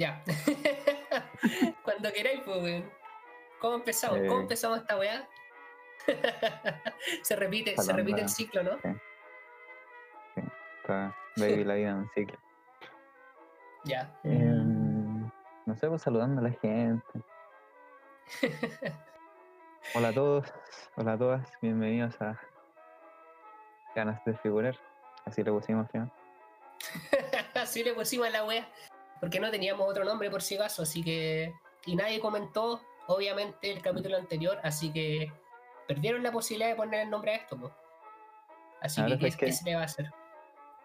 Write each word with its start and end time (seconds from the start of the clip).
Ya. 0.00 0.24
Cuando 1.84 2.10
queráis, 2.10 2.40
pues, 2.42 2.62
weón. 2.62 2.90
¿Cómo 3.60 3.74
empezamos? 3.76 4.18
¿Cómo 4.20 4.38
Eh. 4.38 4.42
empezamos 4.42 4.78
esta 4.78 4.96
weá? 4.96 5.28
se 7.22 7.36
repite, 7.36 7.76
se 7.76 7.92
repite 7.92 8.22
el 8.22 8.30
ciclo, 8.30 8.62
¿no? 8.62 8.78
Está 10.78 11.14
baby 11.36 11.64
la 11.64 11.74
vida 11.74 11.90
en 11.90 11.96
un 11.96 12.10
ciclo. 12.14 12.38
Ya. 13.84 14.10
Em, 14.24 15.30
no 15.66 15.76
sé, 15.76 15.86
pues 15.88 16.00
saludando 16.00 16.40
a 16.40 16.44
la 16.44 16.50
gente. 16.52 17.20
Hola 19.94 20.08
a 20.08 20.12
todos, 20.14 20.46
hola 20.96 21.12
a 21.12 21.18
todas, 21.18 21.52
bienvenidos 21.60 22.20
a 22.22 22.40
Ganas 23.94 24.24
de 24.24 24.34
Figurar. 24.38 24.76
Así 25.26 25.42
le 25.42 25.50
pusimos 25.50 25.84
al 25.86 25.90
final. 25.90 26.12
Así 27.54 27.82
le 27.84 27.92
pusimos 27.92 28.28
a 28.28 28.30
la 28.30 28.44
wea. 28.44 28.66
Porque 29.20 29.38
no 29.40 29.50
teníamos 29.50 29.88
otro 29.88 30.04
nombre 30.04 30.30
por 30.30 30.42
si 30.42 30.56
acaso, 30.56 30.82
así 30.82 31.02
que. 31.02 31.54
Y 31.86 31.96
nadie 31.96 32.20
comentó, 32.20 32.80
obviamente, 33.06 33.70
el 33.70 33.82
capítulo 33.82 34.16
anterior, 34.16 34.58
así 34.62 34.92
que 34.92 35.32
perdieron 35.88 36.22
la 36.22 36.30
posibilidad 36.32 36.70
de 36.70 36.76
poner 36.76 37.00
el 37.00 37.10
nombre 37.10 37.32
a 37.32 37.36
esto, 37.36 37.58
po. 37.58 37.70
Así 38.80 39.04
que, 39.04 39.18
¿qué, 39.18 39.26
es 39.28 39.36
que- 39.36 39.46
qué 39.46 39.52
se 39.52 39.64
le 39.64 39.74
va 39.76 39.82
a 39.82 39.84
hacer? 39.84 40.10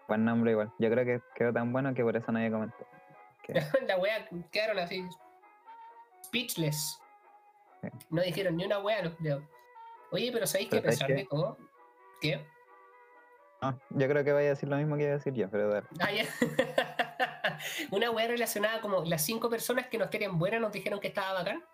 Buen 0.08 0.24
nombre 0.24 0.52
igual. 0.52 0.70
Yo 0.78 0.90
creo 0.90 1.04
que 1.04 1.20
quedó 1.34 1.52
tan 1.52 1.72
bueno 1.72 1.92
que 1.94 2.02
por 2.02 2.16
eso 2.16 2.30
nadie 2.32 2.50
comentó. 2.50 2.86
la 3.86 3.96
wea 3.98 4.28
quedaron 4.50 4.78
así. 4.78 5.06
Speechless. 6.24 6.98
Sí. 7.82 7.88
No 8.10 8.22
dijeron 8.22 8.56
ni 8.56 8.64
una 8.64 8.78
wea, 8.80 9.02
los. 9.02 9.14
Oye, 10.12 10.30
pero 10.32 10.46
¿sabéis 10.46 10.70
que 10.70 10.78
a 10.78 10.80
Pero 10.82 10.92
¿sabes 10.92 10.98
pesar 10.98 11.06
qué? 11.08 11.14
de 11.14 11.24
todo? 11.26 11.56
¿Qué? 12.20 12.46
No, 13.62 13.78
yo 13.90 14.08
creo 14.08 14.24
que 14.24 14.32
vaya 14.32 14.46
a 14.48 14.50
decir 14.50 14.68
lo 14.68 14.76
mismo 14.76 14.96
que 14.96 15.02
iba 15.04 15.12
a 15.12 15.16
decir 15.16 15.32
yo, 15.34 15.50
pero 15.50 15.68
dale. 15.70 15.86
Ah, 16.00 16.10
ya. 16.12 16.24
Una 17.90 18.10
wea 18.10 18.28
relacionada 18.28 18.80
como 18.80 19.04
las 19.04 19.22
cinco 19.22 19.48
personas 19.50 19.86
que 19.86 19.98
nos 19.98 20.08
quieren 20.08 20.38
buena 20.38 20.58
nos 20.58 20.72
dijeron 20.72 21.00
que 21.00 21.08
estaba 21.08 21.32
bacán. 21.34 21.64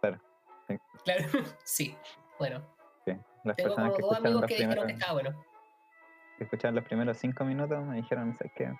Claro, 0.00 0.20
sí. 0.68 0.78
Claro, 1.04 1.24
sí. 1.64 1.96
Bueno, 2.38 2.62
Sí. 3.04 3.12
Las 3.44 3.56
tengo 3.56 3.74
personas 3.74 3.92
como 3.92 3.96
que 3.96 4.02
dos 4.02 4.16
amigos 4.16 4.42
que 4.46 4.54
dijeron 4.54 4.70
primeros, 4.70 4.86
que 4.86 4.92
estaba 4.92 5.12
bueno. 5.12 5.44
que 6.38 6.44
escucharon 6.44 6.74
los 6.74 6.84
primeros 6.84 7.18
cinco 7.18 7.44
minutos 7.44 7.84
me 7.84 7.96
dijeron, 7.96 8.34
¿sabes 8.34 8.52
qué? 8.56 8.72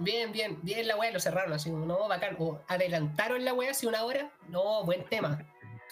Bien, 0.00 0.30
bien, 0.32 0.58
bien 0.62 0.86
la 0.86 0.96
wea, 0.96 1.10
lo 1.10 1.18
cerraron 1.18 1.52
así, 1.52 1.70
no, 1.70 2.08
bacán. 2.08 2.36
O 2.38 2.60
adelantaron 2.68 3.44
la 3.44 3.52
wea 3.52 3.70
hace 3.70 3.86
una 3.86 4.04
hora. 4.04 4.30
No, 4.48 4.84
buen 4.84 5.04
tema. 5.04 5.38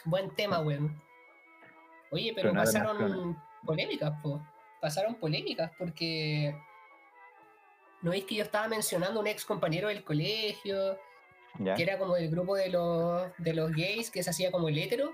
Buen 0.05 0.31
tema, 0.35 0.61
weón. 0.61 1.01
Oye, 2.11 2.33
pero 2.35 2.53
pasaron 2.53 3.37
polémicas, 3.65 4.13
po. 4.23 4.41
Pasaron 4.81 5.17
polémicas 5.17 5.73
porque. 5.79 6.57
¿No 8.07 8.13
es 8.13 8.23
que 8.23 8.37
yo 8.37 8.45
estaba 8.45 8.69
mencionando 8.69 9.19
a 9.19 9.23
un 9.25 9.27
ex 9.27 9.45
compañero 9.45 9.89
del 9.89 10.05
colegio? 10.05 10.97
¿Ya? 11.59 11.75
que 11.75 11.83
era 11.83 11.99
como 11.99 12.15
del 12.15 12.31
grupo 12.31 12.55
de 12.55 12.69
los, 12.69 13.33
de 13.39 13.53
los 13.53 13.73
gays 13.73 14.13
que 14.13 14.23
se 14.23 14.31
hacía 14.31 14.53
como 14.53 14.69
el 14.69 14.79
hétero. 14.79 15.13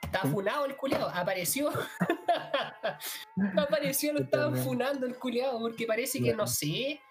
Sí. 0.00 0.28
funado 0.28 0.64
el 0.64 0.74
culiado, 0.74 1.10
apareció. 1.10 1.70
apareció, 3.58 4.14
lo 4.14 4.20
estaban 4.20 4.56
funando 4.56 5.04
el 5.04 5.18
culiado, 5.18 5.60
porque 5.60 5.84
parece 5.86 6.22
que 6.22 6.32
no 6.32 6.46
sé. 6.46 7.02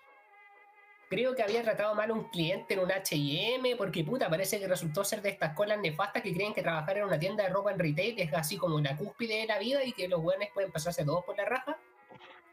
Creo 1.07 1.35
que 1.35 1.43
había 1.43 1.61
tratado 1.61 1.93
mal 1.93 2.09
a 2.09 2.13
un 2.13 2.23
cliente 2.29 2.73
en 2.73 2.79
un 2.79 2.89
HM, 2.89 3.77
porque 3.77 4.03
puta, 4.03 4.27
parece 4.27 4.59
que 4.59 4.67
resultó 4.67 5.03
ser 5.03 5.21
de 5.21 5.29
estas 5.29 5.53
colas 5.53 5.77
nefastas 5.77 6.23
que 6.23 6.33
creen 6.33 6.55
que 6.55 6.63
trabajar 6.63 6.97
en 6.97 7.03
una 7.03 7.19
tienda 7.19 7.43
de 7.43 7.51
ropa 7.51 7.71
en 7.71 7.77
retail 7.77 8.19
es 8.19 8.33
así 8.33 8.57
como 8.57 8.79
la 8.79 8.97
cúspide 8.97 9.41
de 9.41 9.45
la 9.45 9.59
vida 9.59 9.83
y 9.83 9.93
que 9.93 10.07
los 10.07 10.19
weones 10.19 10.49
pueden 10.51 10.71
pasarse 10.71 11.05
todos 11.05 11.23
por 11.23 11.37
la 11.37 11.45
raja. 11.45 11.77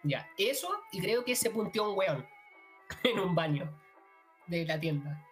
Ya, 0.03 0.29
eso, 0.37 0.69
y 0.93 1.01
creo 1.01 1.25
que 1.25 1.35
se 1.35 1.49
punteó 1.49 1.91
un 1.91 1.97
weón 1.97 2.38
en 3.05 3.19
un 3.21 3.35
baño 3.35 3.71
de 4.47 4.65
la 4.65 4.79
tienda. 4.79 5.25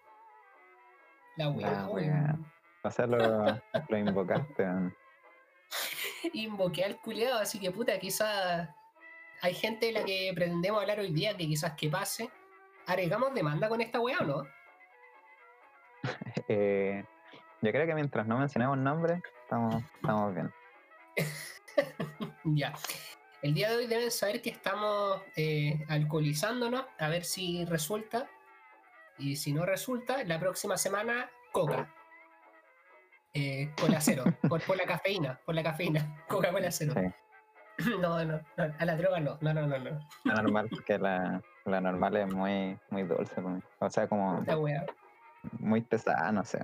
La 1.36 1.48
weá, 1.50 1.70
La 1.70 1.86
weón. 1.88 2.08
weá. 2.08 2.36
O 2.82 2.90
sea, 2.90 3.06
lo, 3.06 3.18
lo 3.88 3.98
invocaste. 3.98 4.66
invoqué 6.32 6.84
al 6.84 7.00
culiado, 7.00 7.38
así 7.38 7.58
que 7.58 7.70
puta, 7.70 7.98
quizás 7.98 8.68
hay 9.42 9.54
gente 9.54 9.86
de 9.86 9.92
la 9.92 10.04
que 10.04 10.32
pretendemos 10.34 10.80
hablar 10.80 11.00
hoy 11.00 11.12
día 11.12 11.36
que 11.36 11.46
quizás 11.46 11.72
que 11.72 11.88
pase. 11.88 12.30
¿Arriesgamos 12.86 13.34
demanda 13.34 13.68
con 13.68 13.80
esta 13.80 14.00
weá 14.00 14.18
o 14.20 14.24
no? 14.24 14.42
Eh, 16.48 17.04
yo 17.60 17.72
creo 17.72 17.86
que 17.86 17.94
mientras 17.94 18.26
no 18.26 18.38
mencionemos 18.38 18.78
nombres, 18.78 19.20
estamos, 19.42 19.82
estamos 19.96 20.32
bien. 20.34 20.52
Ya. 22.44 22.72
El 23.46 23.54
día 23.54 23.70
de 23.70 23.76
hoy 23.76 23.86
deben 23.86 24.10
saber 24.10 24.42
que 24.42 24.50
estamos 24.50 25.22
eh, 25.36 25.84
alcoholizándonos, 25.88 26.84
a 26.98 27.08
ver 27.08 27.24
si 27.24 27.64
resulta. 27.64 28.26
Y 29.18 29.36
si 29.36 29.52
no 29.52 29.64
resulta, 29.64 30.24
la 30.24 30.40
próxima 30.40 30.76
semana, 30.76 31.30
coca. 31.52 31.88
Eh, 33.32 33.70
cola 33.80 34.00
cero, 34.00 34.24
por, 34.48 34.60
por 34.62 34.76
la 34.76 34.84
cafeína, 34.84 35.38
por 35.46 35.54
la 35.54 35.62
cafeína, 35.62 36.24
Coca-Cola 36.26 36.72
cero. 36.72 36.94
Sí. 36.96 37.88
No, 38.00 38.24
no, 38.24 38.40
no, 38.56 38.74
a 38.80 38.84
la 38.84 38.96
droga 38.96 39.20
no, 39.20 39.38
no, 39.40 39.54
no, 39.54 39.64
no, 39.64 39.78
no. 39.78 40.00
La 40.24 40.42
normal, 40.42 40.66
porque 40.68 40.98
la, 40.98 41.40
la 41.66 41.80
normal 41.80 42.16
es 42.16 42.34
muy, 42.34 42.76
muy 42.90 43.04
dulce. 43.04 43.32
para 43.36 43.48
mí. 43.48 43.62
O 43.78 43.88
sea, 43.90 44.08
como 44.08 44.40
Esta 44.40 44.58
weá. 44.58 44.84
muy 45.60 45.82
pesada, 45.82 46.32
no 46.32 46.44
sé. 46.44 46.58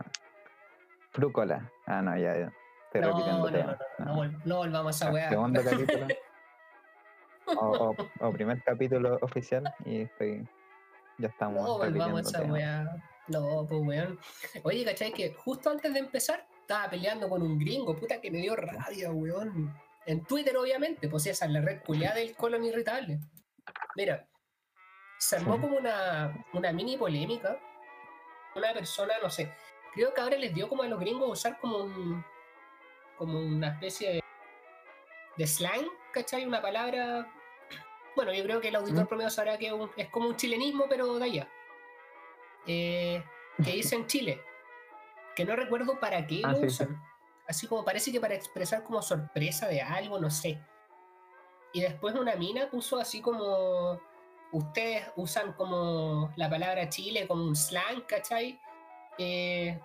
Frúcola. 1.12 1.70
Ah, 1.86 2.02
no, 2.02 2.16
ya, 2.16 2.36
ya. 2.38 2.52
No, 2.94 3.10
no, 3.10 3.18
no, 3.20 3.50
no, 3.50 3.76
no, 3.98 4.14
vol- 4.16 4.42
no 4.44 4.56
volvamos 4.56 5.00
a 5.00 5.04
esa 5.04 5.14
weá. 5.14 5.28
Segundo 5.28 5.62
capítulo. 5.62 6.08
O, 7.56 7.66
o- 7.90 7.96
o 8.28 8.32
primer 8.32 8.62
capítulo 8.62 9.18
oficial 9.22 9.64
y 9.84 10.02
estoy. 10.02 10.46
Ya 11.18 11.28
estamos. 11.28 11.62
No 11.62 11.78
volvamos 11.78 12.34
a 12.34 12.42
esa. 12.42 13.02
No, 13.28 13.66
pues 13.68 13.80
weón. 13.84 14.18
Oye, 14.64 14.84
¿cachai? 14.84 15.12
Que 15.12 15.32
justo 15.34 15.70
antes 15.70 15.92
de 15.92 16.00
empezar 16.00 16.46
estaba 16.60 16.90
peleando 16.90 17.28
con 17.28 17.42
un 17.42 17.58
gringo, 17.58 17.94
puta 17.96 18.20
que 18.20 18.30
me 18.30 18.38
dio 18.38 18.56
rabia, 18.56 19.10
weón. 19.12 19.72
En 20.06 20.24
Twitter, 20.24 20.56
obviamente, 20.56 21.08
pues 21.08 21.26
esa 21.26 21.44
es 21.46 21.50
la 21.52 21.60
red 21.60 21.82
culiada 21.84 22.16
del 22.16 22.34
colon 22.34 22.64
irritable. 22.64 23.20
Mira, 23.94 24.26
se 25.18 25.36
armó 25.36 25.60
como 25.60 25.76
una, 25.76 26.44
una 26.54 26.72
mini 26.72 26.96
polémica. 26.96 27.56
Una 28.56 28.72
persona, 28.72 29.14
no 29.22 29.30
sé, 29.30 29.52
creo 29.94 30.12
que 30.12 30.20
ahora 30.20 30.36
les 30.36 30.52
dio 30.52 30.68
como 30.68 30.82
a 30.82 30.88
los 30.88 30.98
gringos 30.98 31.30
usar 31.30 31.58
como 31.60 31.78
un. 31.78 32.24
como 33.16 33.38
una 33.38 33.68
especie 33.74 34.14
de, 34.14 34.22
de 35.36 35.46
slang, 35.46 35.86
¿cachai? 36.12 36.44
Una 36.44 36.60
palabra. 36.60 37.26
Bueno, 38.14 38.32
yo 38.32 38.42
creo 38.44 38.60
que 38.60 38.68
el 38.68 38.76
auditor 38.76 39.04
Mm. 39.04 39.08
promedio 39.08 39.30
sabrá 39.30 39.56
que 39.58 39.66
es, 39.66 39.72
un- 39.72 39.90
es 39.96 40.08
como 40.10 40.28
un 40.28 40.36
chilenismo, 40.36 40.86
pero 40.88 41.18
de 41.18 41.24
allá. 41.24 41.48
Eh, 42.66 43.24
que 43.62 43.72
dice 43.72 43.96
en 43.96 44.06
Chile. 44.06 44.40
Que 45.34 45.44
no 45.44 45.56
recuerdo 45.56 45.98
para 45.98 46.26
qué 46.26 46.42
Ah, 46.44 46.48
lo 46.52 46.56
sí, 46.56 46.60
sí. 46.62 46.66
usan. 46.66 47.02
Así 47.48 47.66
como 47.66 47.84
parece 47.84 48.12
que 48.12 48.20
para 48.20 48.34
expresar 48.34 48.82
como 48.84 49.02
sorpresa 49.02 49.66
de 49.68 49.80
algo, 49.82 50.18
no 50.18 50.30
sé. 50.30 50.60
Y 51.72 51.80
después 51.80 52.14
una 52.14 52.36
mina 52.36 52.68
puso 52.70 52.98
así 52.98 53.20
como. 53.20 54.00
Ustedes 54.52 55.06
usan 55.16 55.54
como 55.54 56.30
la 56.36 56.50
palabra 56.50 56.86
Chile 56.90 57.26
como 57.26 57.42
un 57.44 57.56
slang, 57.56 58.02
¿cachai? 58.06 58.60
Eh, 59.16 59.80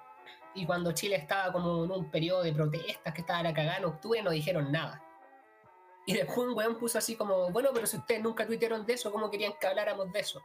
y 0.55 0.65
cuando 0.65 0.91
Chile 0.91 1.15
estaba 1.15 1.53
como 1.53 1.85
en 1.85 1.91
un 1.91 2.11
periodo 2.11 2.44
de 2.44 2.51
protestas 2.51 3.13
que 3.13 3.21
estaba 3.21 3.41
la 3.44 3.53
cagada 3.53 3.77
en 3.77 3.85
octubre, 3.85 4.21
no 4.21 4.31
dijeron 4.31 4.69
nada. 4.69 5.01
Y 6.07 6.13
después 6.13 6.38
un 6.38 6.56
weón 6.56 6.78
puso 6.78 6.97
así 6.97 7.18
como, 7.18 7.51
bueno, 7.51 7.72
pero 7.73 7.85
si 7.85 7.97
ustedes 7.97 8.23
nunca 8.23 8.47
tuitearon 8.47 8.85
de 8.85 8.94
eso, 8.94 9.12
¿cómo 9.12 9.29
querían 9.29 9.53
que 9.59 9.68
habláramos 9.68 10.09
de 10.13 10.22
eso? 10.22 10.41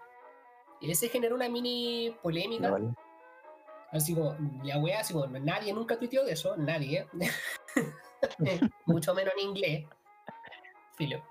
Y 0.81 0.91
ese 0.91 1.09
generó 1.09 1.37
una 1.37 1.49
mini 1.49 2.17
polémica. 2.21 2.69
Lol. 2.69 2.93
Así 3.93 4.12
como, 4.12 4.37
la 4.65 4.78
weá, 4.78 4.99
así 4.99 5.12
como, 5.12 5.28
nadie 5.28 5.73
nunca 5.73 5.97
tuiteó 5.97 6.25
de 6.25 6.33
eso, 6.33 6.56
nadie. 6.56 7.06
Mucho 8.87 9.14
menos 9.14 9.35
en 9.35 9.49
inglés. 9.50 9.87
Filo. 10.97 11.25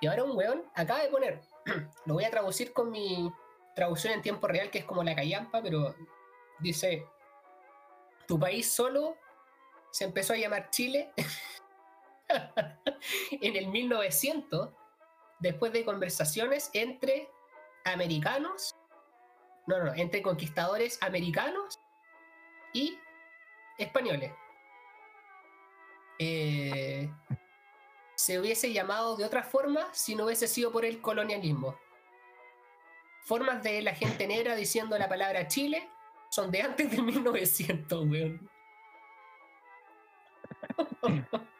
Y 0.00 0.08
ahora 0.08 0.24
un 0.24 0.36
weón 0.36 0.64
acaba 0.74 1.02
de 1.02 1.08
poner, 1.08 1.40
lo 2.06 2.14
voy 2.14 2.24
a 2.24 2.30
traducir 2.30 2.72
con 2.72 2.90
mi 2.90 3.32
traducción 3.76 4.14
en 4.14 4.22
tiempo 4.22 4.48
real, 4.48 4.68
que 4.72 4.78
es 4.78 4.84
como 4.84 5.04
la 5.04 5.14
callampa, 5.14 5.62
pero 5.62 5.94
dice, 6.58 7.06
tu 8.26 8.36
país 8.36 8.68
solo 8.68 9.16
se 9.92 10.02
empezó 10.02 10.32
a 10.32 10.38
llamar 10.38 10.70
Chile 10.70 11.12
en 13.30 13.56
el 13.56 13.68
1900, 13.68 14.70
después 15.38 15.72
de 15.72 15.84
conversaciones 15.84 16.70
entre 16.72 17.28
americanos, 17.84 18.74
no, 19.66 19.84
no, 19.84 19.94
entre 19.94 20.22
conquistadores 20.22 20.98
americanos 21.02 21.78
y 22.72 22.98
españoles. 23.78 24.32
Eh, 26.18 27.10
se 28.14 28.38
hubiese 28.38 28.72
llamado 28.72 29.16
de 29.16 29.24
otra 29.24 29.42
forma 29.42 29.88
si 29.92 30.14
no 30.14 30.26
hubiese 30.26 30.46
sido 30.46 30.70
por 30.70 30.84
el 30.84 31.00
colonialismo. 31.00 31.78
Formas 33.24 33.62
de 33.62 33.80
la 33.80 33.94
gente 33.94 34.26
negra 34.26 34.54
diciendo 34.54 34.98
la 34.98 35.08
palabra 35.08 35.48
Chile 35.48 35.88
son 36.28 36.50
de 36.50 36.62
antes 36.62 36.90
de 36.90 37.00
1900, 37.00 38.06
weón. 38.06 38.50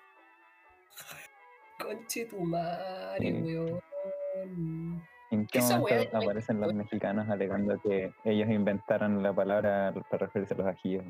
Conche 1.83 2.27
tu 2.27 2.41
madre, 2.41 3.19
Sí. 3.27 3.33
weón. 3.43 5.03
¿En 5.31 5.47
qué 5.47 5.61
momento 5.61 6.17
aparecen 6.17 6.61
los 6.61 6.75
mexicanos 6.75 7.29
alegando 7.29 7.81
que 7.83 8.13
ellos 8.25 8.49
inventaron 8.49 9.23
la 9.23 9.33
palabra 9.33 9.95
para 10.11 10.27
referirse 10.27 10.55
a 10.55 10.57
los 10.57 10.67
ajillos? 10.67 11.05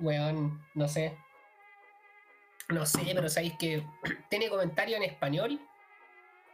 Weón, 0.00 0.60
no 0.74 0.88
sé. 0.88 1.16
No 2.68 2.84
sé, 2.86 3.00
pero 3.14 3.28
sabéis 3.28 3.54
que 3.58 3.86
tiene 4.30 4.48
comentario 4.48 4.96
en 4.96 5.04
español 5.04 5.60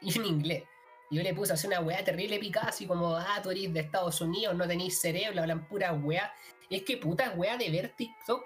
y 0.01 0.19
en 0.19 0.27
inglés. 0.27 0.65
Yo 1.11 1.23
le 1.23 1.33
puse 1.33 1.55
así 1.55 1.67
una 1.67 1.81
weá 1.81 2.05
terrible 2.05 2.39
picada, 2.39 2.69
así 2.69 2.87
como, 2.87 3.17
ah, 3.17 3.41
tú 3.43 3.51
eres 3.51 3.73
de 3.73 3.81
Estados 3.81 4.21
Unidos, 4.21 4.55
no 4.55 4.69
tenéis 4.69 5.01
cerebro, 5.01 5.41
hablan 5.41 5.67
pura 5.67 5.95
weá. 5.95 6.31
Es 6.69 6.83
que 6.83 6.99
puta 6.99 7.31
weá 7.31 7.57
de 7.57 7.71
ver 7.71 7.95
TikTok, 7.97 8.45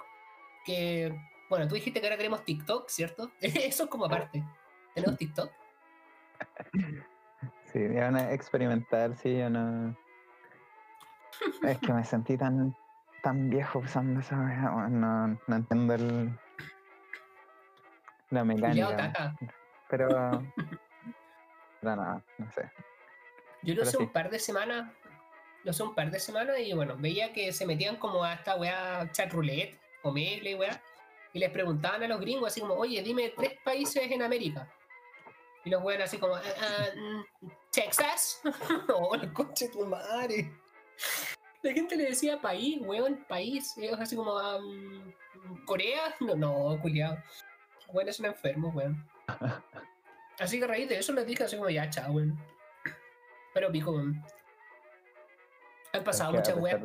que, 0.65 1.13
bueno, 1.53 1.69
tú 1.69 1.75
dijiste 1.75 2.01
que 2.01 2.07
ahora 2.07 2.17
queremos 2.17 2.47
TikTok, 2.47 2.89
¿cierto? 2.89 3.31
Eso 3.43 3.85
es 3.85 3.91
como 3.91 4.07
aparte. 4.07 4.43
¿Tenemos 4.95 5.19
TikTok? 5.19 5.53
Sí, 7.67 7.89
van 7.89 8.17
a 8.17 8.33
experimentar, 8.33 9.15
sí, 9.15 9.37
yo 9.37 9.51
no. 9.51 9.95
Es 11.63 11.77
que 11.77 11.93
me 11.93 12.07
sentí 12.07 12.39
tan, 12.39 12.75
tan 13.23 13.51
viejo 13.51 13.81
usando 13.81 14.21
esa 14.21 14.35
no, 14.89 15.39
no 15.47 15.57
entiendo 15.57 15.93
el, 15.93 16.39
la 18.31 18.45
mecánica. 18.45 19.37
Pero. 19.91 20.43
Pero 21.81 21.97
nada, 21.97 22.25
no 22.39 22.51
sé. 22.51 22.71
Yo 23.63 23.75
lo 23.75 23.85
sé 23.85 23.91
sí. 23.91 23.97
un 23.99 24.11
par 24.11 24.31
de 24.31 24.39
semanas, 24.39 24.91
lo 25.65 25.75
sé 25.75 25.83
un 25.83 25.95
par 25.95 26.11
de 26.11 26.19
semanas 26.19 26.61
y 26.61 26.73
bueno, 26.73 26.97
veía 26.97 27.35
que 27.35 27.53
se 27.53 27.67
metían 27.67 27.97
como 27.97 28.25
a 28.25 28.33
esta 28.33 28.57
weá 28.57 29.13
chat 29.13 29.31
roulette 29.31 29.79
o 30.03 30.13
Megle 30.13 30.53
y 30.53 30.55
weá, 30.55 30.81
y 31.33 31.39
les 31.39 31.51
preguntaban 31.51 32.03
a 32.03 32.09
los 32.09 32.21
gringos 32.21 32.49
así 32.49 32.61
como, 32.61 32.75
oye, 32.75 33.03
dime 33.03 33.33
tres 33.37 33.55
países 33.65 34.11
en 34.11 34.23
América. 34.23 34.69
Y 35.65 35.71
los 35.71 35.83
weones 35.83 36.07
así 36.07 36.19
como, 36.19 36.35
"Ah, 36.35 36.43
ah, 36.61 36.87
mm, 36.97 37.49
Texas. 37.71 38.41
oh, 38.95 39.15
el 39.15 39.33
coche 39.33 39.69
tu 39.69 39.87
madre. 39.87 40.53
La 41.63 41.73
gente 41.73 41.95
le 41.97 42.07
decía 42.07 42.41
país, 42.41 42.79
weón, 42.81 43.25
país. 43.29 43.77
Ellos 43.79 43.99
así 44.01 44.17
como, 44.17 44.37
"Ah, 44.37 44.59
mm, 44.61 45.65
Corea. 45.65 46.15
No, 46.21 46.35
no, 46.35 46.79
culiado. 46.81 47.19
Weón, 47.89 48.09
es 48.09 48.19
un 48.19 48.27
enfermo, 48.27 48.69
weón. 48.75 49.09
Así 50.41 50.59
que 50.59 50.65
a 50.65 50.69
raíz 50.69 50.89
de 50.89 50.99
eso 50.99 51.13
les 51.13 51.27
dije 51.27 51.45
así 51.45 51.57
como, 51.57 51.71
ya, 51.71 51.89
chao, 51.89 52.13
weón. 52.13 52.37
Pero 53.55 53.71
pico, 53.71 53.93
weón. 53.93 54.21
Han 55.93 56.05
pasado 56.05 56.33
muchas 56.33 56.57
weas. 56.57 56.81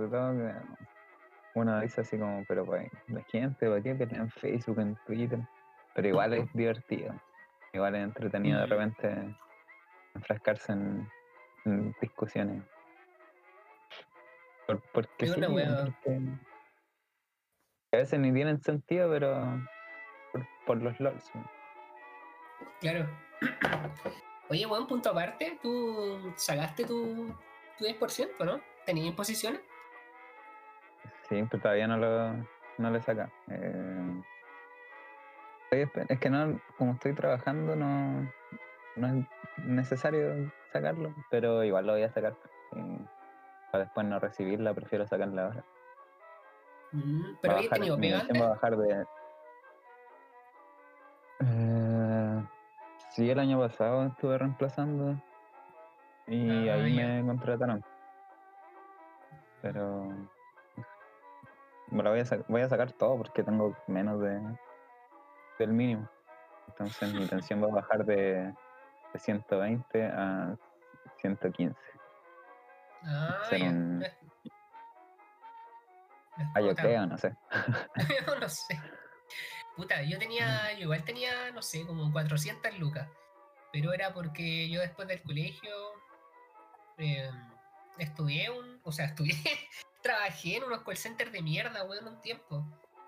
Uno 1.57 1.79
dice 1.81 2.01
así 2.01 2.17
como, 2.17 2.43
pero 2.47 2.65
pues, 2.65 2.89
la 3.07 3.21
gente, 3.23 3.67
¿para 3.67 3.81
qué 3.81 3.89
en 3.91 4.29
Facebook, 4.29 4.79
en 4.79 4.95
Twitter? 5.05 5.39
Pero 5.95 6.07
igual 6.09 6.33
es 6.33 6.53
divertido. 6.53 7.13
Igual 7.73 7.95
es 7.95 8.03
entretenido 8.03 8.59
de 8.59 8.65
Mm. 8.65 8.69
repente 8.69 9.35
enfrascarse 10.15 10.71
en, 10.71 11.09
en 11.65 11.95
discusiones. 12.01 12.63
Por, 14.67 14.81
porque 14.93 15.27
sí, 15.27 15.41
porque 15.41 16.21
a 17.93 17.97
veces 17.97 18.19
ni 18.19 18.33
tienen 18.33 18.61
sentido, 18.61 19.09
pero 19.09 19.61
por, 20.33 20.47
por 20.65 20.81
los 20.81 20.99
LOLs. 20.99 21.31
Claro. 22.81 23.07
Oye, 24.49 24.65
weón, 24.65 24.87
punto 24.87 25.09
aparte, 25.09 25.57
tú 25.61 26.33
sacaste 26.35 26.85
tu, 26.85 27.33
tu 27.77 27.85
10%, 27.85 28.45
¿no? 28.45 28.61
¿Tenías 28.85 29.15
posiciones? 29.15 29.61
Sí, 31.29 31.43
pero 31.49 31.61
todavía 31.61 31.87
no 31.87 31.97
lo, 31.97 32.33
no 32.77 32.89
lo 32.89 32.97
he 32.97 33.01
sacado. 33.01 33.29
Eh, 33.49 34.23
es 35.71 36.19
que 36.19 36.29
no, 36.29 36.59
como 36.77 36.93
estoy 36.93 37.13
trabajando, 37.13 37.75
no, 37.75 38.25
no 38.95 39.07
es 39.07 39.25
necesario 39.65 40.33
sacarlo, 40.71 41.13
pero 41.29 41.63
igual 41.63 41.85
lo 41.85 41.93
voy 41.93 42.03
a 42.03 42.11
sacar. 42.11 42.33
eh, 42.73 42.99
para 43.71 43.83
después 43.83 44.07
no 44.07 44.17
recibirla, 44.19 44.73
prefiero 44.73 45.05
sacarla 45.07 45.45
ahora. 45.47 45.63
Mm, 46.93 47.21
pero 47.41 47.53
Va 47.53 47.53
a 47.53 47.57
habías 47.57 47.69
bajar- 47.71 47.77
tenido 47.79 47.97
pega 47.97 48.39
va 48.39 48.45
a 48.45 48.49
bajar 48.49 48.77
de. 48.77 49.05
Eh, 51.39 52.43
sí, 53.09 53.29
el 53.29 53.39
año 53.39 53.59
pasado 53.59 54.05
estuve 54.07 54.37
reemplazando 54.37 55.15
y 56.27 56.49
Ah, 56.69 56.73
ahí 56.75 56.95
ya. 56.95 57.07
me 57.07 57.25
contrataron. 57.25 57.83
Pero. 59.61 60.07
Me 61.89 62.03
lo 62.03 62.09
voy 62.11 62.19
a, 62.19 62.23
voy 62.47 62.61
a 62.61 62.69
sacar 62.69 62.91
todo 62.93 63.17
porque 63.17 63.43
tengo 63.43 63.75
menos 63.87 64.19
de, 64.21 64.39
del 65.59 65.69
mínimo. 65.71 66.09
Entonces 66.67 67.13
mi 67.13 67.21
intención 67.21 67.63
va 67.63 67.67
a 67.67 67.81
bajar 67.81 68.05
de, 68.05 68.53
de 69.13 69.19
120 69.19 70.05
a 70.05 70.55
115. 71.21 71.75
Ah, 73.03 73.41
ya. 73.51 73.57
un- 73.65 73.99
No 73.99 74.05
Ah, 76.53 76.61
yo 76.61 76.75
creo, 76.75 77.17
sé. 77.17 77.35
no 78.41 78.47
sé. 78.49 78.79
Puta, 79.75 80.03
yo 80.03 80.19
tenía, 80.19 80.71
yo 80.73 80.81
igual 80.81 81.03
tenía, 81.03 81.51
no 81.51 81.61
sé, 81.61 81.85
como 81.85 82.11
400 82.11 82.77
lucas. 82.79 83.09
Pero 83.71 83.93
era 83.93 84.13
porque 84.13 84.69
yo 84.69 84.81
después 84.81 85.07
del 85.07 85.21
colegio 85.23 85.71
eh, 86.97 87.29
estudié 87.97 88.49
un, 88.51 88.79
o 88.83 88.91
sea, 88.91 89.05
estudié, 89.05 89.35
trabajé 90.07 90.57
en 90.57 90.63
unos 90.63 90.83
call 90.83 90.97
centers 90.97 91.31
de 91.31 91.41
mierda, 91.41 91.83
weón, 91.83 92.07
un 92.07 92.21
tiempo. 92.21 92.63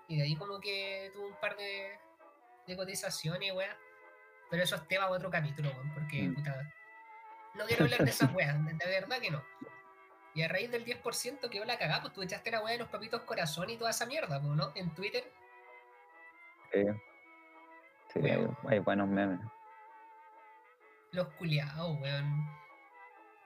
Y 0.08 0.16
de 0.16 0.24
ahí 0.24 0.36
como 0.36 0.60
que 0.60 1.10
tuve 1.14 1.26
un 1.28 1.40
par 1.40 1.56
de, 1.56 1.98
de 2.66 2.76
cotizaciones, 2.76 3.52
weón. 3.52 3.74
Pero 4.50 4.62
eso 4.64 4.76
es 4.76 4.86
tema 4.88 5.04
para 5.04 5.16
otro 5.16 5.30
capítulo, 5.30 5.70
weón, 5.70 5.94
porque, 5.94 6.22
Mm. 6.22 6.34
puta, 6.34 6.72
no 7.54 7.64
quiero 7.66 7.84
hablar 7.84 8.04
de 8.04 8.10
esas 8.10 8.32
weas, 8.34 8.64
de, 8.66 8.72
de 8.74 8.86
verdad 8.86 9.18
que 9.20 9.30
no. 9.30 9.42
Y 10.34 10.42
a 10.42 10.48
raíz 10.48 10.70
del 10.70 10.84
10% 10.84 11.48
quedó 11.50 11.64
la 11.64 11.78
cagada, 11.78 12.02
pues 12.02 12.12
tú 12.14 12.22
echaste 12.22 12.50
la 12.50 12.60
wea 12.62 12.72
de 12.72 12.78
los 12.78 12.88
papitos 12.88 13.22
corazón 13.22 13.68
y 13.70 13.76
toda 13.76 13.90
esa 13.90 14.06
mierda, 14.06 14.40
pues, 14.40 14.52
¿no? 14.52 14.72
En 14.76 14.94
Twitter. 14.94 15.24
Sí, 16.72 16.84
sí 18.12 18.18
Weón. 18.20 18.56
hay 18.68 18.78
buenos 18.78 19.08
memes. 19.08 19.40
Los 21.12 21.26
culiados, 21.34 21.98
weón. 22.00 22.59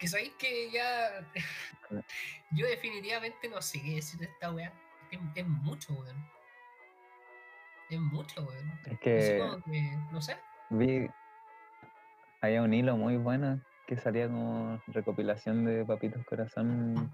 Que 0.04 0.08
sabéis 0.08 0.34
que 0.34 0.70
ya. 0.70 1.26
Yo 2.50 2.66
definitivamente 2.66 3.48
no 3.48 3.62
sé 3.62 3.80
qué 3.80 3.94
decir 3.94 4.20
de 4.20 4.26
esta 4.26 4.52
weá. 4.52 4.70
Es, 5.10 5.18
es 5.34 5.46
mucho, 5.46 5.94
weón. 5.94 6.28
Es 7.88 7.98
mucho, 7.98 8.42
weón. 8.42 8.70
Es 8.84 8.98
que 8.98 9.38
como 9.38 9.62
que, 9.62 9.98
no 10.12 10.20
sé. 10.20 10.36
vi, 10.68 11.08
había 12.42 12.60
un 12.60 12.74
hilo 12.74 12.98
muy 12.98 13.16
bueno 13.16 13.62
que 13.86 13.96
salía 13.96 14.26
como 14.26 14.78
recopilación 14.88 15.64
de 15.64 15.86
Papitos 15.86 16.22
Corazón 16.26 17.10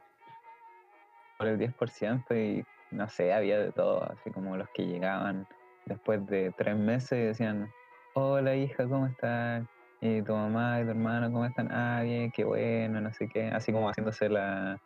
por 1.38 1.47
el 1.47 1.61
10% 1.61 2.35
y 2.35 2.66
no 2.90 3.09
sé, 3.09 3.32
había 3.32 3.61
de 3.61 3.70
todo, 3.70 4.02
así 4.11 4.32
como 4.32 4.56
los 4.56 4.68
que 4.70 4.85
llegaban 4.85 5.47
después 5.87 6.26
de 6.26 6.52
tres 6.59 6.76
meses 6.76 7.12
y 7.12 7.23
decían, 7.23 7.73
hola 8.14 8.56
hija, 8.56 8.82
¿cómo 8.88 9.06
estás? 9.06 9.64
Y 10.02 10.23
tu 10.23 10.35
mamá 10.35 10.80
y 10.80 10.85
tu 10.85 10.90
hermano, 10.90 11.30
¿cómo 11.30 11.45
están? 11.45 11.71
Ah, 11.71 12.00
bien, 12.02 12.30
qué 12.33 12.45
bueno, 12.45 13.00
no 13.00 13.12
sé 13.12 13.28
qué, 13.28 13.49
así 13.49 13.71
como 13.71 13.88
haciéndose 13.90 14.28
la, 14.30 14.78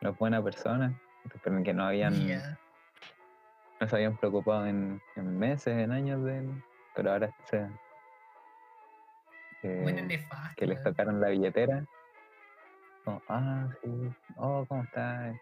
la 0.00 0.10
buena 0.10 0.42
persona, 0.42 0.92
pero 1.40 1.62
que 1.62 1.72
no 1.72 1.84
habían, 1.86 2.26
no 3.80 3.88
se 3.88 3.96
habían 3.96 4.16
preocupado 4.16 4.66
en, 4.66 5.00
en 5.14 5.38
meses, 5.38 5.76
en 5.78 5.92
años 5.92 6.24
de 6.24 6.38
él, 6.38 6.62
pero 6.94 7.12
ahora 7.12 7.30
se, 7.44 7.58
Bueno, 9.62 9.98
eh, 10.00 10.02
nefasto. 10.02 10.54
que 10.56 10.66
les 10.66 10.78
weón. 10.80 10.92
tocaron 10.92 11.20
la 11.20 11.28
billetera. 11.28 11.84
Como, 13.04 13.22
ah, 13.28 13.68
sí, 13.80 14.10
oh, 14.36 14.64
¿cómo 14.68 14.82
estás? 14.82 15.36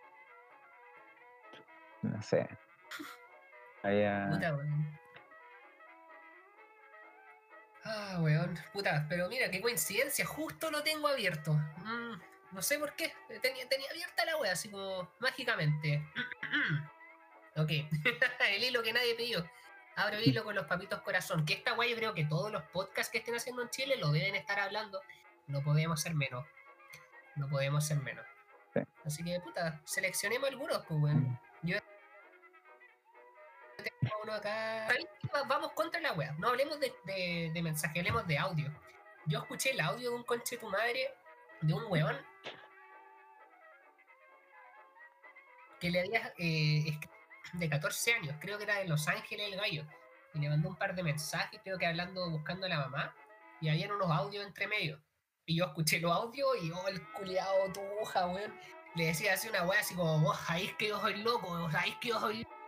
No 2.02 2.21
sé. 2.23 2.47
Había, 3.83 4.28
Puta. 4.30 4.57
Ah, 7.84 8.18
weón. 8.20 8.58
Puta, 8.72 9.06
pero 9.08 9.28
mira, 9.28 9.50
qué 9.50 9.60
coincidencia. 9.60 10.26
Justo 10.26 10.70
lo 10.70 10.82
tengo 10.82 11.08
abierto. 11.08 11.54
Mm, 11.54 12.20
no 12.52 12.62
sé 12.62 12.78
por 12.78 12.94
qué. 12.94 13.12
Tenía, 13.40 13.68
tenía 13.68 13.90
abierta 13.90 14.25
la 14.25 14.37
wea, 14.37 14.52
así 14.52 14.70
como 14.70 15.10
mágicamente. 15.18 16.06
ok. 17.56 17.70
el 18.50 18.64
hilo 18.64 18.82
que 18.82 18.92
nadie 18.92 19.14
pidió. 19.14 19.49
Abro 19.96 20.16
el 20.16 20.26
hilo 20.26 20.44
con 20.44 20.54
los 20.54 20.66
papitos 20.66 21.00
corazón. 21.02 21.44
Que 21.44 21.54
esta 21.54 21.75
wea 21.75 21.88
yo 21.88 21.96
creo 21.96 22.14
que 22.14 22.25
todos 22.25 22.50
los 22.52 22.62
podcasts 22.64 23.10
que 23.10 23.18
estén 23.18 23.34
haciendo 23.34 23.62
en 23.62 23.70
Chile 23.70 23.96
lo 23.96 24.10
deben 24.10 24.34
estar 24.34 24.58
hablando. 24.60 25.00
No 25.46 25.62
podemos 25.62 26.00
ser 26.00 26.14
menos. 26.14 26.46
No 27.37 27.49
podemos 27.49 27.87
ser 27.87 27.99
menos. 27.99 28.26
Sí. 28.75 28.80
Así 29.04 29.25
que, 29.25 29.40
puta, 29.40 29.80
seleccionemos 29.84 30.49
algunos, 30.49 30.84
pues, 30.87 31.00
weón. 31.00 31.40
Vamos 35.49 35.73
contra 35.73 36.00
la 36.00 36.12
wea. 36.12 36.33
No 36.38 36.49
hablemos 36.49 36.80
de, 36.80 36.92
de, 37.04 37.50
de 37.52 37.62
mensaje, 37.62 37.99
hablemos 37.99 38.26
de 38.26 38.38
audio. 38.38 38.71
Yo 39.26 39.40
escuché 39.40 39.71
el 39.71 39.80
audio 39.80 40.11
de 40.11 40.16
un 40.16 40.25
conche 40.25 40.57
tu 40.57 40.69
madre, 40.69 41.14
de 41.61 41.75
un 41.75 41.85
weón, 41.88 42.16
que 45.78 45.90
le 45.90 46.00
había 46.00 46.33
eh, 46.38 46.99
de 47.54 47.69
14 47.69 48.14
años, 48.14 48.37
creo 48.40 48.59
que 48.59 48.64
era 48.64 48.78
de 48.78 48.87
Los 48.87 49.09
Ángeles 49.09 49.52
el 49.52 49.59
gallo, 49.59 49.85
y 50.35 50.38
le 50.38 50.49
mandó 50.49 50.69
un 50.69 50.76
par 50.76 50.95
de 50.95 51.02
mensajes, 51.02 51.61
creo 51.64 51.78
que 51.78 51.87
hablando, 51.87 52.30
buscando 52.30 52.66
a 52.66 52.69
la 52.69 52.78
mamá, 52.78 53.14
y 53.61 53.69
habían 53.69 53.92
unos 53.92 54.11
audios 54.11 54.47
entre 54.47 54.66
medio. 54.66 55.00
Y 55.47 55.57
yo 55.57 55.64
escuché 55.66 55.99
los 55.99 56.12
audios 56.12 56.49
y 56.62 56.71
oh, 56.71 56.87
el 56.88 57.02
culiado 57.12 57.73
tuja, 57.73 58.26
weón. 58.26 58.54
Le 58.95 59.07
decía 59.07 59.35
así 59.35 59.49
una 59.49 59.64
weá 59.64 59.80
así 59.80 59.95
como, 59.95 60.19
vos 60.21 60.38
sabéis 60.38 60.75
que 60.75 60.88
yo 60.88 61.00
soy 61.00 61.23
loco, 61.23 61.49
vos 61.49 61.73
sabéis 61.73 61.97
que 62.00 62.09
yo 62.09 62.21
soy 62.21 62.42
loco. 62.42 62.59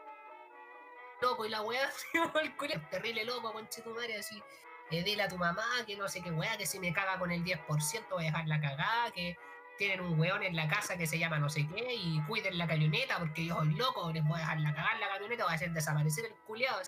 Y 1.45 1.49
la 1.49 1.62
weá 1.62 1.87
así 1.88 2.07
el 2.43 2.57
culiado, 2.57 2.83
terrible 2.91 3.25
loco, 3.25 3.52
conche 3.52 3.83
tu 3.83 3.91
madre, 3.91 4.17
así. 4.17 4.43
Eh, 4.91 5.02
dile 5.02 5.23
a 5.23 5.29
tu 5.29 5.38
mamá 5.38 5.64
que 5.87 5.97
no 5.97 6.09
sé 6.09 6.21
qué 6.21 6.31
weá, 6.31 6.57
que 6.57 6.67
si 6.67 6.79
me 6.79 6.93
caga 6.93 7.19
con 7.19 7.31
el 7.31 7.43
10% 7.45 8.09
voy 8.11 8.25
a 8.25 8.26
dejar 8.26 8.47
la 8.47 8.61
cagada, 8.61 9.11
que 9.12 9.37
tienen 9.79 10.00
un 10.00 10.19
weón 10.19 10.43
en 10.43 10.55
la 10.55 10.69
casa 10.69 10.97
que 10.97 11.07
se 11.07 11.19
llama 11.19 11.38
no 11.38 11.49
sé 11.49 11.67
qué 11.67 11.95
y 11.95 12.21
cuiden 12.26 12.59
la 12.59 12.67
camioneta 12.67 13.19
porque 13.19 13.47
yo 13.47 13.57
soy 13.57 13.75
loco, 13.75 14.12
les 14.12 14.23
voy 14.25 14.35
a 14.35 14.38
dejar 14.38 14.61
la 14.61 14.75
cagar 14.75 14.99
la 14.99 15.09
camioneta, 15.09 15.45
voy 15.45 15.52
a 15.52 15.57
hacer 15.57 15.71
desaparecer 15.73 16.26
el 16.26 16.35
culiado. 16.47 16.83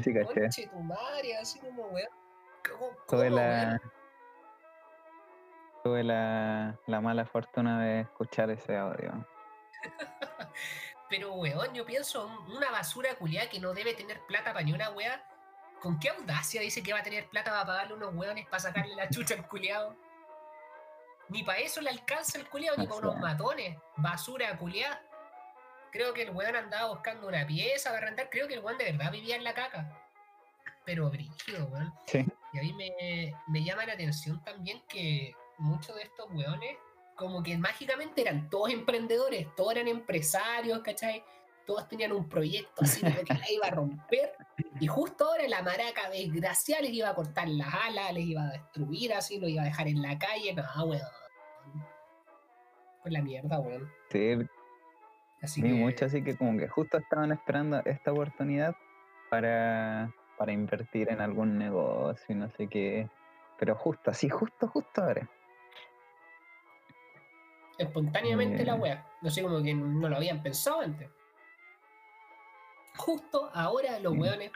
Sí, 0.00 0.12
caché. 0.12 0.40
Conche 0.40 0.66
tu 0.66 0.80
madre, 0.80 1.36
así 1.36 1.60
como 1.60 1.86
weón. 1.86 2.10
¿Cómo, 2.68 2.90
Tuve 3.08 3.28
cómo, 3.28 3.36
la, 3.36 3.80
tuve 5.84 6.02
la, 6.02 6.78
la 6.86 7.00
mala 7.00 7.24
fortuna 7.24 7.80
de 7.82 8.00
escuchar 8.00 8.50
ese 8.50 8.76
audio. 8.76 9.24
Pero 11.08 11.32
weón, 11.34 11.74
yo 11.74 11.84
pienso, 11.86 12.26
un- 12.26 12.56
una 12.56 12.70
basura 12.70 13.14
culiada 13.14 13.48
que 13.48 13.60
no 13.60 13.72
debe 13.72 13.94
tener 13.94 14.20
plata 14.26 14.52
para 14.52 14.64
ni 14.64 14.72
una 14.72 14.90
weá. 14.90 15.22
¿Con 15.80 15.98
qué 15.98 16.08
audacia 16.10 16.60
dice 16.60 16.82
que 16.82 16.92
va 16.92 16.98
a 16.98 17.02
tener 17.02 17.28
plata 17.28 17.50
para 17.52 17.64
pagarle 17.64 17.94
unos 17.94 18.14
weones 18.14 18.46
para 18.46 18.60
sacarle 18.60 18.94
la 18.96 19.08
chucha 19.08 19.34
al 19.34 19.46
culiado? 19.46 19.96
Ni 21.28 21.42
para 21.42 21.58
eso 21.58 21.80
le 21.80 21.90
alcanza 21.90 22.38
el 22.38 22.48
culiado, 22.48 22.76
ni 22.78 22.86
para 22.86 23.00
unos 23.00 23.16
matones. 23.18 23.76
Basura 23.96 24.56
culiada. 24.56 25.02
Creo 25.92 26.12
que 26.12 26.22
el 26.22 26.30
weón 26.30 26.56
andaba 26.56 26.88
buscando 26.90 27.28
una 27.28 27.46
pieza 27.46 27.90
para 27.90 28.06
rentar. 28.06 28.28
Creo 28.30 28.48
que 28.48 28.54
el 28.54 28.60
weón 28.60 28.76
de 28.78 28.92
verdad 28.92 29.12
vivía 29.12 29.36
en 29.36 29.44
la 29.44 29.54
caca. 29.54 29.90
Pero 30.84 31.08
brígido, 31.10 31.66
weón. 31.66 31.94
Sí. 32.06 32.26
Y 32.52 32.58
a 32.58 32.62
mí 32.62 32.72
me, 32.72 33.34
me 33.46 33.62
llama 33.64 33.84
la 33.86 33.92
atención 33.92 34.42
también 34.42 34.82
que 34.88 35.34
muchos 35.58 35.94
de 35.96 36.02
estos 36.02 36.26
weones, 36.32 36.76
como 37.18 37.42
que 37.42 37.58
mágicamente 37.58 38.22
eran 38.22 38.48
todos 38.48 38.70
emprendedores, 38.70 39.52
todos 39.56 39.72
eran 39.72 39.88
empresarios, 39.88 40.78
¿cachai? 40.80 41.24
Todos 41.66 41.88
tenían 41.88 42.12
un 42.12 42.28
proyecto 42.28 42.82
así 42.82 43.00
que 43.02 43.34
la 43.34 43.50
iba 43.50 43.66
a 43.66 43.70
romper. 43.70 44.32
Y 44.80 44.86
justo 44.86 45.24
ahora 45.24 45.46
la 45.48 45.60
maraca 45.60 46.08
desgraciada 46.10 46.82
les 46.82 46.92
iba 46.92 47.10
a 47.10 47.14
cortar 47.14 47.48
las 47.48 47.74
alas, 47.74 48.14
les 48.14 48.24
iba 48.24 48.42
a 48.42 48.52
destruir 48.52 49.12
así, 49.12 49.40
lo 49.40 49.48
iba 49.48 49.62
a 49.62 49.66
dejar 49.66 49.88
en 49.88 50.00
la 50.00 50.16
calle. 50.16 50.54
No, 50.54 50.84
weón. 50.84 51.02
Pues 53.02 53.12
la 53.12 53.20
mierda, 53.20 53.58
weón. 53.58 53.90
Sí, 54.10 54.36
Así 55.42 55.62
que. 55.62 55.68
mucho, 55.68 56.04
así 56.04 56.22
que 56.22 56.36
como 56.36 56.58
que 56.58 56.68
justo 56.68 56.98
estaban 56.98 57.32
esperando 57.32 57.80
esta 57.84 58.12
oportunidad 58.12 58.74
para, 59.28 60.12
para 60.36 60.52
invertir 60.52 61.10
en 61.10 61.20
algún 61.20 61.58
negocio 61.58 62.26
y 62.28 62.34
no 62.34 62.48
sé 62.50 62.68
qué. 62.68 63.08
Pero 63.58 63.74
justo, 63.74 64.10
así, 64.10 64.28
justo, 64.28 64.68
justo 64.68 65.02
ahora. 65.02 65.28
Espontáneamente 67.78 68.64
la 68.64 68.74
Eh. 68.74 68.78
wea. 68.78 69.06
No 69.22 69.30
sé, 69.30 69.42
como 69.42 69.62
que 69.62 69.72
no 69.74 70.08
lo 70.08 70.16
habían 70.16 70.42
pensado 70.42 70.80
antes. 70.80 71.08
Justo 72.96 73.50
ahora 73.54 73.98
los 74.00 74.14
Mm. 74.14 74.20
weones 74.20 74.52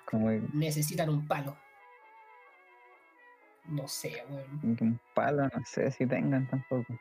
necesitan 0.53 1.09
un 1.09 1.27
palo. 1.27 1.57
No 3.67 3.87
sé, 3.87 4.25
weón. 4.29 4.61
un 4.63 5.01
palo, 5.15 5.45
no 5.45 5.65
sé 5.65 5.91
si 5.93 6.05
tengan 6.07 6.49
tampoco. 6.49 6.99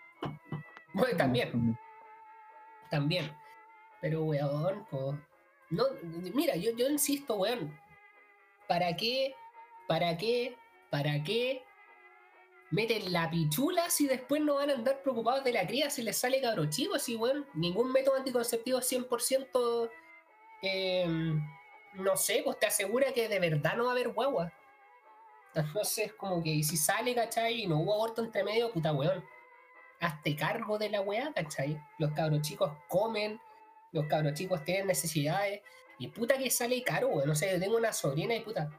Bueno, 0.94 1.18
también, 1.18 1.78
también. 2.92 3.36
Pero, 4.00 4.24
weón, 4.24 4.86
po, 4.86 5.18
no, 5.72 5.84
mira, 6.36 6.56
yo, 6.56 6.72
yo 6.78 6.88
insisto, 6.90 7.36
weón. 7.36 7.76
¿Para 8.68 8.96
qué? 8.96 9.34
¿Para 9.88 10.16
qué? 10.18 10.56
¿Para 10.92 11.24
qué? 11.24 11.64
Meten 12.72 13.12
la 13.12 13.30
pichula 13.30 13.90
si 13.90 14.08
después 14.08 14.42
no 14.42 14.56
van 14.56 14.70
a 14.70 14.74
andar 14.74 15.02
preocupados 15.02 15.44
de 15.44 15.52
la 15.52 15.68
cría 15.68 15.90
si 15.90 16.04
les 16.04 16.18
sale 16.18 16.40
cabro 16.40 16.70
chico, 16.70 16.96
así, 16.96 17.16
weón. 17.16 17.46
Ningún 17.54 17.92
método 17.92 18.16
anticonceptivo 18.16 18.80
es 18.80 18.92
100%, 18.92 19.90
eh, 20.62 21.06
no 21.96 22.16
sé, 22.16 22.42
pues 22.46 22.58
te 22.60 22.68
asegura 22.68 23.12
que 23.12 23.28
de 23.28 23.40
verdad 23.40 23.76
no 23.76 23.86
va 23.86 23.90
a 23.90 23.94
haber 23.94 24.10
guagua. 24.10 24.54
Entonces, 25.54 26.06
es 26.06 26.14
como 26.14 26.42
que 26.42 26.64
si 26.64 26.78
sale, 26.78 27.14
¿cachai? 27.14 27.64
Y 27.64 27.68
no 27.68 27.80
hubo 27.80 27.94
aborto 27.94 28.24
entre 28.24 28.44
medio, 28.44 28.72
puta, 28.72 28.94
weón. 28.94 29.24
Hazte 30.00 30.36
cargo 30.36 30.78
de 30.78 30.90
la 30.90 31.02
weá, 31.02 31.32
¿cachai? 31.34 31.80
Los 32.00 32.12
cabros 32.14 32.42
chicos 32.42 32.72
comen, 32.88 33.40
los 33.92 34.06
cabros 34.08 34.34
chicos 34.34 34.64
tienen 34.64 34.88
necesidades. 34.88 35.62
Y 36.00 36.08
puta 36.08 36.38
que 36.38 36.50
sale 36.50 36.82
caro, 36.84 37.10
weón. 37.10 37.28
No 37.28 37.36
sé, 37.36 37.52
yo 37.52 37.60
tengo 37.60 37.76
una 37.78 37.92
sobrina 37.92 38.34
y 38.34 38.40
puta. 38.40 38.70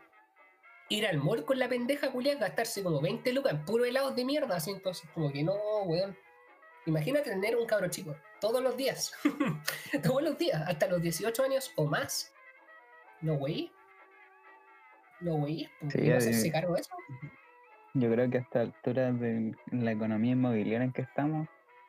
Ir 0.89 1.07
al 1.07 1.19
mall 1.19 1.45
con 1.45 1.59
la 1.59 1.69
pendeja 1.69 2.11
culiada, 2.11 2.41
gastarse 2.41 2.83
como 2.83 3.01
20 3.01 3.33
lucas 3.33 3.53
en 3.53 3.65
puro 3.65 3.85
helados 3.85 4.15
de 4.15 4.25
mierda, 4.25 4.57
así 4.57 4.71
entonces, 4.71 5.09
como 5.15 5.33
que 5.33 5.43
no, 5.43 5.55
weón. 5.85 6.17
Imagínate 6.87 7.31
tener 7.31 7.57
un 7.57 7.67
cabro 7.67 7.89
chico 7.89 8.15
todos 8.41 8.63
los 8.63 8.77
días. 8.77 9.13
todos 10.03 10.23
los 10.23 10.37
días, 10.37 10.63
hasta 10.67 10.89
los 10.89 11.01
18 11.01 11.45
años 11.45 11.73
o 11.77 11.87
más. 11.87 12.33
No, 13.21 13.35
wey. 13.35 13.71
No, 15.21 15.37
wey. 15.37 15.69
Sí, 15.91 15.99
¿Iba 16.01 16.15
a 16.15 16.15
eh, 16.15 16.19
hacerse 16.19 16.51
cargo 16.51 16.75
de 16.75 16.81
eso? 16.81 16.95
Yo 17.95 18.11
creo 18.11 18.29
que 18.29 18.39
a 18.39 18.41
esta 18.41 18.61
altura 18.63 19.13
de 19.13 19.55
la 19.71 19.93
economía 19.93 20.33
inmobiliaria 20.33 20.85
en 20.85 20.93
que 20.93 21.03
estamos, 21.03 21.49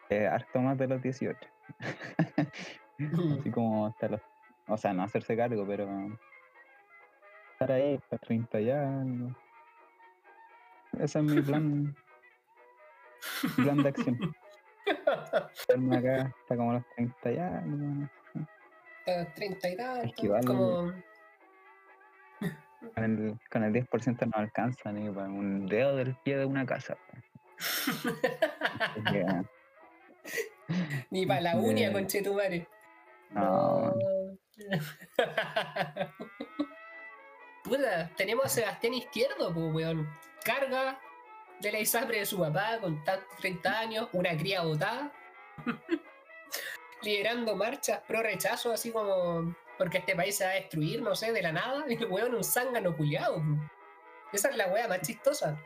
es 0.10 0.28
harto 0.30 0.60
más 0.60 0.78
de 0.78 0.88
los 0.88 1.02
18. 1.02 1.40
Así 3.40 3.52
como 3.52 3.88
hasta 3.88 4.10
los. 4.10 4.22
O 4.68 4.78
sea, 4.78 4.94
no 4.94 5.04
hacerse 5.04 5.36
cargo, 5.36 5.66
pero. 5.68 5.88
Estar 7.64 7.72
ahí 7.78 7.96
hasta 7.96 8.18
30 8.18 8.60
y 8.60 8.70
algo. 8.72 9.36
Ese 11.00 11.20
es 11.20 11.26
mi 11.26 11.42
plan. 11.42 11.96
plan 13.56 13.78
de 13.78 13.90
acción. 13.90 14.36
Estarme 15.54 15.98
acá 15.98 16.34
hasta 16.42 16.58
como 16.58 16.74
los 16.74 16.84
30 16.96 17.32
y 17.32 17.38
algo. 17.38 18.10
Hasta 19.00 19.34
30 19.34 19.70
y 19.70 19.78
tanto. 19.78 20.08
Es 20.08 20.14
que 20.16 20.26
igual- 20.26 20.46
Como. 20.46 20.92
Con 22.96 23.04
el, 23.06 23.40
con 23.50 23.64
el 23.64 23.72
10% 23.72 24.26
no 24.26 24.32
alcanza 24.36 24.92
ni 24.92 25.10
para 25.10 25.30
un 25.30 25.68
dedo 25.68 25.96
del 25.96 26.16
pie 26.18 26.38
de 26.38 26.46
una 26.46 26.66
casa. 26.66 26.98
Ni 31.12 31.26
para 31.26 31.42
la 31.42 31.56
uña, 31.58 31.90
Bien. 31.90 31.94
conchetumare. 31.94 32.68
No. 33.32 33.94
Puta, 37.64 38.10
tenemos 38.18 38.46
a 38.46 38.50
Sebastián 38.50 38.94
Izquierdo, 38.94 39.54
pues, 39.54 39.74
weón. 39.74 40.10
Carga 40.44 41.00
de 41.60 41.72
la 41.72 41.80
ISAPRE 41.80 42.20
de 42.20 42.26
su 42.26 42.38
papá 42.38 42.78
con 42.82 43.04
tantos 43.04 43.36
30 43.38 43.80
años, 43.80 44.10
una 44.12 44.36
cría 44.38 44.64
botada. 44.64 45.12
Liderando 47.02 47.56
marchas 47.56 48.02
pro 48.08 48.22
rechazo, 48.22 48.74
así 48.74 48.92
como 48.92 49.56
porque 49.78 50.00
este 50.00 50.16
país 50.16 50.38
se 50.38 50.46
va 50.46 50.52
a 50.52 50.56
destruir, 50.56 51.02
no 51.02 51.16
sé, 51.16 51.32
de 51.32 51.42
la 51.42 51.52
nada. 51.52 51.86
Y 51.90 51.96
el 51.96 52.06
weón 52.06 52.36
un 52.36 52.44
zángano 52.44 52.96
culiado. 52.96 53.42
Esa 54.32 54.50
es 54.50 54.58
la 54.58 54.68
wea 54.68 54.88
más 54.88 55.02
chistosa. 55.02 55.58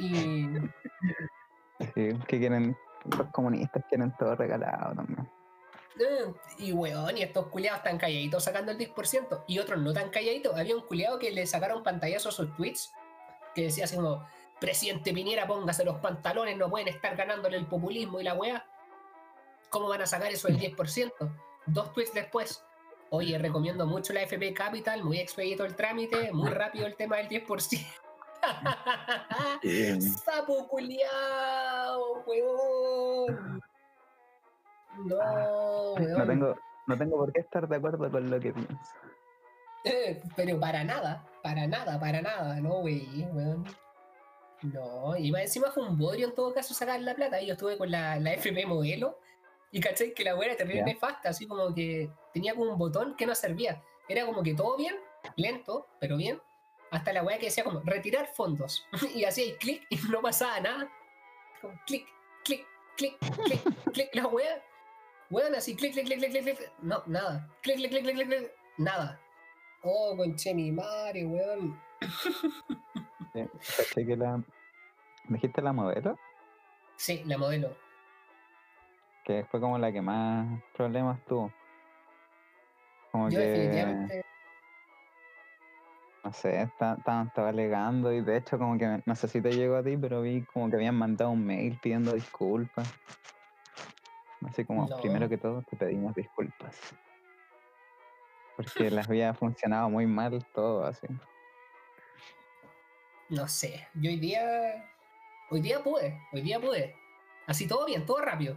Y 0.00 0.48
sí, 1.94 2.18
que 2.26 2.38
quieren. 2.38 2.76
Los 3.18 3.28
comunistas 3.32 3.84
quieren 3.90 4.14
todo 4.18 4.34
regalado 4.34 4.94
también. 4.94 5.28
Eh, 6.00 6.32
Y 6.58 6.72
weón, 6.72 7.16
y 7.16 7.22
estos 7.22 7.46
culiados 7.46 7.82
tan 7.82 7.98
calladitos 7.98 8.44
sacando 8.44 8.72
el 8.72 8.78
10%, 8.78 9.44
y 9.46 9.58
otros 9.58 9.80
no 9.80 9.92
tan 9.92 10.10
calladitos. 10.10 10.56
Había 10.56 10.76
un 10.76 10.82
culiado 10.82 11.18
que 11.18 11.30
le 11.30 11.46
sacaron 11.46 11.82
pantallazo 11.82 12.28
a 12.28 12.32
sus 12.32 12.54
tweets 12.56 12.92
que 13.54 13.62
decía 13.62 13.84
así 13.84 13.96
como: 13.96 14.26
Presidente 14.60 15.12
Piñera, 15.12 15.46
póngase 15.46 15.84
los 15.84 15.96
pantalones, 15.96 16.56
no 16.56 16.68
pueden 16.70 16.88
estar 16.88 17.16
ganándole 17.16 17.56
el 17.56 17.66
populismo 17.66 18.20
y 18.20 18.24
la 18.24 18.34
weá. 18.34 18.66
¿Cómo 19.70 19.88
van 19.88 20.02
a 20.02 20.06
sacar 20.06 20.30
eso 20.32 20.48
del 20.48 20.58
10%? 20.58 21.12
Dos 21.66 21.92
tweets 21.92 22.14
después. 22.14 22.64
Oye, 23.10 23.38
recomiendo 23.38 23.86
mucho 23.86 24.12
la 24.12 24.22
FP 24.22 24.54
Capital, 24.54 25.04
muy 25.04 25.18
expedito 25.18 25.64
el 25.64 25.76
trámite, 25.76 26.32
muy 26.32 26.50
rápido 26.50 26.86
el 26.86 26.96
tema 26.96 27.16
del 27.18 27.28
10%. 27.28 27.60
Sí. 27.60 27.86
¡Sapo 30.24 30.68
culiao, 30.68 32.24
weón! 32.26 33.62
No, 34.98 35.94
weón. 35.94 36.12
No 36.18 36.26
tengo, 36.26 36.56
no 36.86 36.98
tengo 36.98 37.16
por 37.16 37.32
qué 37.32 37.40
estar 37.40 37.68
de 37.68 37.76
acuerdo 37.76 38.10
con 38.10 38.30
lo 38.30 38.40
que 38.40 38.52
pienso. 38.52 38.74
Eh, 39.84 40.22
pero 40.34 40.58
para 40.58 40.82
nada, 40.84 41.26
para 41.42 41.66
nada, 41.66 42.00
para 42.00 42.22
nada, 42.22 42.60
no, 42.60 42.80
güey, 42.80 43.06
weón. 43.32 43.64
No, 44.62 45.14
y 45.16 45.30
más 45.30 45.42
encima 45.42 45.70
fue 45.70 45.86
un 45.86 45.98
bodrio 45.98 46.28
en 46.28 46.34
todo 46.34 46.54
caso 46.54 46.72
sacar 46.72 47.00
la 47.02 47.14
plata. 47.14 47.40
Yo 47.42 47.52
estuve 47.52 47.76
con 47.76 47.90
la, 47.90 48.18
la 48.18 48.32
FP 48.32 48.64
modelo 48.64 49.18
y 49.70 49.80
caché 49.80 50.14
que 50.14 50.24
la 50.24 50.34
weá 50.36 50.48
era 50.48 50.56
terrible 50.56 50.80
Ya. 50.80 50.86
nefasta, 50.86 51.28
así 51.28 51.46
como 51.46 51.74
que 51.74 52.08
tenía 52.32 52.54
como 52.54 52.72
un 52.72 52.78
botón 52.78 53.14
que 53.16 53.26
no 53.26 53.34
servía. 53.34 53.82
Era 54.08 54.24
como 54.24 54.42
que 54.42 54.54
todo 54.54 54.76
bien, 54.78 54.94
lento, 55.36 55.86
pero 56.00 56.16
bien. 56.16 56.40
Hasta 56.90 57.12
la 57.12 57.22
weá 57.22 57.38
que 57.38 57.46
decía 57.46 57.64
como 57.64 57.80
retirar 57.80 58.26
fondos. 58.28 58.86
y 59.14 59.24
hacía 59.24 59.54
clic 59.58 59.84
y 59.90 59.96
no 60.10 60.22
pasaba 60.22 60.60
nada. 60.60 60.88
Como 61.60 61.74
clic, 61.86 62.06
clic, 62.44 62.66
clic, 62.96 63.18
clic, 63.44 63.60
clic, 63.92 64.14
la 64.14 64.26
weá. 64.28 64.62
Weón, 65.30 65.54
así 65.54 65.74
clic, 65.74 65.92
clic, 65.92 66.06
clic, 66.06 66.18
clic, 66.18 66.30
clic, 66.32 66.44
clic. 66.58 66.72
No, 66.82 67.02
nada. 67.06 67.48
Clic, 67.62 67.76
clic, 67.76 67.90
clic, 67.90 68.02
clic, 68.04 68.16
clic, 68.16 68.28
clic. 68.28 68.52
Nada. 68.78 69.20
Oh, 69.82 70.16
conche 70.16 70.54
mi 70.54 70.70
madre, 70.72 71.24
weón. 71.24 71.80
Sí, 73.32 74.06
que 74.06 74.16
la, 74.16 74.42
¿Dijiste 75.28 75.62
la 75.62 75.72
modelo? 75.72 76.18
Sí, 76.96 77.22
la 77.24 77.38
modelo. 77.38 77.76
Que 79.24 79.44
fue 79.50 79.60
como 79.60 79.78
la 79.78 79.90
que 79.90 80.02
más 80.02 80.62
problemas 80.74 81.18
tuvo. 81.24 81.52
Como 83.10 83.30
Yo 83.30 83.38
que, 83.38 83.46
definitivamente. 83.46 84.24
no 86.22 86.32
sé, 86.32 86.62
esta- 86.62 86.94
estaban 86.94 87.28
estaba 87.28 87.48
alegando 87.48 88.12
y 88.12 88.20
de 88.20 88.36
hecho 88.36 88.58
como 88.58 88.78
que, 88.78 89.02
no 89.04 89.16
sé 89.16 89.28
si 89.28 89.40
te 89.40 89.52
llegó 89.52 89.76
a 89.76 89.82
ti, 89.82 89.96
pero 89.96 90.22
vi 90.22 90.42
como 90.42 90.68
que 90.68 90.76
habían 90.76 90.96
mandado 90.96 91.30
un 91.30 91.44
mail 91.44 91.78
pidiendo 91.82 92.12
disculpas. 92.12 92.88
Así 94.48 94.64
como, 94.64 94.86
No. 94.88 94.96
primero 95.00 95.28
que 95.28 95.38
todo, 95.38 95.62
te 95.62 95.76
pedimos 95.76 96.14
disculpas. 96.14 96.76
Porque 98.56 98.90
les 98.90 99.08
había 99.08 99.34
funcionado 99.34 99.88
muy 99.90 100.06
mal 100.06 100.44
todo 100.54 100.84
así. 100.84 101.06
No 103.28 103.48
sé. 103.48 103.88
Yo 103.94 104.10
hoy 104.10 104.18
día. 104.18 104.90
Hoy 105.50 105.60
día 105.60 105.82
pude. 105.82 106.20
Hoy 106.32 106.42
día 106.42 106.60
pude. 106.60 106.94
Así 107.46 107.66
todo 107.66 107.86
bien, 107.86 108.04
todo 108.06 108.20
rápido. 108.20 108.56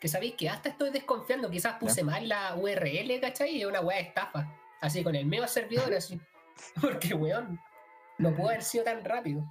Que 0.00 0.08
sabéis 0.08 0.34
que 0.34 0.48
hasta 0.48 0.68
estoy 0.70 0.90
desconfiando. 0.90 1.50
Quizás 1.50 1.78
puse 1.78 2.02
mal 2.04 2.28
la 2.28 2.54
URL, 2.56 3.20
¿cachai? 3.20 3.50
Y 3.56 3.60
es 3.62 3.66
una 3.66 3.80
weá 3.80 3.98
de 3.98 4.04
estafa. 4.04 4.46
Así 4.80 5.02
con 5.02 5.14
el 5.14 5.26
medio 5.26 5.46
servidor, 5.48 5.92
así. 5.94 6.20
Porque, 6.80 7.14
weón, 7.14 7.60
no 8.18 8.34
pudo 8.34 8.48
haber 8.48 8.62
sido 8.62 8.84
tan 8.84 9.04
rápido. 9.04 9.44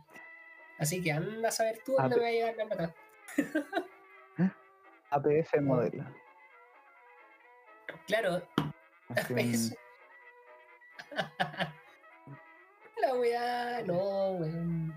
Así 0.79 1.01
que 1.01 1.11
anda 1.11 1.49
a 1.49 1.51
saber 1.51 1.79
tú 1.85 1.95
Ah, 1.97 2.03
dónde 2.03 2.15
pe- 2.17 2.21
me 2.21 2.25
va 2.25 2.29
a 2.29 2.51
llegar 2.51 2.55
la 2.57 2.75
plata. 2.75 2.95
APF 5.11 5.61
modelo. 5.61 6.03
Claro, 8.07 8.41
APS. 9.09 9.75
La 13.01 13.13
weá, 13.15 13.81
no, 13.85 14.31
weón. 14.31 14.95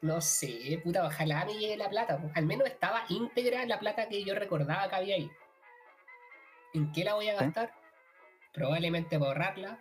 No 0.00 0.20
sé, 0.20 0.80
puta, 0.82 1.06
ojalá 1.06 1.44
me 1.44 1.54
llegue 1.54 1.76
la 1.76 1.88
plata. 1.88 2.20
Al 2.34 2.46
menos 2.46 2.66
estaba 2.66 3.04
íntegra 3.08 3.64
la 3.66 3.78
plata 3.78 4.08
que 4.08 4.24
yo 4.24 4.34
recordaba 4.34 4.88
que 4.88 4.96
había 4.96 5.14
ahí. 5.14 5.30
¿En 6.74 6.90
qué 6.92 7.04
la 7.04 7.14
voy 7.14 7.28
a 7.28 7.36
gastar? 7.36 7.72
Probablemente 8.52 9.18
para 9.18 9.30
ahorrarla. 9.30 9.78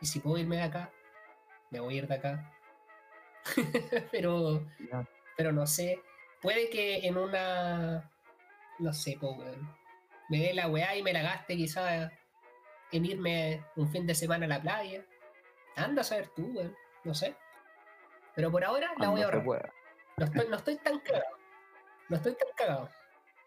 Y 0.00 0.06
si 0.06 0.18
puedo 0.18 0.38
irme 0.38 0.56
de 0.56 0.62
acá, 0.62 0.90
me 1.70 1.78
voy 1.78 1.94
a 1.94 1.98
ir 1.98 2.08
de 2.08 2.14
acá. 2.14 2.52
pero, 4.10 4.66
pero 5.36 5.52
no 5.52 5.66
sé. 5.66 6.02
Puede 6.40 6.70
que 6.70 7.06
en 7.06 7.16
una. 7.16 8.10
No 8.78 8.92
sé, 8.92 9.16
po, 9.20 9.32
weón. 9.32 9.74
Me 10.28 10.38
dé 10.38 10.54
la 10.54 10.68
weá 10.68 10.96
y 10.96 11.02
me 11.02 11.12
la 11.12 11.22
gaste 11.22 11.56
quizás 11.56 12.10
en 12.92 13.04
irme 13.04 13.64
un 13.76 13.90
fin 13.90 14.06
de 14.06 14.14
semana 14.14 14.46
a 14.46 14.48
la 14.48 14.62
playa. 14.62 15.04
Anda 15.76 16.02
a 16.02 16.04
saber 16.04 16.28
tú, 16.34 16.46
weón. 16.54 16.74
No 17.04 17.14
sé. 17.14 17.34
Pero 18.34 18.50
por 18.50 18.64
ahora 18.64 18.92
la 18.98 19.08
voy 19.10 19.22
a 19.22 19.28
se 19.28 19.34
ahorrar. 19.36 19.72
No 20.16 20.24
estoy, 20.26 20.48
no 20.48 20.56
estoy 20.56 20.76
tan 20.76 20.98
cagado. 21.00 21.36
No 22.08 22.16
estoy 22.16 22.34
tan 22.34 22.48
cagado. 22.56 22.88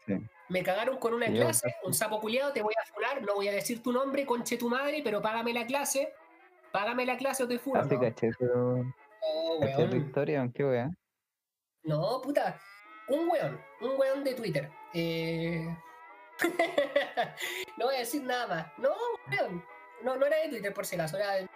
Sí. 0.05 0.13
Me 0.50 0.62
cagaron 0.62 0.97
con 0.97 1.13
una 1.13 1.27
Sí, 1.27 1.33
clase, 1.33 1.75
un 1.83 1.93
sapo 1.93 2.19
culiado, 2.19 2.51
te 2.51 2.62
voy 2.62 2.73
a 2.79 2.85
funar, 2.93 3.21
no 3.21 3.35
voy 3.35 3.47
a 3.47 3.51
decir 3.53 3.81
tu 3.81 3.91
nombre, 3.93 4.25
conche 4.25 4.57
tu 4.57 4.69
madre, 4.69 5.01
pero 5.03 5.21
págame 5.21 5.53
la 5.53 5.65
clase. 5.65 6.13
Págame 6.71 7.05
la 7.05 7.17
clase 7.17 7.43
o 7.43 7.47
te 7.47 7.59
funo. 7.59 7.79
Así 7.79 7.95
¿no? 7.95 8.01
caché 8.01 8.31
tu, 8.38 8.93
Oh, 9.21 9.59
caché 9.62 9.88
tu 9.88 9.95
historia, 9.95 10.41
aunque 10.41 10.65
wea. 10.65 10.89
No, 11.83 12.21
puta. 12.21 12.59
Un 13.07 13.29
weón, 13.29 13.62
un 13.81 14.00
weón 14.00 14.24
de 14.24 14.33
Twitter. 14.33 14.72
Eh... 14.93 15.75
no 17.77 17.86
voy 17.86 17.95
a 17.95 18.00
decir 18.00 18.24
nada 18.24 18.48
más. 18.48 18.77
No, 18.77 18.89
weón. 19.29 19.63
No, 20.01 20.15
no 20.17 20.25
era 20.25 20.38
de 20.38 20.50
Twitter 20.50 20.74
por 20.74 20.86
si 20.86 20.95
acaso, 20.95 21.17
era 21.17 21.31
de, 21.33 21.48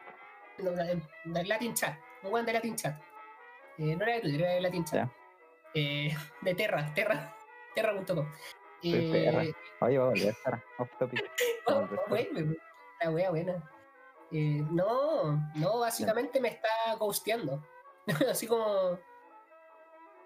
no, 0.60 0.72
de- 0.72 1.02
de 1.26 1.44
Latin 1.46 1.74
Chat. 1.74 1.98
Un 2.24 2.34
weón 2.34 2.46
de 2.46 2.54
Latin 2.54 2.76
Chat. 2.76 3.02
Eh, 3.78 3.96
no 3.96 4.04
era 4.04 4.16
de 4.16 4.22
Twitter, 4.22 4.42
era 4.42 4.54
de 4.54 4.62
Latin 4.62 4.86
Chat. 4.86 5.10
Eh, 5.74 6.16
de 6.42 6.56
Terra, 6.56 6.94
Terra, 6.94 7.36
Terra.com. 7.76 8.32
Soy 8.82 9.12
perra. 9.12 9.42
Oye, 9.82 9.98
va 9.98 10.06
a 10.06 10.08
volver, 10.10 10.36
Sara, 10.44 10.64
off 10.78 10.90
topic. 10.98 11.24
Oh, 11.68 11.86
bueno, 12.08 12.56
la 13.02 13.10
wea 13.12 13.30
buena. 13.30 13.72
No, 14.32 15.38
no, 15.56 15.80
básicamente 15.80 16.40
me 16.40 16.50
está 16.50 16.96
ghosteando. 16.98 17.62
Así 18.30 18.48
como. 18.48 19.00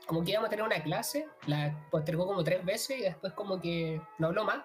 Como 0.05 0.23
que 0.23 0.31
íbamos 0.31 0.47
a 0.47 0.49
tener 0.49 0.65
una 0.65 0.81
clase, 0.83 1.27
la 1.47 1.73
postergó 1.89 2.25
como 2.25 2.43
tres 2.43 2.65
veces 2.65 2.99
y 2.99 3.01
después 3.03 3.33
como 3.33 3.59
que 3.59 4.01
no 4.17 4.27
habló 4.27 4.43
más. 4.43 4.63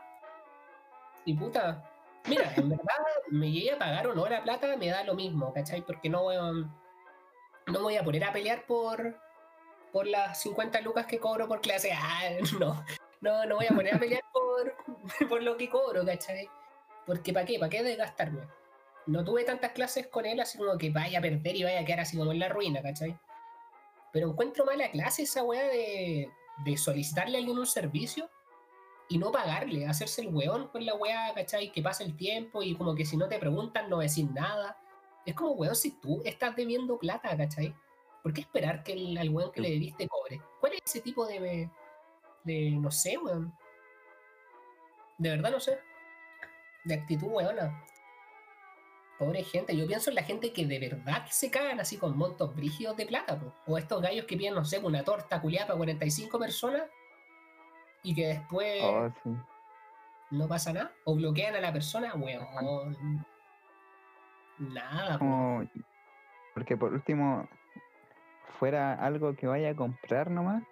Y 1.25 1.35
puta, 1.35 1.89
mira, 2.27 2.53
en 2.57 2.69
verdad 2.71 2.95
me 3.31 3.51
llegué 3.51 3.73
a 3.73 3.79
pagar 3.79 4.07
o 4.07 4.15
no 4.15 4.27
la 4.29 4.43
plata, 4.43 4.77
me 4.77 4.89
da 4.89 5.05
lo 5.05 5.15
mismo, 5.15 5.53
¿cachai? 5.53 5.83
Porque 5.83 6.09
no 6.09 6.23
voy 6.23 6.37
a, 6.37 6.41
no 6.41 6.73
me 7.67 7.79
voy 7.79 7.97
a 7.97 8.05
poner 8.05 8.25
a 8.25 8.33
pelear 8.33 8.65
por, 8.67 9.19
por 9.93 10.07
las 10.07 10.41
50 10.41 10.81
lucas 10.81 11.07
que 11.07 11.19
cobro 11.19 11.49
por 11.49 11.61
clase. 11.61 11.93
Ah, 11.93 12.23
no, 12.61 12.85
no, 13.21 13.47
no 13.47 13.57
voy 13.57 13.67
a 13.67 13.75
poner 13.75 13.95
a 13.95 13.99
pelear 13.99 14.23
por, 14.33 14.75
por 15.29 15.43
lo 15.43 15.57
que 15.57 15.69
cobro, 15.69 16.05
¿cachai? 16.05 16.49
Porque 17.05 17.33
¿para 17.33 17.47
qué? 17.47 17.59
¿Para 17.59 17.71
qué 17.71 17.83
desgastarme? 17.83 18.43
No 19.07 19.25
tuve 19.25 19.45
tantas 19.45 19.73
clases 19.73 20.09
con 20.09 20.27
él 20.27 20.41
así 20.41 20.59
como 20.59 20.77
que 20.77 20.91
vaya 20.91 21.21
a 21.21 21.23
perder 21.23 21.55
y 21.55 21.63
vaya 21.63 21.81
a 21.81 21.85
quedar 21.85 22.01
así 22.01 22.17
como 22.17 22.33
en 22.33 22.41
la 22.41 22.49
ruina, 22.49 22.83
¿cachai? 22.83 23.17
Pero 24.13 24.31
encuentro 24.31 24.65
mala 24.65 24.91
clase 24.91 25.23
esa 25.23 25.43
weá 25.43 25.65
de, 25.65 26.31
de 26.65 26.77
solicitarle 26.77 27.37
a 27.37 27.41
alguien 27.41 27.59
un 27.59 27.67
servicio 27.67 28.31
y 29.09 29.19
no 29.19 29.31
pagarle, 29.31 29.87
hacerse 29.87 30.23
el 30.23 30.35
weón 30.35 30.69
con 30.69 30.85
la 30.85 30.95
weá, 30.95 31.33
¿cachai? 31.35 31.71
Que 31.71 31.83
pasa 31.83 32.03
el 32.03 32.17
tiempo 32.17 32.63
y 32.63 32.75
como 32.75 32.95
que 32.95 33.05
si 33.05 33.17
no 33.17 33.29
te 33.29 33.39
preguntan 33.39 33.89
no 33.89 33.99
decís 33.99 34.29
nada. 34.31 34.77
Es 35.25 35.35
como, 35.35 35.53
weón, 35.53 35.77
si 35.77 35.93
tú 36.01 36.23
estás 36.25 36.57
debiendo 36.57 36.99
plata, 36.99 37.37
¿cachai? 37.37 37.75
¿Por 38.23 38.33
qué 38.33 38.41
esperar 38.41 38.83
que 38.83 38.93
el, 38.93 39.17
al 39.19 39.31
weón 39.31 39.53
que 39.53 39.61
le 39.61 39.71
debiste 39.71 40.09
cobre? 40.09 40.41
¿Cuál 40.61 40.73
es 40.75 40.81
ese 40.85 41.01
tipo 41.01 41.27
de, 41.27 41.71
de, 42.45 42.71
no 42.73 42.91
sé, 42.91 43.17
weón? 43.19 43.57
De 45.19 45.31
verdad 45.31 45.51
no 45.51 45.61
sé. 45.61 45.79
De 46.85 46.95
actitud 46.95 47.29
weona. 47.29 47.85
Pobre 49.19 49.43
gente, 49.45 49.75
yo 49.77 49.87
pienso 49.87 50.11
en 50.11 50.17
la 50.17 50.23
gente 50.23 50.53
que 50.53 50.67
de 50.67 50.79
verdad 50.79 51.25
se 51.31 51.51
cagan 51.51 51.81
así 51.81 51.97
con 51.97 52.17
montos 52.19 52.55
brígidos 52.55 52.97
de 52.99 53.07
plata, 53.07 53.39
po. 53.39 53.53
o 53.67 53.79
estos 53.79 54.03
gallos 54.03 54.27
que 54.27 54.37
piden, 54.37 54.55
no 54.55 54.65
sé, 54.65 54.79
una 54.79 55.03
torta 55.05 55.41
culiada 55.41 55.69
para 55.69 55.79
45 55.79 56.39
personas 56.39 56.83
y 58.03 58.15
que 58.15 58.27
después 58.29 58.83
Oh, 58.83 59.11
sí. 59.25 59.31
no 60.33 60.47
pasa 60.47 60.73
nada, 60.75 60.93
o 61.05 61.15
bloquean 61.17 61.55
a 61.57 61.61
la 61.61 61.73
persona, 61.73 62.15
weón. 62.15 63.25
Nada, 64.59 65.15
po. 65.15 65.19
Como, 65.21 65.65
porque 66.55 66.77
por 66.77 66.93
último, 66.93 67.49
fuera 68.59 68.95
algo 68.95 69.35
que 69.35 69.47
vaya 69.47 69.71
a 69.71 69.75
comprar 69.75 70.31
nomás, 70.31 70.63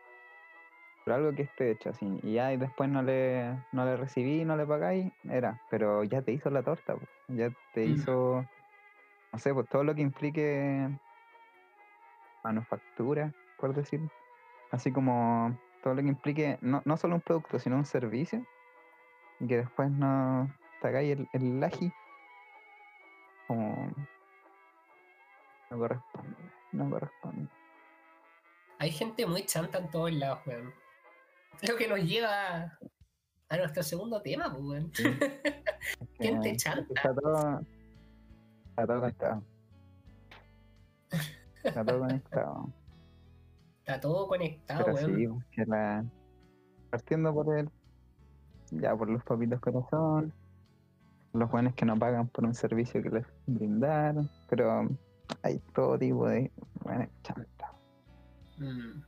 pero 1.04 1.16
algo 1.16 1.34
que 1.34 1.42
esté 1.42 1.70
hecho 1.70 1.90
así, 1.90 2.18
y 2.22 2.34
ya 2.34 2.52
y 2.52 2.56
después 2.56 2.88
no 2.88 3.02
le, 3.02 3.54
no 3.72 3.84
le 3.84 3.96
recibí, 3.96 4.44
no 4.44 4.56
le 4.56 4.66
pagáis, 4.66 5.12
era, 5.28 5.60
pero 5.70 6.02
ya 6.02 6.22
te 6.22 6.32
hizo 6.32 6.48
la 6.50 6.62
torta, 6.62 6.96
po, 6.96 7.06
ya 7.28 7.50
te 7.72 7.86
Mm. 7.86 7.92
hizo, 7.92 8.46
no 9.32 9.38
sé, 9.38 9.52
pues 9.52 9.68
todo 9.68 9.84
lo 9.84 9.94
que 9.94 10.00
implique 10.00 10.88
manufactura, 12.42 13.32
por 13.58 13.74
decir, 13.74 14.00
así 14.70 14.92
como 14.92 15.56
todo 15.82 15.94
lo 15.94 16.02
que 16.02 16.08
implique 16.08 16.58
no, 16.62 16.80
no 16.86 16.96
solo 16.96 17.16
un 17.16 17.20
producto, 17.20 17.58
sino 17.58 17.76
un 17.76 17.84
servicio, 17.84 18.42
y 19.40 19.46
que 19.46 19.58
después 19.58 19.90
no 19.90 20.50
te 20.80 20.88
hagáis 20.88 21.18
el, 21.18 21.28
el 21.32 21.60
laji, 21.60 21.92
como 23.46 23.92
no 25.70 25.78
corresponde, 25.78 26.36
no 26.72 26.90
corresponde. 26.90 27.48
Hay 28.78 28.90
gente 28.90 29.26
muy 29.26 29.44
chanta 29.44 29.78
en 29.78 29.90
todos 29.90 30.12
lados, 30.12 30.40
weón. 30.46 30.83
Lo 31.62 31.76
que 31.76 31.88
nos 31.88 32.00
lleva 32.00 32.78
a 33.48 33.56
nuestro 33.56 33.82
segundo 33.82 34.20
tema, 34.22 34.50
pues, 34.50 34.64
weón. 34.64 34.90
Sí. 34.94 35.04
Gente 36.18 36.50
Que 36.50 36.56
chanta. 36.56 36.94
Está 36.94 37.14
todo, 37.14 37.60
está 38.68 38.86
todo 38.86 39.00
conectado. 39.00 39.42
Está 41.62 41.84
todo 41.84 41.98
conectado. 42.00 42.72
Está 43.78 44.00
todo 44.00 44.28
conectado, 44.28 44.84
Pero 44.84 44.96
weón. 44.96 45.16
sí, 45.16 45.46
que 45.50 45.66
la, 45.66 46.04
partiendo 46.90 47.34
por 47.34 47.56
el, 47.56 47.70
ya 48.70 48.96
por 48.96 49.10
los 49.10 49.22
papitos 49.24 49.60
corazón, 49.60 50.32
los 51.34 51.50
buenos 51.50 51.74
que 51.74 51.84
no 51.84 51.98
pagan 51.98 52.28
por 52.28 52.44
un 52.44 52.54
servicio 52.54 53.02
que 53.02 53.10
les 53.10 53.26
brindaron, 53.46 54.30
pero 54.48 54.88
hay 55.42 55.58
todo 55.74 55.98
tipo 55.98 56.28
de 56.28 56.50
buenas 56.82 57.08
chantas. 57.22 57.70
Mm. 58.58 59.02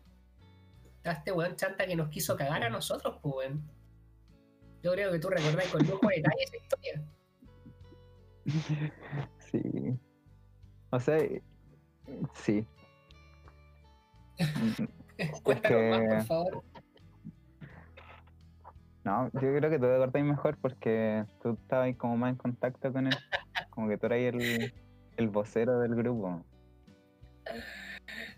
Este 1.12 1.32
weón 1.32 1.56
chanta 1.56 1.86
que 1.86 1.96
nos 1.96 2.08
quiso 2.08 2.36
cagar 2.36 2.62
a 2.62 2.70
nosotros, 2.70 3.18
pues, 3.22 3.34
weón. 3.34 3.70
Yo 4.82 4.92
creo 4.92 5.10
que 5.12 5.18
tú 5.18 5.28
recordás 5.28 5.68
con 5.68 5.86
lujo 5.86 6.08
de 6.08 6.16
detalle 6.16 6.44
esa 6.44 6.56
historia. 6.56 7.04
Sí. 9.38 9.98
O 10.90 11.00
sea, 11.00 11.18
sí. 12.34 12.66
Cuéntanos 15.42 15.90
más, 15.90 16.00
por 16.08 16.24
favor. 16.24 16.64
No, 19.04 19.30
yo 19.34 19.40
creo 19.40 19.70
que 19.70 19.78
tú 19.78 19.86
te 19.86 19.94
acordáis 19.94 20.24
mejor 20.24 20.58
porque 20.58 21.24
tú 21.40 21.56
estabas 21.62 21.94
como 21.96 22.16
más 22.16 22.30
en 22.30 22.36
contacto 22.36 22.92
con 22.92 23.06
él. 23.06 23.16
Como 23.70 23.88
que 23.88 23.98
tú 23.98 24.06
eras 24.06 24.18
el, 24.18 24.74
el 25.16 25.28
vocero 25.28 25.78
del 25.78 25.94
grupo. 25.94 26.44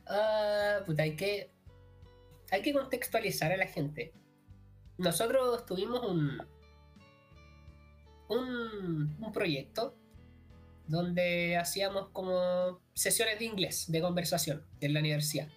Ah, 0.07 0.77
weá, 0.79 0.85
puta, 0.85 1.03
hay 1.05 1.17
que, 1.17 1.51
hay 2.51 2.63
que 2.63 2.73
contextualizar 2.73 3.53
a 3.53 3.57
la 3.57 3.67
gente. 3.67 4.13
Nosotros 4.97 5.65
tuvimos 5.67 6.05
un, 6.05 6.41
un, 8.29 9.17
un 9.21 9.33
proyecto 9.33 9.97
donde 10.87 11.57
hacíamos 11.57 12.09
como 12.11 12.81
sesiones 12.95 13.39
de 13.39 13.45
inglés, 13.45 13.91
de 13.91 14.01
conversación 14.01 14.67
en 14.81 14.95
la 14.95 15.01
universidad. 15.01 15.49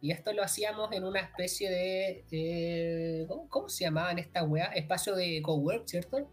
Y 0.00 0.10
esto 0.10 0.34
lo 0.34 0.42
hacíamos 0.42 0.92
en 0.92 1.04
una 1.04 1.20
especie 1.20 1.70
de. 1.70 2.24
eh, 2.30 3.24
¿cómo, 3.26 3.48
cómo 3.48 3.68
se 3.70 3.84
llamaban 3.84 4.18
estas 4.18 4.46
weas? 4.46 4.76
Espacio 4.76 5.14
de 5.16 5.40
cowork, 5.42 5.86
¿cierto? 5.88 6.30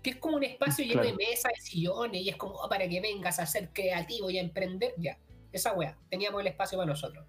Que 0.00 0.10
es 0.10 0.16
como 0.16 0.36
un 0.36 0.44
espacio 0.44 0.84
lleno 0.84 1.02
de 1.02 1.08
Claro. 1.12 1.16
mesas 1.30 1.52
y 1.58 1.60
sillones 1.62 2.22
y 2.22 2.28
es 2.28 2.36
como 2.36 2.54
oh, 2.54 2.68
para 2.68 2.88
que 2.88 3.00
vengas 3.00 3.40
a 3.40 3.46
ser 3.46 3.70
creativo 3.72 4.30
y 4.30 4.38
a 4.38 4.42
emprender. 4.42 4.94
Ya, 4.96 5.18
esa 5.50 5.72
wea. 5.72 5.98
Teníamos 6.08 6.40
el 6.42 6.46
espacio 6.46 6.78
para 6.78 6.88
nosotros. 6.90 7.26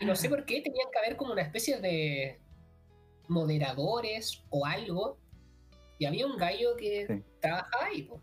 Y 0.00 0.06
no 0.06 0.16
sé 0.16 0.28
por 0.28 0.44
qué 0.44 0.62
tenían 0.62 0.88
que 0.92 0.98
haber 0.98 1.16
como 1.16 1.32
una 1.32 1.42
especie 1.42 1.78
de 1.80 2.40
moderadores 3.28 4.42
o 4.50 4.64
algo. 4.66 5.18
Y 5.98 6.06
había 6.06 6.26
un 6.26 6.36
gallo 6.36 6.76
que 6.76 7.06
Sí. 7.06 7.22
trabajaba 7.40 7.84
ahí, 7.86 8.02
po. 8.04 8.20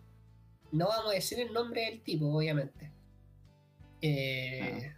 No 0.72 0.88
vamos 0.88 1.12
a 1.12 1.16
decir 1.16 1.40
el 1.40 1.54
nombre 1.54 1.82
del 1.86 2.02
tipo, 2.02 2.26
obviamente. 2.36 2.92
Eh, 4.02 4.94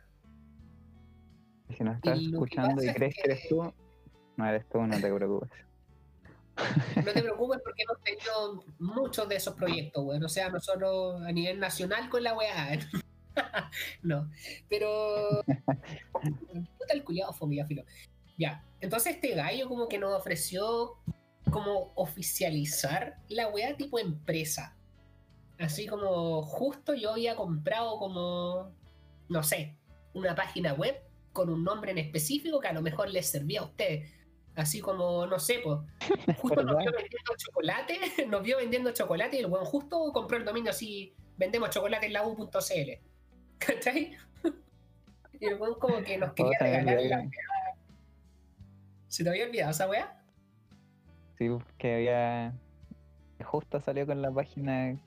Si 1.77 1.83
nos 1.83 1.97
estás 1.97 2.19
Y 2.19 2.31
escuchando 2.33 2.83
y 2.83 2.87
es 2.87 2.95
crees 2.95 3.15
que 3.15 3.21
eres 3.25 3.47
tú, 3.47 3.73
no 4.37 4.45
eres 4.45 4.67
tú, 4.69 4.81
no 4.81 4.99
te 4.99 5.13
preocupes. 5.13 5.49
No 7.05 7.13
te 7.13 7.21
preocupes 7.21 7.59
porque 7.63 7.83
hemos 7.83 8.03
tenido 8.03 8.63
muchos 8.79 9.29
de 9.29 9.35
esos 9.37 9.53
proyectos, 9.55 10.03
weón. 10.03 10.23
O 10.23 10.27
sea, 10.29 10.49
nosotros 10.49 11.21
a 11.21 11.31
nivel 11.31 11.57
nacional 11.59 12.09
con 12.09 12.23
la 12.23 12.33
weá. 12.35 12.77
no, 14.03 14.29
pero. 14.67 15.43
Puta 15.45 16.93
el 16.93 17.03
culiado 17.03 17.33
fue 17.33 17.55
ya, 17.55 17.65
filo. 17.65 17.83
Ya, 18.37 18.65
entonces 18.79 19.15
este 19.15 19.35
gallo 19.35 19.67
como 19.67 19.87
que 19.87 19.97
nos 19.97 20.13
ofreció 20.13 20.97
como 21.51 21.91
oficializar 21.95 23.17
la 23.27 23.47
weá 23.49 23.75
tipo 23.75 23.99
empresa. 23.99 24.77
Así 25.57 25.87
como 25.87 26.41
justo 26.43 26.93
yo 26.93 27.11
había 27.11 27.35
comprado 27.35 27.97
como, 27.97 28.71
no 29.27 29.43
sé, 29.43 29.77
una 30.13 30.35
página 30.35 30.73
web 30.73 30.95
con 31.33 31.49
un 31.49 31.63
nombre 31.63 31.91
en 31.91 31.97
específico 31.97 32.59
que 32.59 32.69
a 32.69 32.73
lo 32.73 32.81
mejor 32.81 33.09
les 33.09 33.27
servía 33.29 33.61
a 33.61 33.65
ustedes. 33.65 34.09
Así 34.55 34.81
como, 34.81 35.25
no 35.25 35.39
sé, 35.39 35.61
pues, 35.63 35.77
justo 36.37 36.63
nos 36.63 36.77
vio 36.77 36.91
vendiendo 36.91 37.33
chocolate, 37.37 37.99
nos 38.27 38.43
vio 38.43 38.57
vendiendo 38.57 38.91
chocolate 38.91 39.37
y 39.37 39.39
el 39.39 39.45
weón 39.45 39.65
justo 39.65 40.11
compró 40.11 40.37
el 40.37 40.45
dominio 40.45 40.71
así, 40.71 41.13
vendemos 41.37 41.69
chocolate 41.69 42.07
en 42.07 42.13
la 42.13 42.27
U.cl. 42.27 43.08
¿Cachai? 43.59 44.17
Y 45.39 45.45
el 45.45 45.55
weón 45.55 45.79
como 45.79 46.01
que 46.03 46.17
nos 46.17 46.33
quería 46.33 46.57
regalar 46.59 47.01
la 47.01 47.29
¿Se 49.07 49.23
te 49.23 49.29
había 49.29 49.45
olvidado 49.45 49.71
esa 49.71 49.89
weá? 49.89 50.21
Sí, 51.37 51.49
que 51.77 51.95
había. 51.95 52.53
Justo 53.43 53.79
salió 53.79 54.05
con 54.05 54.21
la 54.21 54.31
página 54.31 54.99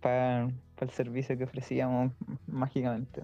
para 0.00 0.48
el 0.80 0.90
servicio 0.90 1.36
que 1.36 1.44
ofrecíamos 1.44 2.12
mágicamente. 2.46 3.22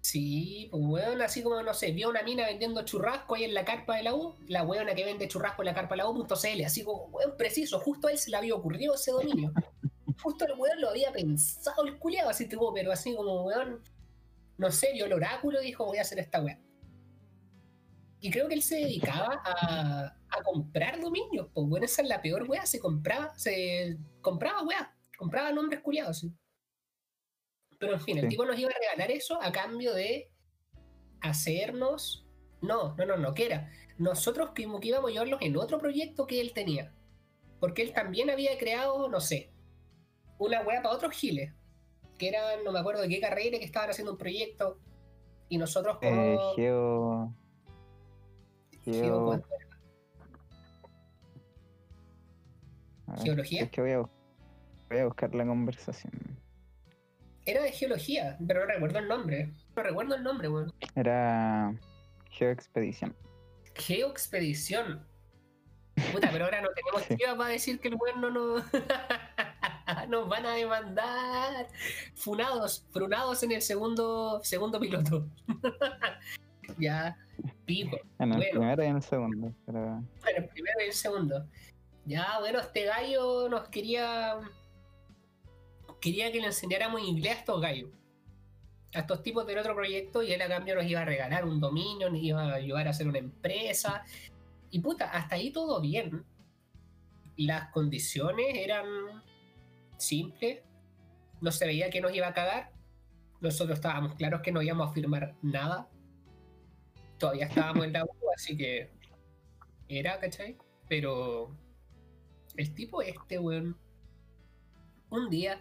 Sí, 0.00 0.68
pues 0.70 0.82
weón, 0.86 1.20
así 1.20 1.42
como, 1.42 1.60
no 1.62 1.74
sé, 1.74 1.92
vio 1.92 2.08
una 2.08 2.22
mina 2.22 2.46
vendiendo 2.46 2.82
churrasco 2.84 3.34
ahí 3.34 3.44
en 3.44 3.52
la 3.52 3.64
carpa 3.64 3.96
de 3.96 4.04
la 4.04 4.14
U, 4.14 4.34
la 4.46 4.62
weona 4.62 4.94
que 4.94 5.04
vende 5.04 5.28
churrasco 5.28 5.62
en 5.62 5.66
la 5.66 5.74
carpa 5.74 5.96
de 5.96 5.98
la 5.98 6.08
U.cl, 6.08 6.64
así 6.64 6.82
como, 6.82 7.06
weón, 7.06 7.36
preciso, 7.36 7.78
justo 7.80 8.08
a 8.08 8.12
él 8.12 8.18
se 8.18 8.30
le 8.30 8.38
había 8.38 8.54
ocurrido 8.54 8.94
ese 8.94 9.10
dominio. 9.10 9.52
Justo 10.22 10.44
el 10.44 10.58
weón 10.58 10.80
lo 10.80 10.90
había 10.90 11.12
pensado 11.12 11.84
el 11.84 11.98
culiado, 11.98 12.30
así 12.30 12.48
tipo, 12.48 12.72
pero 12.72 12.92
así 12.92 13.14
como, 13.14 13.44
weón, 13.44 13.82
no 14.56 14.70
sé, 14.70 14.92
vio 14.92 15.06
el 15.06 15.12
oráculo 15.12 15.62
y 15.62 15.66
dijo, 15.66 15.84
voy 15.84 15.98
a 15.98 16.02
hacer 16.02 16.18
esta 16.18 16.42
weá. 16.42 16.58
Y 18.20 18.30
creo 18.30 18.48
que 18.48 18.54
él 18.54 18.62
se 18.62 18.76
dedicaba 18.76 19.40
a, 19.44 20.16
a 20.28 20.42
comprar 20.42 21.00
dominios, 21.00 21.48
pues 21.54 21.66
bueno, 21.68 21.86
esa 21.86 22.02
es 22.02 22.08
la 22.08 22.20
peor 22.20 22.48
weá, 22.48 22.66
se 22.66 22.80
compraba, 22.80 23.36
se 23.38 23.96
compraba 24.20 24.64
weá, 24.64 24.96
compraba 25.16 25.52
nombres 25.52 25.80
culiados, 25.80 26.18
sí. 26.18 26.32
Pero 27.78 27.92
en 27.92 28.00
fin, 28.00 28.18
el 28.18 28.28
tipo 28.28 28.44
nos 28.44 28.58
iba 28.58 28.70
a 28.70 28.78
regalar 28.78 29.10
eso 29.12 29.40
a 29.40 29.52
cambio 29.52 29.94
de 29.94 30.30
hacernos. 31.20 32.26
No, 32.60 32.96
no, 32.96 33.06
no, 33.06 33.16
no, 33.16 33.34
que 33.34 33.46
era. 33.46 33.70
Nosotros 33.98 34.50
que 34.50 34.62
íbamos 34.62 35.10
a 35.10 35.12
llevarlos 35.12 35.40
en 35.42 35.56
otro 35.56 35.78
proyecto 35.78 36.26
que 36.26 36.40
él 36.40 36.52
tenía. 36.52 36.92
Porque 37.60 37.82
él 37.82 37.92
también 37.92 38.30
había 38.30 38.58
creado, 38.58 39.08
no 39.08 39.20
sé, 39.20 39.52
una 40.38 40.60
weá 40.62 40.82
para 40.82 40.94
otros 40.94 41.12
giles. 41.12 41.52
Que 42.18 42.28
eran, 42.28 42.64
no 42.64 42.72
me 42.72 42.80
acuerdo 42.80 43.02
de 43.02 43.08
qué 43.08 43.20
carrera, 43.20 43.58
que 43.58 43.64
estaban 43.64 43.90
haciendo 43.90 44.12
un 44.12 44.18
proyecto. 44.18 44.78
Y 45.48 45.58
nosotros 45.58 45.98
como. 45.98 46.22
Eh, 46.22 46.38
Geo. 46.56 47.34
Geo- 48.84 48.92
Geo. 49.02 49.42
¿Geología? 53.22 53.62
Es 53.64 53.70
que 53.70 53.80
voy 53.80 53.92
a, 53.92 53.98
voy 54.00 54.98
a 54.98 55.04
buscar 55.06 55.34
la 55.34 55.46
conversación. 55.46 56.12
Era 57.46 57.62
de 57.62 57.72
geología, 57.72 58.36
pero 58.46 58.60
no 58.60 58.66
recuerdo 58.66 58.98
el 58.98 59.08
nombre. 59.08 59.50
No 59.74 59.82
recuerdo 59.82 60.14
el 60.14 60.22
nombre, 60.22 60.48
weón. 60.48 60.72
Era 60.94 61.74
Geoexpedición. 62.30 63.16
Geoexpedición. 63.74 65.06
Puta, 66.12 66.28
pero 66.30 66.44
ahora 66.44 66.60
no 66.60 66.68
tenemos 66.74 67.02
Sí. 67.08 67.16
para 67.36 67.50
decir 67.50 67.80
que 67.80 67.88
el 67.88 67.94
weón 67.94 68.20
no 68.20 68.30
nos. 68.30 68.64
nos 70.08 70.28
van 70.28 70.46
a 70.46 70.52
demandar. 70.54 71.68
Funados, 72.14 72.86
funados 72.90 73.42
en 73.42 73.52
el 73.52 73.62
segundo, 73.62 74.40
segundo 74.42 74.78
piloto. 74.80 75.26
ya, 76.78 77.16
pico. 77.64 77.96
En 78.18 78.32
el 78.32 78.38
Bueno. 78.38 78.50
primero 78.52 78.82
y 78.84 78.86
en 78.86 78.96
el 78.96 79.02
segundo. 79.02 79.52
Pero 79.66 79.80
Bueno, 79.80 80.38
el 80.38 80.48
primero 80.48 80.80
y 80.80 80.86
el 80.88 80.92
segundo. 80.92 81.46
Ya, 82.04 82.38
bueno, 82.40 82.60
este 82.60 82.84
gallo 82.84 83.48
nos 83.48 83.68
quería. 83.68 84.38
Quería 86.00 86.30
que 86.30 86.40
le 86.40 86.46
enseñáramos 86.46 87.02
inglés 87.02 87.36
a 87.36 87.38
estos 87.40 87.60
gallos. 87.60 87.90
A 88.94 89.00
estos 89.00 89.22
tipos 89.22 89.46
del 89.46 89.58
otro 89.58 89.74
proyecto 89.74 90.22
y 90.22 90.32
él 90.32 90.40
a 90.40 90.48
cambio 90.48 90.74
nos 90.74 90.86
iba 90.86 91.00
a 91.00 91.04
regalar 91.04 91.44
un 91.44 91.60
dominio, 91.60 92.08
nos 92.08 92.20
iba 92.20 92.42
a 92.42 92.54
ayudar 92.54 92.86
a 92.86 92.90
hacer 92.90 93.06
una 93.08 93.18
empresa. 93.18 94.02
Y 94.70 94.78
puta, 94.80 95.10
hasta 95.10 95.34
ahí 95.34 95.50
todo 95.50 95.80
bien. 95.80 96.24
Las 97.36 97.70
condiciones 97.70 98.46
eran 98.54 98.86
simples. 99.98 100.62
No 101.40 101.52
se 101.52 101.66
veía 101.66 101.90
que 101.90 102.00
nos 102.00 102.14
iba 102.14 102.26
a 102.28 102.34
cagar. 102.34 102.72
Nosotros 103.40 103.78
estábamos 103.78 104.14
claros 104.14 104.40
que 104.42 104.50
no 104.50 104.62
íbamos 104.62 104.90
a 104.90 104.92
firmar 104.92 105.36
nada. 105.42 105.88
Todavía 107.18 107.46
estábamos 107.46 107.84
en 107.84 107.92
la 107.92 108.04
U, 108.04 108.08
así 108.34 108.56
que 108.56 108.90
era, 109.88 110.18
¿cachai? 110.18 110.56
Pero 110.88 111.56
el 112.56 112.74
tipo 112.74 113.02
este, 113.02 113.38
weón, 113.38 113.76
un 115.10 115.30
día 115.30 115.60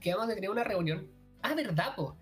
que 0.00 0.14
vamos 0.14 0.30
a 0.30 0.34
tener 0.34 0.50
una 0.50 0.64
reunión. 0.64 1.10
Ah, 1.42 1.54
verdad, 1.54 1.94
po. 1.96 2.16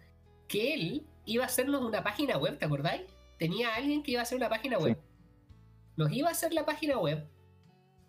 Que 0.48 0.74
él 0.74 1.06
iba 1.24 1.44
a 1.44 1.46
hacernos 1.46 1.82
una 1.82 2.02
página 2.02 2.38
web, 2.38 2.58
¿te 2.58 2.64
acordáis? 2.64 3.02
Tenía 3.38 3.74
alguien 3.74 4.02
que 4.02 4.12
iba 4.12 4.20
a 4.20 4.22
hacer 4.24 4.38
una 4.38 4.48
página 4.48 4.78
Sí. 4.78 4.84
web. 4.84 4.98
Nos 5.96 6.12
iba 6.12 6.28
a 6.28 6.32
hacer 6.32 6.52
la 6.52 6.64
página 6.64 6.98
web. 6.98 7.28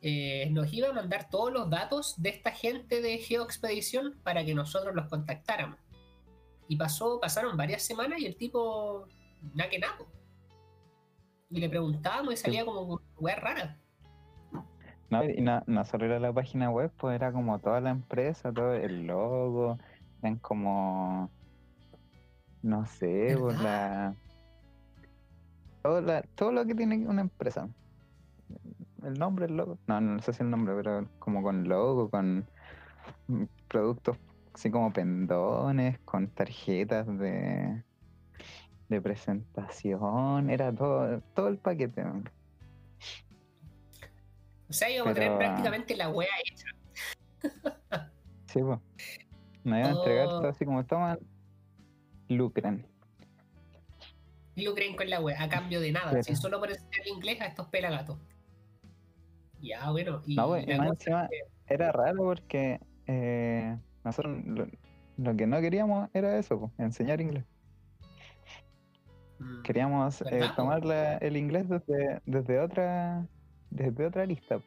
Eh, 0.01 0.49
nos 0.51 0.71
iba 0.73 0.89
a 0.89 0.93
mandar 0.93 1.29
todos 1.29 1.51
los 1.51 1.69
datos 1.69 2.15
de 2.21 2.29
esta 2.29 2.51
gente 2.51 3.01
de 3.01 3.17
GeoExpedición 3.17 4.19
para 4.23 4.43
que 4.45 4.55
nosotros 4.55 4.95
los 4.95 5.07
contactáramos. 5.07 5.77
Y 6.67 6.75
pasó, 6.77 7.19
pasaron 7.19 7.57
varias 7.57 7.81
semanas 7.81 8.19
y 8.19 8.25
el 8.25 8.35
tipo, 8.37 9.07
nada 9.55 9.69
que 9.69 9.79
nada. 9.79 9.97
Y 11.49 11.59
le 11.59 11.67
preguntábamos 11.69 12.33
y 12.33 12.37
salía 12.37 12.63
como 12.63 13.01
weá 13.17 13.35
rara. 13.35 13.77
no, 15.09 15.23
y 15.23 15.41
no, 15.41 15.63
no 15.65 15.83
solo 15.85 16.05
era 16.05 16.19
la 16.19 16.31
página 16.31 16.69
web, 16.69 16.91
pues 16.97 17.15
era 17.15 17.31
como 17.31 17.57
toda 17.59 17.81
la 17.81 17.89
empresa, 17.89 18.53
todo 18.53 18.73
el 18.73 19.07
logo, 19.07 19.79
eran 20.21 20.37
como 20.37 21.31
no 22.61 22.85
sé, 22.85 23.35
pues 23.39 23.59
la 23.61 24.13
todo, 25.81 26.01
la- 26.01 26.21
todo 26.35 26.51
lo 26.51 26.65
que 26.65 26.75
tiene 26.75 26.97
una 27.07 27.21
empresa. 27.21 27.67
El 29.03 29.13
nombre, 29.19 29.45
el 29.45 29.55
logo. 29.57 29.77
No, 29.87 29.99
no 30.01 30.21
sé 30.21 30.33
si 30.33 30.43
el 30.43 30.49
nombre, 30.49 30.73
pero 30.75 31.07
como 31.19 31.41
con 31.41 31.67
logo, 31.67 32.09
con 32.09 32.45
productos 33.67 34.17
así 34.53 34.69
como 34.71 34.91
pendones, 34.91 35.99
con 35.99 36.27
tarjetas 36.27 37.07
de, 37.17 37.83
de 38.89 39.01
presentación. 39.01 40.49
Era 40.49 40.73
todo, 40.73 41.21
todo 41.35 41.47
el 41.47 41.57
paquete. 41.57 42.03
O 44.69 44.73
sea, 44.73 44.89
íbamos 44.89 45.11
a 45.11 45.13
tener 45.15 45.31
ah, 45.31 45.37
prácticamente 45.37 45.95
la 45.95 46.09
wea 46.09 46.27
hecha. 46.45 46.65
Sí, 48.47 48.59
pues. 48.63 48.79
Me 49.63 49.79
iban 49.79 49.91
a 49.93 49.95
entregar 49.99 50.25
Oh. 50.25 50.39
todo 50.39 50.47
así 50.49 50.65
como 50.65 50.83
toman, 50.83 51.19
lucran. 52.29 52.83
lucren 54.55 54.95
con 54.95 55.07
la 55.07 55.21
wea, 55.21 55.41
a 55.43 55.47
cambio 55.47 55.79
de 55.79 55.91
nada, 55.91 56.07
Pero- 56.09 56.21
así, 56.21 56.35
solo 56.35 56.59
por 56.59 56.71
enseñar 56.71 57.07
inglés 57.07 57.39
a 57.41 57.45
estos 57.45 57.67
pelagatos. 57.67 58.17
Ya, 59.61 59.89
bueno, 59.91 60.21
y 60.25 60.35
No, 60.35 60.47
pues, 60.47 60.65
y 60.67 60.71
encima- 60.71 61.27
que- 61.29 61.73
Era 61.73 61.91
raro 61.91 62.17
porque 62.23 62.79
eh, 63.05 63.77
nosotros 64.03 64.37
lo, 64.45 64.67
lo 65.17 65.35
que 65.35 65.45
no 65.47 65.59
queríamos 65.61 66.09
era 66.13 66.37
eso, 66.37 66.59
pues, 66.59 66.71
enseñar 66.79 67.21
inglés. 67.21 67.45
Mm, 69.39 69.61
Queríamos 69.61 70.21
eh, 70.31 70.49
tomar 70.55 70.83
la- 70.85 71.17
el 71.17 71.37
inglés 71.37 71.67
desde, 71.69 72.21
desde 72.25 72.59
otra 72.59 73.25
desde 73.69 74.05
otra 74.07 74.25
lista. 74.25 74.59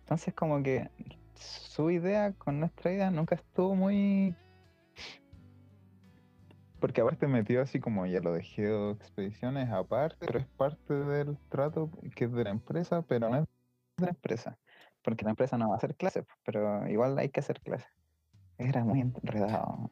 Entonces 0.00 0.32
como 0.34 0.62
que 0.62 0.88
su 1.34 1.90
idea 1.90 2.32
con 2.32 2.60
nuestra 2.60 2.92
idea 2.92 3.10
nunca 3.10 3.34
estuvo 3.34 3.74
muy... 3.74 4.34
Porque 6.78 7.00
aparte 7.00 7.26
metió 7.26 7.60
así 7.60 7.78
como 7.80 8.06
ya 8.06 8.20
lo 8.20 8.32
de 8.32 8.40
Expediciones 8.40 9.68
aparte, 9.70 10.16
pero 10.26 10.38
es 10.38 10.46
parte 10.56 10.94
del 10.94 11.36
trato 11.48 11.90
que 12.14 12.24
es 12.24 12.32
de 12.32 12.44
la 12.44 12.50
empresa, 12.50 13.02
pero 13.02 13.28
no 13.28 13.36
es 13.38 13.44
de 14.00 14.06
la 14.06 14.12
empresa. 14.12 14.58
Porque 15.02 15.24
la 15.24 15.30
empresa 15.30 15.56
no 15.56 15.68
va 15.68 15.74
a 15.74 15.78
hacer 15.78 15.96
clases, 15.96 16.24
pero 16.44 16.86
igual 16.88 17.18
hay 17.18 17.30
que 17.30 17.40
hacer 17.40 17.60
clases. 17.60 17.88
Era 18.58 18.84
muy 18.84 19.00
enredado. 19.00 19.90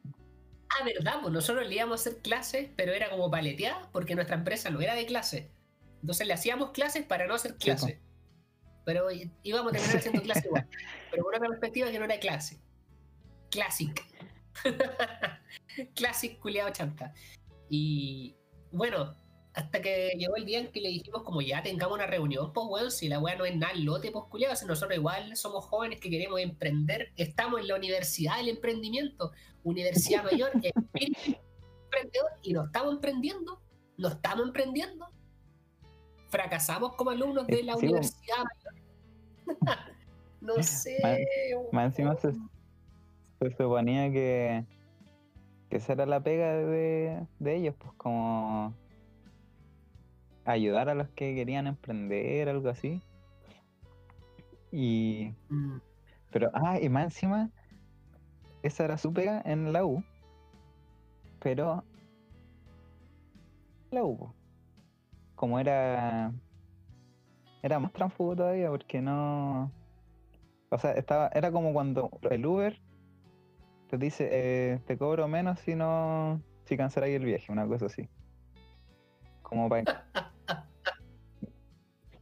Ah, 0.79 0.83
verdad, 0.85 1.15
pues 1.21 1.33
nosotros 1.33 1.67
le 1.67 1.73
íbamos 1.75 1.99
a 2.05 2.09
hacer 2.09 2.21
clases, 2.21 2.69
pero 2.75 2.93
era 2.93 3.09
como 3.09 3.31
paleteada 3.31 3.89
porque 3.91 4.13
nuestra 4.13 4.35
empresa 4.35 4.69
no 4.69 4.79
era 4.81 4.93
de 4.93 5.07
clases. 5.07 5.47
Entonces 6.01 6.27
le 6.27 6.33
hacíamos 6.33 6.69
clases 6.71 7.03
para 7.05 7.25
no 7.25 7.33
hacer 7.33 7.53
Sí, 7.53 7.57
clases. 7.57 7.97
Pero 8.85 9.09
í- 9.11 9.31
íbamos 9.43 9.71
a 9.71 9.75
terminar 9.75 9.97
haciendo 9.97 10.21
clases 10.21 10.45
igual. 10.45 10.67
Pero 11.11 11.23
con 11.23 11.35
una 11.35 11.47
perspectiva 11.49 11.89
que 11.89 11.97
no 11.99 12.05
era 12.05 12.19
clase. 12.19 12.59
Classic. 13.49 14.05
Classic 15.95 16.37
culiado 16.39 16.69
chanta. 16.71 17.13
Y 17.69 18.35
bueno, 18.71 19.15
hasta 19.59 19.81
que 19.81 20.13
llegó 20.17 20.37
el 20.37 20.45
día 20.45 20.59
en 20.59 20.71
que 20.71 20.79
le 20.79 20.87
dijimos 20.87 21.23
como 21.23 21.41
ya 21.41 21.61
tengamos 21.61 21.95
una 21.95 22.07
reunión, 22.07 22.53
pues 22.53 22.65
weón, 22.69 22.91
si 22.91 23.09
la 23.09 23.19
weá 23.19 23.35
no 23.35 23.43
es 23.43 23.55
nada 23.57 23.73
lote, 23.75 24.09
pues 24.09 24.23
culiado, 24.29 24.55
si 24.55 24.65
nosotros 24.65 24.97
igual 24.97 25.35
somos 25.35 25.65
jóvenes 25.65 25.99
que 25.99 26.09
queremos 26.09 26.39
emprender, 26.39 27.11
estamos 27.17 27.59
en 27.59 27.67
la 27.67 27.75
universidad 27.75 28.37
del 28.37 28.49
emprendimiento, 28.49 29.31
universidad 29.65 30.23
mayor, 30.23 30.51
emprendedor, 30.93 32.31
y 32.41 32.53
no 32.53 32.65
estamos 32.65 32.93
emprendiendo, 32.93 33.61
no 33.97 34.07
estamos 34.07 34.45
emprendiendo. 34.47 35.09
Fracasamos 36.29 36.95
como 36.95 37.09
alumnos 37.09 37.45
de 37.47 37.63
la 37.63 37.73
Sí, 37.73 37.79
pues. 37.79 37.91
universidad 37.91 38.37
mayor. 38.37 39.57
no 40.41 40.63
sé. 40.63 40.99
Más 41.73 41.87
encima 41.87 42.15
se, 42.15 42.31
se 42.31 43.57
suponía 43.57 44.09
que, 44.09 44.63
que 45.69 45.77
esa 45.77 45.93
era 45.93 46.05
la 46.05 46.23
pega 46.23 46.53
de, 46.55 47.27
de 47.39 47.55
ellos, 47.55 47.75
pues 47.77 47.91
como 47.97 48.73
ayudar 50.51 50.89
a 50.89 50.95
los 50.95 51.09
que 51.09 51.35
querían 51.35 51.67
emprender, 51.67 52.49
algo 52.49 52.69
así. 52.69 53.01
Y, 54.71 55.33
Mm, 55.49 55.77
pero, 56.31 56.51
ah, 56.53 56.79
y 56.79 56.89
más 56.89 57.05
encima, 57.05 57.49
esa 58.61 58.85
era 58.85 58.97
su 58.97 59.11
pega 59.13 59.41
en 59.45 59.73
la 59.73 59.85
U, 59.85 60.03
pero 61.39 61.83
la 63.91 64.03
U, 64.03 64.33
como 65.35 65.59
era, 65.59 66.31
era 67.63 67.79
más 67.79 67.91
tránsfugo 67.93 68.35
todavía, 68.35 68.69
porque 68.69 69.01
no, 69.01 69.71
o 70.69 70.77
sea, 70.77 70.91
estaba, 70.91 71.29
era 71.33 71.51
como 71.51 71.73
cuando 71.73 72.11
el 72.29 72.45
Uber 72.45 72.79
te 73.89 73.97
dice, 73.97 74.29
eh, 74.31 74.79
te 74.85 74.97
cobro 74.97 75.27
menos 75.27 75.59
si 75.61 75.73
no, 75.75 76.41
si 76.65 76.77
canceláis 76.77 77.15
el 77.15 77.25
viaje, 77.25 77.51
una 77.51 77.67
cosa 77.67 77.87
así. 77.87 78.07
Como 79.41 79.67
para... 79.67 80.05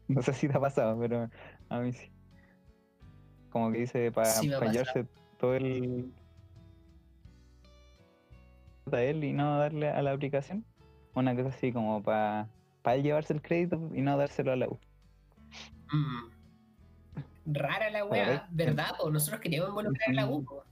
no 0.08 0.22
sé 0.22 0.34
si 0.34 0.48
te 0.48 0.58
ha 0.58 0.60
pasado, 0.60 0.98
pero 1.00 1.30
a 1.70 1.80
mí 1.80 1.94
sí. 1.94 2.12
Como 3.50 3.72
que 3.72 3.80
dice 3.80 4.12
para 4.12 4.30
Sí 4.30 4.50
llevarse 4.50 5.06
todo 5.40 5.56
el... 5.56 6.12
a 8.92 9.02
él 9.02 9.24
y 9.24 9.34
no 9.34 9.60
darle 9.60 9.90
a 9.90 10.02
la 10.02 10.12
aplicación. 10.12 10.66
Una 11.14 11.36
cosa 11.36 11.50
así 11.50 11.72
como 11.72 12.04
para 12.04 12.48
él 12.86 13.04
llevarse 13.04 13.34
el 13.34 13.42
crédito 13.42 13.90
y 13.94 14.02
no 14.02 14.18
dárselo 14.18 14.52
a 14.52 14.56
la 14.56 14.68
U. 14.68 14.80
mm. 15.92 16.38
Rara 17.50 17.90
la 17.90 18.06
weá. 18.06 18.48
¿verdad? 18.52 18.96
po? 18.98 19.10
nosotros 19.10 19.40
queríamos 19.40 19.70
involucrar 19.70 20.10
a 20.10 20.14
la 20.14 20.28
U, 20.28 20.44
po. 20.44 20.64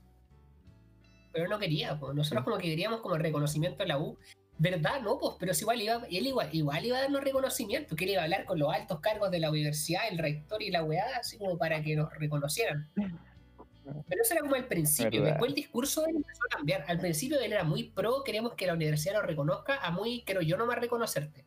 pero 1.32 1.48
no 1.48 1.58
quería, 1.58 1.98
po. 1.98 2.12
nosotros 2.12 2.44
como 2.44 2.58
que 2.58 2.68
queríamos 2.68 3.00
como 3.00 3.16
reconocimiento 3.16 3.82
a 3.82 3.86
la 3.86 3.98
U. 3.98 4.18
¿Verdad? 4.58 5.02
No, 5.02 5.18
pues, 5.18 5.34
pero 5.38 5.52
si 5.52 5.62
igual 5.64 5.82
iba, 5.82 6.02
él 6.10 6.26
igual, 6.26 6.48
igual 6.52 6.84
iba 6.86 6.96
a 6.96 7.02
darnos 7.02 7.22
reconocimiento, 7.22 7.94
que 7.94 8.04
él 8.04 8.10
iba 8.12 8.22
a 8.22 8.24
hablar 8.24 8.46
con 8.46 8.58
los 8.58 8.72
altos 8.72 9.00
cargos 9.00 9.30
de 9.30 9.38
la 9.38 9.50
universidad, 9.50 10.08
el 10.10 10.16
rector 10.18 10.62
y 10.62 10.70
la 10.70 10.82
weá, 10.82 11.04
así 11.20 11.36
como 11.36 11.58
para 11.58 11.82
que 11.82 11.94
nos 11.94 12.10
reconocieran. 12.14 12.88
Pero 12.94 14.22
eso 14.22 14.32
era 14.34 14.40
como 14.40 14.56
el 14.56 14.64
principio, 14.64 15.20
Verdad. 15.20 15.34
después 15.34 15.50
el 15.50 15.54
discurso 15.54 16.02
de 16.02 16.10
él 16.10 16.16
empezó 16.16 16.40
a 16.50 16.56
cambiar. 16.56 16.84
Al 16.88 16.98
principio 16.98 17.38
él 17.38 17.52
era 17.52 17.64
muy 17.64 17.84
pro, 17.90 18.24
queremos 18.24 18.54
que 18.54 18.66
la 18.66 18.72
universidad 18.72 19.14
lo 19.16 19.22
reconozca, 19.22 19.76
a 19.76 19.90
muy, 19.90 20.22
quiero 20.24 20.40
yo 20.40 20.56
nomás 20.56 20.78
reconocerte. 20.78 21.44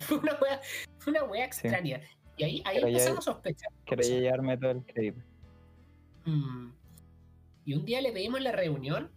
Fue 0.00 0.18
una 0.22 0.34
weá, 0.40 0.60
una 1.06 1.24
weá 1.24 1.44
Sí. 1.52 1.60
extraña. 1.68 2.00
Y 2.36 2.44
ahí, 2.44 2.62
ahí 2.64 2.78
empezamos 2.78 3.28
a 3.28 3.32
sospechar. 3.32 3.70
Cosas. 3.86 4.08
llevarme 4.08 4.56
todo 4.58 4.72
el 4.72 4.84
crédito. 4.84 5.20
Mm. 6.24 6.72
Y 7.66 7.74
un 7.74 7.84
día 7.84 8.00
le 8.00 8.12
pedimos 8.12 8.40
la 8.40 8.52
reunión 8.52 9.10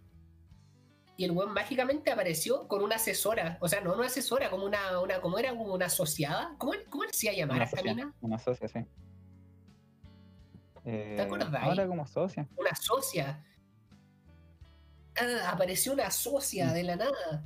y 1.16 1.24
el 1.24 1.30
weón 1.30 1.52
mágicamente 1.52 2.10
apareció 2.10 2.66
con 2.68 2.82
una 2.82 2.96
asesora. 2.96 3.56
O 3.60 3.68
sea, 3.68 3.80
no 3.80 3.94
una 3.94 4.06
asesora, 4.06 4.50
como 4.50 4.64
una, 4.66 5.00
una 5.00 5.20
como 5.20 5.38
era 5.38 5.50
como 5.50 5.72
una 5.74 5.86
asociada. 5.86 6.54
¿Cómo, 6.58 6.72
cómo 6.90 7.04
le 7.04 7.08
decía 7.10 7.32
llamar 7.32 7.56
Una 7.56 7.62
a 7.62 7.66
esta 7.66 7.76
socia, 7.78 7.94
mina? 7.94 8.14
una 8.20 8.38
socia, 8.38 8.68
sí. 8.68 8.78
Eh, 10.84 11.16
acordáis? 11.20 11.64
Ahora 11.64 11.86
como 11.86 12.06
socia. 12.06 12.48
Una 12.56 12.74
socia. 12.74 13.44
Ah, 15.16 15.50
apareció 15.52 15.92
una 15.92 16.10
socia 16.10 16.66
Mm. 16.66 16.72
de 16.74 16.82
la 16.82 16.96
nada. 16.96 17.44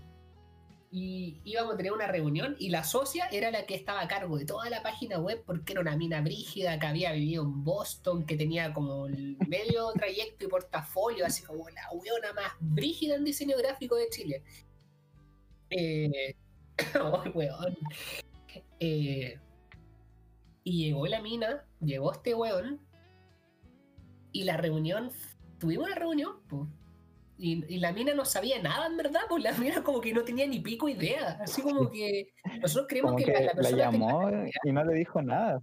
Y 0.91 1.41
íbamos 1.45 1.75
a 1.75 1.77
tener 1.77 1.93
una 1.93 2.07
reunión 2.07 2.57
y 2.59 2.71
la 2.71 2.83
socia 2.83 3.29
era 3.31 3.51
la 3.51 3.67
que 3.67 3.75
estaba 3.75 4.01
a 4.01 4.09
cargo 4.09 4.39
de 4.39 4.47
toda 4.47 4.71
la 4.71 4.83
página 4.83 5.19
web 5.19 5.43
porque 5.45 5.73
era 5.73 5.83
una 5.83 5.97
mina 5.97 6.23
brígida 6.23 6.79
que 6.79 6.87
había 6.87 7.13
vivido 7.13 7.43
en 7.43 7.63
Boston, 7.63 8.25
que 8.25 8.37
tenía 8.37 8.73
como 8.73 9.07
el 9.07 9.37
medio 9.47 9.93
trayecto 9.95 10.47
y 10.47 10.49
portafolio, 10.49 11.27
así 11.27 11.45
como 11.45 11.69
la 11.69 11.83
weona 11.93 12.33
más 12.33 12.53
brígida 12.61 13.17
en 13.17 13.25
diseño 13.25 13.57
gráfico 13.59 13.97
de 13.97 14.09
Chile. 14.09 14.43
Eh, 15.71 16.35
ay, 16.79 17.31
weón. 17.35 17.77
Eh, 18.81 19.39
y 20.65 20.85
llegó 20.87 21.07
la 21.07 21.21
mina, 21.21 21.67
llegó 21.81 22.13
este 22.13 22.35
weón, 22.35 22.81
y 24.33 24.45
la 24.45 24.57
reunión, 24.57 25.11
tuvimos 25.59 25.87
una 25.87 25.97
reunión, 25.97 26.41
po. 26.49 26.69
Y, 27.41 27.65
y 27.73 27.79
la 27.79 27.93
mina 27.93 28.15
no 28.15 28.25
sabía 28.25 28.61
nada, 28.61 28.87
en 28.89 28.97
verdad, 28.97 29.21
pues 29.29 29.45
la 29.45 29.53
mina 29.53 29.83
como 29.85 30.01
que 30.01 30.13
no 30.13 30.25
tenía 30.25 30.47
ni 30.47 30.59
pico 30.61 30.89
idea. 30.89 31.39
Así 31.41 31.63
como 31.63 31.89
que 31.89 32.33
nosotros 32.61 32.87
creemos 32.89 33.15
que, 33.17 33.25
que 33.27 33.33
la, 33.33 33.41
la 33.41 33.47
la 33.47 33.53
persona 33.55 33.77
llamó 33.77 34.31
y 34.65 34.73
no 34.73 34.85
le 34.85 34.95
dijo 34.95 35.23
nada. 35.23 35.63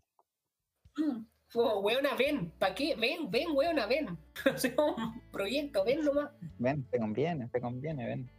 Mm, 0.97 1.25
Como, 1.51 1.79
weona, 1.81 2.15
ven, 2.15 2.51
¿para 2.57 2.73
qué? 2.73 2.95
Ven, 2.95 3.29
ven, 3.29 3.49
weona, 3.53 3.85
ven. 3.87 4.17
Así 4.55 4.71
como 4.71 4.95
un 4.95 5.21
proyecto, 5.31 5.83
ven 5.83 6.01
nomás. 6.05 6.31
Ven, 6.57 6.83
te 6.89 6.97
conviene, 6.97 7.49
te 7.49 7.59
conviene, 7.59 8.05
ven. 8.05 8.29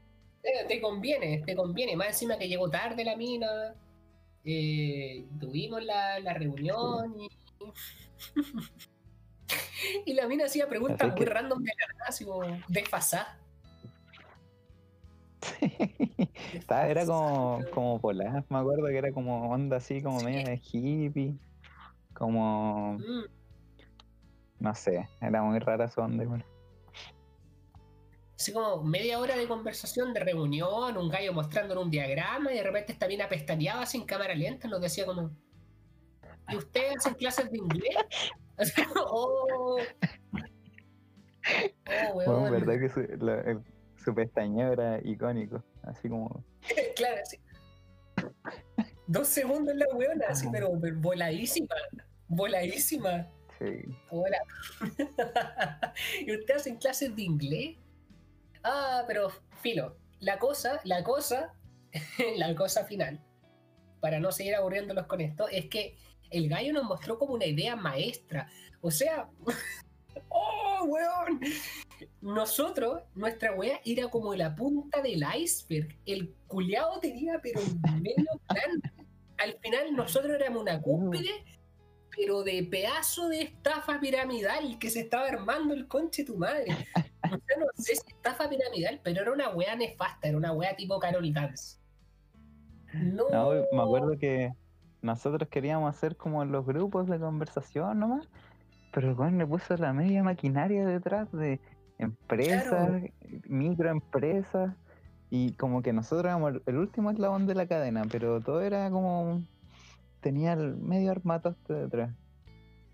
Eh, 0.43 0.65
te 0.69 0.81
conviene, 0.81 1.43
te 1.45 1.55
conviene. 1.55 1.95
Más 1.97 2.09
encima 2.09 2.39
que 2.39 2.49
llegó 2.49 2.71
tarde 2.71 3.05
la 3.05 3.17
mina. 3.17 3.75
eh, 4.45 5.27
tuvimos 5.41 5.85
la, 5.85 6.21
la 6.21 6.33
reunión 6.35 7.21
y... 7.21 7.29
y 10.07 10.15
la 10.15 10.27
mina 10.27 10.47
hacía 10.47 10.69
preguntas 10.69 11.09
muy 11.09 11.17
que- 11.25 11.25
random 11.31 11.63
de 11.63 11.73
la 11.79 11.93
nada, 11.95 12.05
así 12.09 12.25
como 12.25 12.43
desfasadas. 12.69 13.37
Estaba- 16.55 16.89
era 16.89 17.05
como, 17.07 17.61
como 17.73 18.01
polar, 18.01 18.45
me 18.49 18.59
acuerdo 18.59 18.87
que 18.87 18.97
era 18.99 19.13
como 19.13 19.51
onda 19.51 19.77
así, 19.77 20.03
como 20.03 20.21
Sí. 20.21 20.27
medio 20.27 20.47
de 20.47 20.61
hippie. 20.73 21.35
Como, 22.15 22.95
Mm, 22.95 23.25
no 24.61 24.75
sé, 24.75 25.07
era 25.21 25.43
muy 25.43 25.59
rara 25.59 25.89
su 25.89 26.01
onda. 26.01 26.25
igual. 26.25 26.45
Así 28.39 28.53
como 28.53 28.83
media 28.83 29.19
hora 29.19 29.37
de 29.37 29.47
conversación, 29.47 30.13
de 30.15 30.21
reunión, 30.21 30.97
un 30.97 31.09
gallo 31.09 31.33
mostrando 31.33 31.81
un 31.81 31.91
diagrama 31.91 32.53
y 32.53 32.57
de 32.57 32.63
repente 32.63 32.93
esta 32.93 33.07
mina 33.09 33.29
pestañeaba 33.29 33.85
sin 33.87 34.05
cámara 34.05 34.35
lenta, 34.35 34.67
nos 34.69 34.81
decía 34.81 35.05
como, 35.07 35.31
¿y 36.49 36.57
ustedes 36.57 36.97
hacen 36.99 37.15
clases 37.15 37.51
de 37.51 37.59
inglés? 37.59 37.97
Oh, 38.97 39.79
oh, 41.93 42.13
Bueno, 42.15 42.51
verdad 42.51 42.81
que 42.81 42.89
su, 42.89 43.01
la- 43.25 43.41
el- 43.43 43.61
su 44.03 44.15
pestañeo 44.15 44.73
era 44.73 44.99
icónico, 45.05 45.63
así 45.83 46.09
como, 46.09 46.43
claro, 46.97 47.21
así. 47.23 47.39
Dos 49.07 49.29
segundos 49.29 49.75
la 49.77 49.87
weona, 49.95 50.25
así, 50.29 50.49
pero, 50.51 50.73
pero 50.81 50.97
voladísima, 50.99 51.75
voladísima. 52.29 53.29
sí, 53.59 53.85
Hola. 54.11 54.39
¿Y 56.27 56.35
ustedes 56.35 56.63
hacen 56.63 56.77
clases 56.77 57.15
de 57.15 57.23
inglés? 57.23 57.77
Ah, 58.65 59.05
pero 59.07 59.31
filo, 59.61 59.97
la 60.21 60.39
cosa, 60.39 60.81
la 60.85 61.05
cosa, 61.05 61.53
la 62.37 62.55
cosa 62.55 62.85
final, 62.85 63.21
para 64.01 64.19
no 64.19 64.33
seguir 64.33 64.55
aburriéndolos 64.57 65.07
con 65.07 65.21
esto, 65.21 65.47
es 65.49 65.67
que 65.67 65.97
el 66.31 66.49
gallo 66.49 66.73
nos 66.73 66.85
mostró 66.85 67.19
como 67.19 67.35
una 67.35 67.47
idea 67.47 67.77
maestra. 67.77 68.49
O 68.81 68.91
sea, 68.91 69.29
¡oh, 70.29 70.85
weón! 70.85 71.41
nosotros, 72.21 73.03
nuestra 73.15 73.55
wea 73.55 73.81
era 73.85 74.09
como 74.09 74.35
la 74.35 74.55
punta 74.55 75.01
del 75.01 75.25
iceberg. 75.39 75.97
El 76.07 76.35
culiao 76.47 76.99
tenía, 77.01 77.41
pero 77.43 77.61
medio 78.01 78.41
plan. 78.49 78.83
Al 79.39 79.55
final, 79.61 79.95
nosotros 79.95 80.35
éramos 80.35 80.63
una 80.63 80.81
cúspide, 80.81 81.45
pero 82.15 82.43
de 82.43 82.67
pedazo 82.71 83.29
de 83.29 83.43
estafa 83.43 84.01
piramidal 84.01 84.79
que 84.79 84.91
se 84.91 85.01
estaba 85.01 85.29
armando 85.29 85.75
el 85.75 85.87
conche 85.87 86.25
tu 86.25 86.37
madre. 86.37 86.67
O 87.23 87.29
sea, 87.29 87.57
no 87.59 87.67
sé 87.77 87.97
si 87.97 88.13
estafa 88.13 88.49
piramidal, 88.49 89.01
pero 89.03 89.23
era 89.23 89.33
una 89.33 89.51
wea 89.51 89.77
nefasta, 89.77 90.29
era 90.29 90.37
una 90.37 90.53
wea 90.53 90.75
tipo 90.75 90.99
Carol 90.99 91.33
Dance. 91.33 91.79
No, 92.95 93.51
me 93.73 93.83
acuerdo 93.83 94.17
que 94.19 94.53
nosotros 95.07 95.49
queríamos 95.49 95.89
hacer 95.95 96.17
como 96.17 96.45
los 96.45 96.67
grupos 96.67 97.07
de 97.07 97.19
conversación 97.19 97.99
nomás, 97.99 98.29
pero 98.93 99.09
el 99.11 99.15
weón 99.17 99.39
le 99.39 99.47
puso 99.47 99.77
la 99.77 99.93
media 99.93 100.23
maquinaria 100.23 100.87
detrás 100.87 101.31
de 101.33 101.61
empresas, 101.99 103.03
microempresas, 103.49 104.75
y 105.31 105.53
como 105.55 105.83
que 105.83 105.93
nosotros 105.93 106.27
éramos 106.27 106.53
el- 106.55 106.63
el 106.67 106.77
último 106.77 107.11
eslabón 107.11 107.47
de 107.47 107.55
la 107.55 107.67
cadena, 107.67 108.03
pero 108.11 108.41
todo 108.41 108.61
era 108.61 108.91
como. 108.91 109.43
tenía 110.21 110.55
el 110.55 110.77
medio 110.77 111.13
armatoste 111.13 111.73
detrás. 111.73 112.11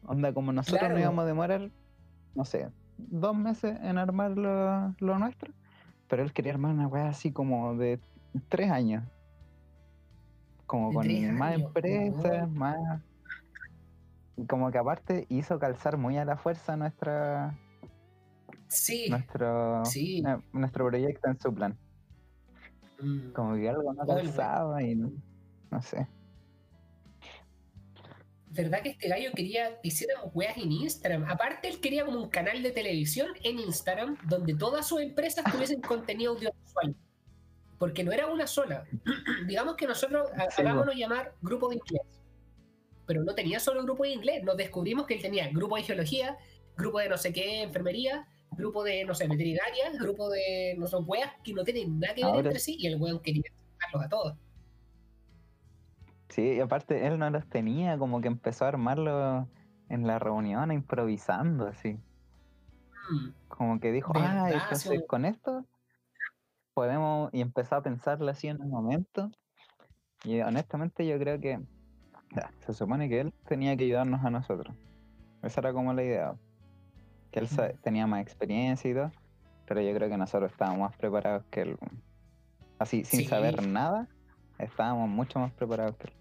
Onda, 0.04 0.34
como 0.34 0.52
nosotros 0.52 0.80
Claro. 0.80 0.94
nos 0.94 1.00
íbamos 1.02 1.22
a 1.22 1.26
demorar, 1.26 1.70
no 2.34 2.44
sé, 2.44 2.68
dos 2.98 3.34
meses 3.34 3.78
en 3.80 3.96
armar 3.96 4.32
lo, 4.32 4.94
lo 4.98 5.18
nuestro, 5.18 5.50
pero 6.08 6.22
él 6.22 6.32
quería 6.34 6.52
armar 6.52 6.72
una 6.74 6.88
weá 6.88 7.08
así 7.08 7.32
como 7.32 7.74
de 7.76 8.00
tres 8.48 8.70
años. 8.70 9.04
Como 10.72 10.90
con 10.90 11.34
más 11.36 11.54
empresas, 11.54 12.24
weón. 12.24 12.54
más. 12.54 13.02
Como 14.48 14.70
que 14.70 14.78
aparte 14.78 15.26
hizo 15.28 15.58
calzar 15.58 15.98
muy 15.98 16.16
a 16.16 16.24
la 16.24 16.38
fuerza 16.38 16.78
nuestra, 16.78 17.58
Sí, 18.68 19.10
nuestro, 19.10 19.84
sí. 19.84 20.22
eh, 20.26 20.38
nuestro 20.54 20.86
proyecto 20.86 21.28
en 21.28 21.38
su 21.38 21.52
plan. 21.54 21.78
Mm. 23.02 23.32
Como 23.32 23.54
que 23.56 23.68
algo 23.68 23.92
no 23.92 24.02
el 24.02 24.24
calzaba 24.24 24.82
y 24.82 24.94
no, 24.94 25.12
no 25.70 25.82
sé. 25.82 26.08
¿Verdad 28.46 28.80
que 28.82 28.88
este 28.88 29.08
gallo 29.08 29.30
quería 29.36 29.78
que 29.82 29.88
hiciéramos 29.88 30.30
weas 30.34 30.56
en 30.56 30.72
Instagram? 30.72 31.26
Aparte, 31.28 31.68
él 31.68 31.80
quería 31.82 32.06
como 32.06 32.18
un 32.18 32.30
canal 32.30 32.62
de 32.62 32.70
televisión 32.70 33.28
en 33.44 33.58
Instagram 33.58 34.16
donde 34.26 34.54
todas 34.54 34.88
sus 34.88 35.02
empresas 35.02 35.44
tuviesen 35.52 35.82
contenido 35.82 36.32
audiovisual. 36.32 36.96
Porque 37.82 38.04
no 38.04 38.12
era 38.12 38.28
una 38.28 38.46
sola. 38.46 38.84
Digamos 39.48 39.74
que 39.74 39.88
nosotros 39.88 40.30
Sí, 40.50 40.62
hagámonos 40.62 40.94
llamar 40.94 41.34
grupo 41.42 41.68
de 41.68 41.74
inglés. 41.74 42.22
Pero 43.06 43.24
no 43.24 43.34
tenía 43.34 43.58
solo 43.58 43.82
grupo 43.82 44.04
de 44.04 44.10
inglés. 44.10 44.44
Nos 44.44 44.56
descubrimos 44.56 45.04
que 45.04 45.14
él 45.14 45.20
tenía 45.20 45.48
grupo 45.48 45.74
de 45.74 45.82
geología, 45.82 46.38
grupo 46.76 47.00
de 47.00 47.08
no 47.08 47.16
sé 47.16 47.32
qué 47.32 47.64
enfermería, 47.64 48.28
grupo 48.52 48.84
de, 48.84 49.04
no 49.04 49.16
sé, 49.16 49.26
veterinaria, 49.26 49.90
grupo 49.98 50.30
de, 50.30 50.76
no 50.78 50.86
sé, 50.86 50.96
weas 50.98 51.32
que 51.42 51.54
no 51.54 51.64
tienen 51.64 51.98
nada 51.98 52.14
que 52.14 52.20
ver 52.20 52.30
Ahora- 52.32 52.46
entre 52.50 52.60
sí 52.60 52.76
y 52.78 52.86
el 52.86 53.00
weón 53.00 53.18
quería 53.18 53.42
sacarlos 53.72 54.06
a 54.06 54.08
todos. 54.08 54.36
Sí, 56.28 56.52
y 56.52 56.60
aparte 56.60 57.04
él 57.08 57.18
no 57.18 57.28
los 57.30 57.48
tenía, 57.48 57.98
como 57.98 58.20
que 58.20 58.28
empezó 58.28 58.64
a 58.64 58.68
armarlo 58.68 59.48
en 59.88 60.06
la 60.06 60.20
reunión, 60.20 60.70
improvisando 60.70 61.66
así. 61.66 61.94
Mm. 63.10 63.30
Como 63.48 63.80
que 63.80 63.90
dijo, 63.90 64.12
ah, 64.14 64.50
entonces 64.52 65.02
con 65.08 65.24
esto 65.24 65.66
podemos, 66.74 67.30
y 67.32 67.40
empezó 67.40 67.76
a 67.76 67.82
pensarlo 67.82 68.30
así 68.30 68.48
en 68.48 68.60
un 68.60 68.70
momento. 68.70 69.30
Y 70.24 70.40
honestamente 70.40 71.06
yo 71.06 71.18
creo 71.18 71.40
que 71.40 71.60
ya, 72.34 72.50
se 72.60 72.72
supone 72.72 73.08
que 73.08 73.20
él 73.20 73.34
tenía 73.46 73.76
que 73.76 73.84
ayudarnos 73.84 74.24
a 74.24 74.30
nosotros. 74.30 74.74
Esa 75.42 75.60
era 75.60 75.72
como 75.72 75.92
la 75.92 76.02
idea. 76.02 76.34
Que 77.30 77.40
él 77.40 77.48
tenía 77.82 78.06
más 78.06 78.22
experiencia 78.22 78.90
y 78.90 78.94
todo, 78.94 79.10
pero 79.66 79.80
yo 79.80 79.94
creo 79.94 80.08
que 80.08 80.16
nosotros 80.16 80.52
estábamos 80.52 80.80
más 80.90 80.96
preparados 80.96 81.44
que 81.50 81.62
él. 81.62 81.78
Así, 82.78 83.04
sin 83.04 83.20
Sí. 83.20 83.26
saber 83.26 83.66
nada, 83.66 84.08
estábamos 84.58 85.08
mucho 85.08 85.38
más 85.38 85.52
preparados 85.52 85.96
que 85.96 86.08
él. 86.08 86.14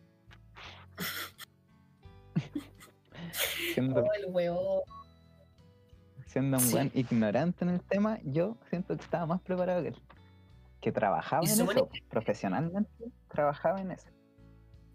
siendo, 3.73 4.03
Oh, 4.03 4.13
el 4.13 4.25
siendo 6.27 6.57
un 6.57 6.63
Sí. 6.63 6.71
buen 6.71 6.91
ignorante 6.93 7.65
en 7.65 7.71
el 7.71 7.81
tema, 7.81 8.19
yo 8.23 8.57
siento 8.69 8.95
que 8.95 9.03
estaba 9.03 9.25
más 9.25 9.41
preparado 9.41 9.81
que 9.81 9.89
él. 9.89 10.01
Que 10.81 10.91
trabajaba 10.91 11.43
en 11.43 11.51
eso, 11.51 11.89
profesionalmente 12.09 12.89
trabajaba 13.29 13.79
en 13.81 13.91
eso. 13.91 14.09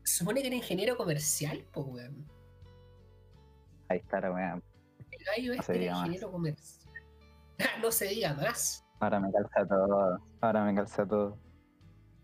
Se 0.02 0.18
supone 0.18 0.40
que 0.40 0.48
era 0.48 0.56
ingeniero 0.56 0.96
comercial, 0.96 1.64
pues, 1.72 1.86
weón. 1.88 2.26
Ahí 3.88 3.98
está 3.98 4.20
la 4.20 4.32
weá. 4.32 4.60
El 5.12 5.24
gallo 5.24 5.54
No 5.54 5.60
este 5.60 5.84
era 5.84 5.92
más. 5.94 6.00
ingeniero 6.06 6.30
comercial. 6.32 6.92
no 7.82 7.90
se 7.92 8.06
diga 8.06 8.34
más, 8.34 8.82
Ahora 8.98 9.20
me 9.20 9.30
calza 9.30 9.66
todo. 9.68 10.18
Ahora 10.40 10.64
me 10.64 10.74
calza 10.74 11.06
todo. 11.06 11.38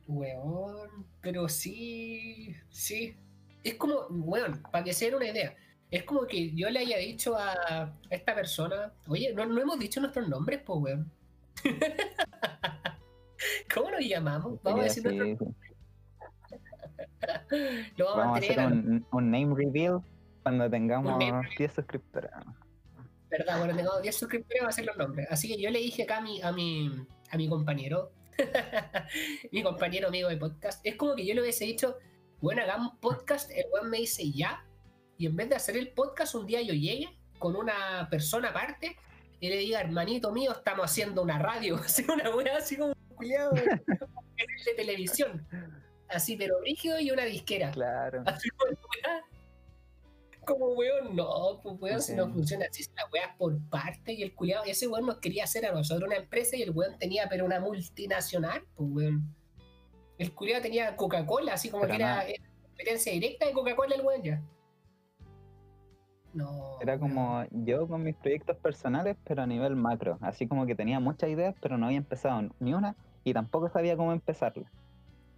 weón. 0.09 1.07
Pero 1.21 1.49
sí, 1.49 2.57
sí. 2.71 3.17
Es 3.63 3.75
como, 3.75 4.07
weón, 4.11 4.61
para 4.73 4.83
que 4.83 4.93
se 4.93 5.05
den 5.07 5.15
una 5.15 5.29
idea. 5.29 5.55
Es 5.91 6.03
como 6.05 6.27
que 6.27 6.53
yo 6.55 6.69
le 6.71 6.81
haya 6.81 6.97
dicho 6.97 7.37
a 7.37 7.95
esta 8.11 8.35
persona, 8.35 8.93
oye, 9.07 9.33
no, 9.35 9.45
no 9.47 9.61
hemos 9.61 9.79
dicho 9.79 10.01
nuestros 10.01 10.29
nombres, 10.29 10.63
pues, 10.65 10.79
weón. 10.81 11.13
¿Cómo 13.75 13.91
nos 13.91 14.01
llamamos? 14.01 14.63
Vamos 14.63 14.81
a 14.81 14.85
decir 14.85 15.05
nuestro, 15.05 15.49
lo 17.97 18.05
vamos, 18.05 18.17
Vamos 18.17 18.35
a 18.35 18.35
a 18.35 18.39
hacer 18.39 18.59
un, 18.67 19.07
un 19.13 19.31
name 19.31 19.55
reveal 19.55 20.01
cuando 20.43 20.69
tengamos 20.69 21.19
name 21.19 21.49
10 21.57 21.73
suscriptores. 21.73 22.31
¿verdad? 23.33 23.59
Bueno, 23.59 23.75
tengamos 23.75 24.03
10 24.03 24.17
suscriptores, 24.17 24.63
va 24.63 24.69
a 24.69 24.73
ser 24.73 24.85
los 24.85 24.97
nombres. 24.97 25.27
Así 25.31 25.49
que 25.49 25.61
yo 25.61 25.71
le 25.71 25.79
dije 25.79 26.03
acá 26.03 26.19
a 26.19 26.21
mi, 26.21 26.43
a 26.43 26.53
mi, 26.53 26.91
a 27.31 27.37
mi 27.37 27.49
compañero, 27.49 28.13
mi 29.53 29.63
compañero 29.63 30.09
amigo 30.09 30.29
de 30.29 30.37
podcast, 30.37 30.85
es 30.85 30.97
como 30.97 31.15
que 31.15 31.27
yo 31.27 31.35
le 31.35 31.41
hubiese 31.41 31.65
dicho, 31.65 31.97
bueno, 32.41 32.63
hagamos 32.63 32.95
podcast, 33.01 33.51
el 33.51 33.65
weón 33.73 33.89
me 33.89 33.99
dice 33.99 34.31
ya, 34.31 34.65
y 35.17 35.27
en 35.27 35.37
vez 35.37 35.49
de 35.49 35.57
hacer 35.57 35.77
el 35.77 35.93
podcast, 35.93 36.35
un 36.35 36.47
día 36.47 36.61
yo 36.61 36.75
llegue 36.75 37.19
con 37.39 37.57
una 37.57 38.09
persona 38.11 38.51
aparte 38.51 38.97
y 39.41 39.49
le 39.49 39.57
diga, 39.57 39.81
hermanito 39.81 40.31
mío, 40.31 40.53
estamos 40.53 40.85
haciendo 40.85 41.23
una 41.23 41.39
radio, 41.39 41.77
así 41.85 42.05
una 42.13 42.35
weá 42.37 42.59
así 42.59 42.77
como 42.77 42.93
culiado, 43.23 43.53
canal 44.37 44.65
de 44.67 44.75
televisión, 44.77 45.47
así 46.09 46.37
pero 46.37 46.61
rígido 46.61 46.99
y 47.01 47.11
una 47.11 47.25
disquera. 47.25 47.71
Claro. 47.71 48.23
Así 48.27 48.49
como 50.45 50.73
weón, 50.73 51.15
no, 51.15 51.61
pues 51.63 51.77
weón, 51.81 52.03
si 52.03 52.15
no 52.15 52.29
funciona 52.29 52.67
así, 52.69 52.85
la 52.97 53.05
weá 53.13 53.37
por 53.39 53.61
parte 53.69 54.13
y 54.13 54.25
el 54.25 54.35
culiado, 54.35 54.65
ese 54.65 54.89
weón 54.89 55.07
nos 55.07 55.19
quería 55.19 55.45
hacer 55.45 55.65
a 55.67 55.73
nosotros 55.73 56.09
una 56.09 56.17
empresa 56.17 56.57
y 56.57 56.63
el 56.63 56.71
weón 56.71 56.99
tenía 56.99 57.29
pero 57.29 57.45
una 57.45 57.61
multinacional, 57.61 58.65
pues 58.75 58.91
weón. 58.93 59.37
El 60.19 60.35
culiado 60.35 60.63
tenía 60.63 60.97
Coca-Cola, 60.97 61.55
así 61.55 61.71
como 61.71 61.83
Pero 61.83 61.93
que 61.93 62.03
era, 62.03 62.11
nada. 62.11 62.25
era 62.29 62.45
competencia 62.63 63.13
directa 63.13 63.47
de 63.47 63.53
Coca-Cola 63.53 63.95
el 63.95 64.03
weón 64.03 64.23
ya. 64.23 64.43
No. 66.35 66.79
Era 66.81 66.99
como 66.99 67.45
yo 67.51 67.87
con 67.87 68.03
mis 68.03 68.17
proyectos 68.17 68.57
personales, 68.57 69.17
pero 69.25 69.43
a 69.43 69.47
nivel 69.47 69.77
macro. 69.77 70.19
Así 70.21 70.47
como 70.47 70.67
que 70.67 70.75
tenía 70.75 70.99
muchas 70.99 71.31
ideas, 71.31 71.55
pero 71.61 71.77
no 71.77 71.87
había 71.87 71.99
empezado 71.99 72.49
ni 72.59 72.73
una 72.73 72.97
y 73.25 73.33
tampoco 73.33 73.69
sabía 73.69 73.97
cómo 73.97 74.13
empezarla. 74.13 74.71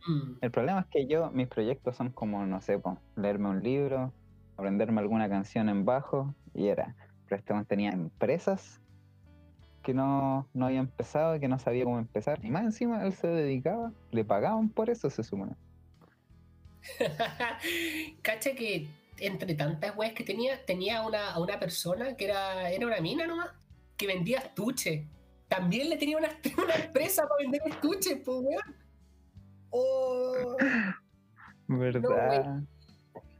Mm, 0.06 0.38
El 0.40 0.50
problema 0.50 0.80
es 0.80 0.86
que 0.86 1.06
yo, 1.06 1.30
mis 1.30 1.48
proyectos 1.48 1.96
son 1.96 2.10
como, 2.10 2.44
no 2.46 2.60
sé, 2.60 2.80
leerme 3.16 3.48
un 3.48 3.62
libro, 3.62 4.12
aprenderme 4.56 5.00
alguna 5.00 5.28
canción 5.28 5.68
en 5.68 5.84
bajo, 5.84 6.34
y 6.54 6.68
era. 6.68 6.94
Pero 7.28 7.36
este 7.40 7.64
tenía 7.66 7.90
empresas 7.90 8.80
que 9.82 9.94
no, 9.94 10.48
no 10.54 10.66
había 10.66 10.80
empezado, 10.80 11.38
que 11.38 11.48
no 11.48 11.58
sabía 11.58 11.84
cómo 11.84 11.98
empezar. 11.98 12.44
Y 12.44 12.50
más 12.50 12.64
encima 12.64 13.04
él 13.04 13.12
se 13.12 13.28
dedicaba, 13.28 13.92
le 14.10 14.24
pagaban 14.24 14.68
por 14.68 14.90
eso, 14.90 15.10
se 15.10 15.22
supone. 15.22 15.52
Cacha 18.22 18.54
que 18.54 18.88
entre 19.18 19.54
tantas 19.54 19.96
weas 19.96 20.12
que 20.12 20.24
tenía, 20.24 20.64
tenía 20.64 21.02
una, 21.02 21.32
a 21.32 21.40
una 21.40 21.58
persona 21.58 22.16
que 22.16 22.26
era, 22.26 22.70
era 22.70 22.86
una 22.86 23.00
mina 23.00 23.26
nomás, 23.26 23.50
que 23.96 24.06
vendía 24.06 24.38
estuche. 24.38 25.06
También 25.56 25.88
le 25.90 25.96
tenía 25.96 26.16
una, 26.18 26.28
una 26.64 26.74
empresa 26.74 27.22
para 27.28 27.36
vender 27.42 27.60
estuches, 27.66 28.20
pues 28.24 28.38
weón. 28.40 28.76
Oh, 29.70 30.56
¿Verdad? 31.68 32.62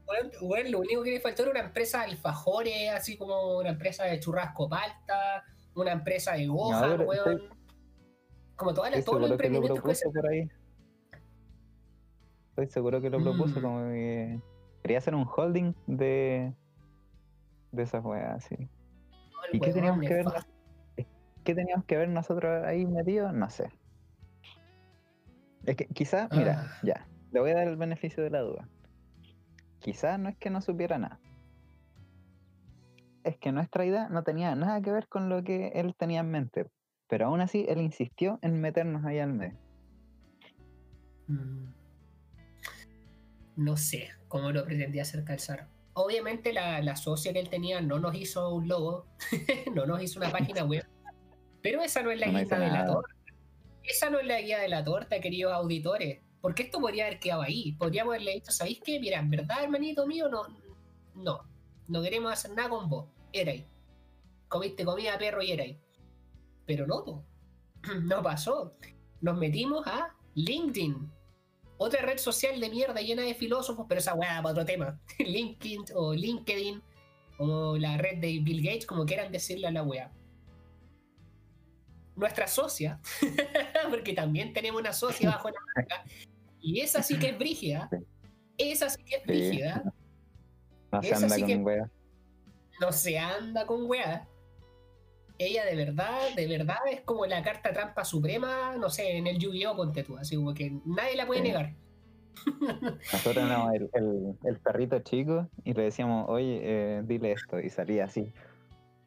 weón, 0.07 0.31
weón, 0.41 0.71
lo 0.71 0.79
único 0.79 1.03
que 1.03 1.11
le 1.11 1.19
faltó 1.19 1.43
era 1.43 1.51
una 1.51 1.61
empresa 1.61 1.99
de 1.99 2.05
alfajores, 2.11 2.89
así 2.91 3.17
como 3.17 3.57
una 3.59 3.69
empresa 3.69 4.03
de 4.05 4.19
churrasco 4.19 4.67
palta, 4.69 5.43
una 5.75 5.91
empresa 5.93 6.33
de 6.33 6.47
goja, 6.47 6.81
pero 6.81 7.03
weón. 7.05 7.31
estoy- 7.31 7.49
Como 8.55 8.73
todas 8.73 8.91
las, 8.91 9.03
todos 9.05 9.21
los 9.21 9.29
seguro 9.29 9.37
que 9.37 9.49
lo 9.49 9.55
emprendimientos 9.57 9.77
que 9.77 9.81
propuso 9.81 10.11
se 10.11 10.21
por 10.21 10.29
ahí. 10.31 10.49
Estoy 12.49 12.67
seguro 12.67 13.01
que 13.01 13.09
lo 13.09 13.21
propuso 13.21 13.59
Mm. 13.59 13.61
como 13.63 13.79
que 13.89 14.39
quería 14.81 14.97
hacer 14.99 15.15
un 15.15 15.27
holding 15.27 15.73
de 15.87 16.53
de 17.71 17.83
esas 17.83 18.03
weas, 18.05 18.43
sí. 18.45 18.55
¿Y 19.51 19.59
qué 19.59 19.73
teníamos 19.73 19.99
que 20.07 20.13
ver? 20.13 20.25
¿Qué 21.45 21.53
teníamos 21.53 21.85
que 21.85 21.95
ver 21.95 22.09
nosotros 22.09 22.65
ahí 22.65 22.85
metidos? 22.85 23.31
No 23.33 23.49
sé. 23.49 23.69
Es 25.65 25.75
que 25.75 25.85
quizás, 25.85 26.27
mira, 26.31 26.65
Ah. 26.65 26.79
ya, 26.83 27.07
le 27.31 27.39
voy 27.39 27.51
a 27.51 27.55
dar 27.55 27.67
el 27.67 27.77
beneficio 27.77 28.23
de 28.23 28.31
la 28.31 28.41
duda. 28.41 28.67
Quizás 29.79 30.19
no 30.19 30.27
es 30.29 30.37
que 30.37 30.49
no 30.49 30.59
supiera 30.61 30.97
nada. 30.97 31.19
Es 33.23 33.37
que 33.37 33.51
nuestra 33.51 33.85
idea 33.85 34.09
no 34.09 34.23
tenía 34.23 34.55
nada 34.55 34.81
que 34.81 34.91
ver 34.91 35.07
con 35.07 35.29
lo 35.29 35.43
que 35.43 35.67
él 35.75 35.95
tenía 35.95 36.21
en 36.21 36.31
mente. 36.31 36.65
Pero 37.07 37.27
aún 37.27 37.41
así, 37.41 37.65
él 37.69 37.79
insistió 37.79 38.39
en 38.41 38.59
meternos 38.59 39.05
ahí 39.05 39.19
al 39.19 39.33
medio. 39.33 39.57
Mm. 41.27 41.65
No 43.57 43.77
sé 43.77 44.09
cómo 44.27 44.51
lo 44.51 44.65
pretendía 44.65 45.03
hacer 45.03 45.23
calzar. 45.23 45.67
Obviamente 45.93 46.53
la, 46.53 46.81
la 46.81 46.95
socia 46.95 47.31
que 47.33 47.39
él 47.39 47.49
tenía 47.49 47.81
no 47.81 47.99
nos 47.99 48.15
hizo 48.15 48.53
un 48.53 48.67
logo, 48.67 49.05
no 49.75 49.85
nos 49.85 50.01
hizo 50.01 50.19
una 50.19 50.31
página 50.31 50.63
web, 50.65 50.85
pero 51.65 51.81
esa 51.81 52.03
no 52.03 52.11
es 52.11 52.19
la 52.19 52.27
No 52.27 52.33
guía 52.33 52.43
hizo 52.43 52.55
de 52.59 52.67
la 52.67 52.85
torta. 52.85 53.15
Esa 53.81 54.09
no 54.11 54.19
es 54.19 54.27
la 54.27 54.39
guía 54.39 54.59
de 54.59 54.69
la 54.69 54.83
torta, 54.83 55.19
queridos 55.19 55.51
auditores. 55.51 56.21
Porque 56.39 56.61
esto 56.61 56.79
podría 56.79 57.07
haber 57.07 57.19
quedado 57.19 57.41
ahí. 57.41 57.71
Podríamos 57.71 58.13
haberle 58.13 58.33
dicho, 58.33 58.51
¿sabéis 58.51 58.81
qué? 58.85 58.99
Mira, 58.99 59.17
en 59.17 59.31
verdad, 59.31 59.63
hermanito 59.63 60.05
mío, 60.05 60.29
no, 60.29 60.43
no, 61.15 61.41
no 61.87 62.03
queremos 62.03 62.31
hacer 62.31 62.51
nada 62.51 62.69
con 62.69 62.87
vos. 62.87 63.09
Era 63.33 63.51
ahí. 63.51 63.65
Comiste 64.47 64.85
comida, 64.85 65.17
perro, 65.17 65.41
y 65.41 65.53
era 65.53 65.63
ahí. 65.63 65.81
Pero 66.67 66.85
no, 66.85 67.03
po. 67.03 67.25
no 68.03 68.21
pasó. 68.21 68.77
Nos 69.21 69.35
metimos 69.35 69.87
a 69.87 70.15
LinkedIn. 70.35 71.11
Otra 71.77 72.03
red 72.03 72.19
social 72.19 72.59
de 72.59 72.69
mierda 72.69 73.01
llena 73.01 73.23
de 73.23 73.33
filósofos, 73.33 73.87
pero 73.89 73.97
esa 73.97 74.13
weá 74.13 74.39
para 74.43 74.51
otro 74.51 74.65
tema. 74.65 75.01
LinkedIn 75.17 75.85
o 75.95 76.13
LinkedIn, 76.13 76.83
como 77.37 77.75
la 77.75 77.97
red 77.97 78.19
de 78.19 78.39
Bill 78.43 78.61
Gates, 78.61 78.85
como 78.85 79.03
quieran 79.03 79.31
decirle 79.31 79.65
a 79.65 79.71
la 79.71 79.81
weá. 79.81 80.11
Nuestra 82.15 82.47
socia, 82.47 82.99
porque 83.89 84.13
también 84.13 84.53
tenemos 84.53 84.79
una 84.81 84.93
socia 84.93 85.29
bajo 85.31 85.49
la 85.49 85.55
manga, 85.75 86.03
y 86.61 86.79
esa 86.79 87.03
sí 87.03 87.19
que 87.19 87.29
es 87.29 87.37
brígida. 87.37 87.89
Esa 88.57 88.89
sí 88.89 89.03
que 89.03 89.15
es 89.17 89.21
Sí. 89.23 89.27
brígida. 89.27 89.83
No 90.91 91.01
se 91.03 91.13
anda 91.13 91.29
sí 91.35 91.41
con 91.41 91.49
que- 91.49 91.57
weas. 91.57 91.91
no 92.79 92.91
se 92.93 93.19
anda 93.19 93.65
con 93.65 93.89
weá. 93.89 94.27
Ella 95.37 95.65
de 95.65 95.75
verdad, 95.75 96.33
de 96.37 96.47
verdad 96.47 96.77
es 96.89 97.01
como 97.01 97.25
la 97.25 97.43
carta 97.43 97.73
trampa 97.73 98.05
suprema, 98.05 98.77
no 98.77 98.89
sé, 98.89 99.17
en 99.17 99.27
el 99.27 99.37
Yu-Gi-Oh! 99.37 99.75
ponte 99.75 100.03
tú, 100.03 100.17
así 100.17 100.37
como 100.37 100.53
que 100.53 100.71
nadie 100.85 101.17
la 101.17 101.27
puede 101.27 101.41
Sí. 101.41 101.47
negar. 101.49 101.73
Nosotros 103.11 103.37
éramos 103.45 103.73
el, 103.73 103.89
el- 103.93 104.35
el 104.45 104.59
perrito 104.59 104.99
chico 104.99 105.49
y 105.65 105.73
le 105.73 105.83
decíamos, 105.83 106.25
oye, 106.29 106.59
eh, 106.63 107.01
dile 107.05 107.33
esto. 107.33 107.59
Y 107.59 107.69
salía 107.69 108.05
así. 108.05 108.31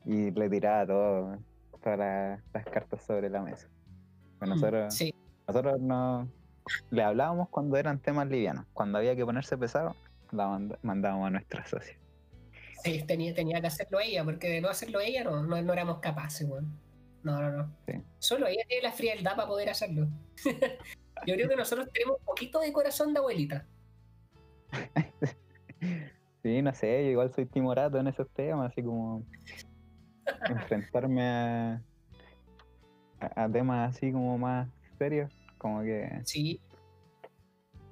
Y 0.04 0.30
le 0.30 0.48
tiraba 0.50 0.86
todo, 0.86 1.38
la- 1.84 2.42
las 2.52 2.64
cartas 2.66 3.02
sobre 3.02 3.28
la 3.30 3.42
mesa. 3.42 3.68
Pero 4.38 4.54
nosotros, 4.54 4.94
Sí, 4.94 5.14
nosotros 5.46 5.80
no 5.80 6.28
le 6.90 7.02
hablábamos 7.02 7.48
cuando 7.48 7.76
eran 7.76 7.98
temas 7.98 8.28
livianos. 8.28 8.66
Cuando 8.72 8.98
había 8.98 9.16
que 9.16 9.24
ponerse 9.24 9.56
pesado, 9.56 9.96
la 10.32 10.60
mandábamos 10.82 11.26
a 11.28 11.30
nuestra 11.30 11.64
socia. 11.66 11.98
sí, 12.84 13.02
tenía, 13.06 13.34
tenía 13.34 13.60
que 13.60 13.66
hacerlo 13.66 13.98
ella, 14.00 14.22
porque 14.24 14.48
de 14.48 14.60
no 14.60 14.68
hacerlo 14.68 15.00
ella 15.00 15.24
no, 15.24 15.42
no, 15.42 15.60
no 15.60 15.72
éramos 15.72 15.98
capaces, 15.98 16.48
weón. 16.48 16.78
No, 17.24 17.40
no, 17.42 17.50
no. 17.50 17.76
Sí. 17.86 17.94
Solo 18.18 18.46
ella 18.46 18.62
tiene 18.68 18.84
la 18.84 18.92
frialdad 18.92 19.34
para 19.34 19.48
poder 19.48 19.68
hacerlo. 19.70 20.06
Yo 21.26 21.34
creo 21.34 21.48
que 21.48 21.56
nosotros 21.56 21.88
tenemos 21.92 22.18
un 22.20 22.24
poquito 22.24 22.60
de 22.60 22.72
corazón 22.72 23.12
de 23.12 23.18
abuelita. 23.18 23.66
Sí, 26.42 26.62
no 26.62 26.72
sé, 26.72 27.04
yo 27.04 27.10
igual 27.10 27.32
soy 27.34 27.46
timorato 27.46 27.98
en 27.98 28.06
esos 28.06 28.28
temas, 28.30 28.70
así 28.70 28.82
como 28.82 29.24
enfrentarme 30.48 31.22
a, 31.26 31.82
a, 33.20 33.44
a 33.44 33.48
temas 33.50 33.96
así 33.96 34.12
como 34.12 34.38
más 34.38 34.68
serios, 34.98 35.32
como 35.58 35.82
que, 35.82 36.08
Sí, 36.24 36.60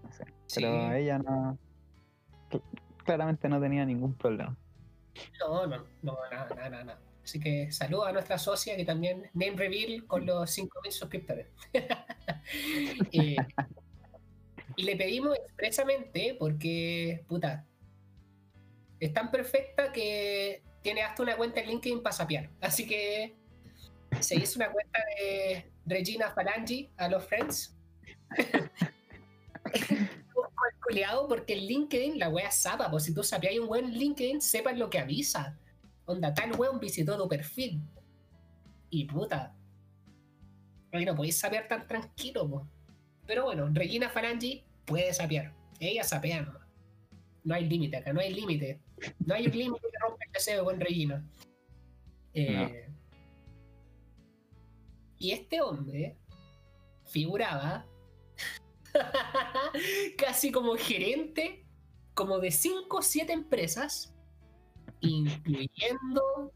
no 0.03 0.13
sé. 0.13 0.25
sí. 0.47 0.61
Pero 0.61 0.93
ella 0.93 1.19
no, 1.19 1.59
cl- 2.51 2.63
claramente 3.05 3.49
no 3.49 3.61
tenía 3.61 3.85
ningún 3.85 4.15
problema. 4.15 4.57
No, 5.41 5.67
no, 5.67 5.85
no, 6.03 6.19
nada, 6.31 6.49
nada, 6.55 6.69
nada, 6.71 6.85
nada. 6.85 7.01
Así 7.25 7.41
que 7.41 7.73
saludos 7.73 8.07
a 8.09 8.13
nuestra 8.13 8.39
socia 8.39 8.77
que 8.77 8.85
también 8.85 9.31
name 9.35 9.57
reveal 9.57 10.07
con 10.07 10.27
los 10.27 10.51
5.000 10.51 10.93
suscriptores. 10.93 11.49
Eh, 13.13 13.37
y 14.77 14.83
le 14.85 14.95
pedimos 14.97 15.37
expresamente 15.37 16.37
porque, 16.39 17.25
puta, 17.27 17.67
es 19.01 19.13
tan 19.13 19.31
perfecta 19.33 19.91
que 19.91 20.63
tiene 20.87 21.03
hasta 21.03 21.21
una 21.25 21.37
cuenta 21.37 21.61
en 21.61 21.67
LinkedIn 21.67 22.01
para 22.01 22.15
sapear. 22.15 22.49
Así 22.61 22.87
que 22.87 23.35
se 24.21 24.37
hizo 24.37 24.57
una 24.61 24.71
cuenta 24.71 25.01
de 25.19 25.69
Regina 25.85 26.31
Falangi 26.31 26.89
a 26.97 27.09
los 27.09 27.25
Friends. 27.25 27.77
culiado 30.81 31.27
porque 31.27 31.55
en 31.55 31.67
LinkedIn 31.67 32.21
la 32.21 32.29
wea 32.29 32.53
zapa, 32.53 32.89
pues 32.89 33.03
si 33.03 33.13
tú 33.13 33.25
sabías 33.25 33.59
un 33.59 33.69
weón 33.69 33.87
en 33.87 33.99
LinkedIn, 33.99 34.41
sepas 34.41 34.79
lo 34.79 34.89
que 34.89 35.01
avisa. 35.01 35.59
Onda, 36.05 36.33
tal 36.33 36.53
weón 36.53 36.79
visitó 36.79 37.19
tu 37.19 37.29
perfil. 37.29 37.83
Y 38.89 39.07
puta. 39.07 39.57
Oye, 40.93 41.05
no 41.05 41.17
podéis 41.17 41.37
sapear 41.37 41.67
tan 41.67 41.89
tranquilo, 41.89 42.49
po. 42.49 42.69
Pero 43.27 43.43
bueno, 43.43 43.69
Regina 43.73 44.09
Falangi 44.09 44.63
puede 44.85 45.13
sapear. 45.13 45.53
Ella 45.81 46.05
sapea. 46.05 46.49
No 47.43 47.55
hay 47.57 47.65
límite 47.69 47.97
acá, 47.97 48.13
no 48.13 48.21
hay 48.21 48.33
límite. 48.33 48.81
No 49.25 49.35
hay 49.35 49.47
un 49.47 49.53
límite 49.59 49.87
que 49.91 49.99
rompa 50.01 50.25
el 50.25 50.33
deseo 50.33 50.65
con 50.65 50.81
Regina. 50.81 51.25
Eh, 52.35 52.89
Y 55.19 55.31
este 55.33 55.61
hombre 55.63 56.19
figuraba 57.07 57.87
casi 60.19 60.51
como 60.53 60.77
gerente 60.77 61.65
como 62.15 62.39
de 62.39 62.51
5 62.51 62.97
o 62.97 63.03
7 63.03 63.33
empresas, 63.33 64.15
incluyendo 65.01 66.53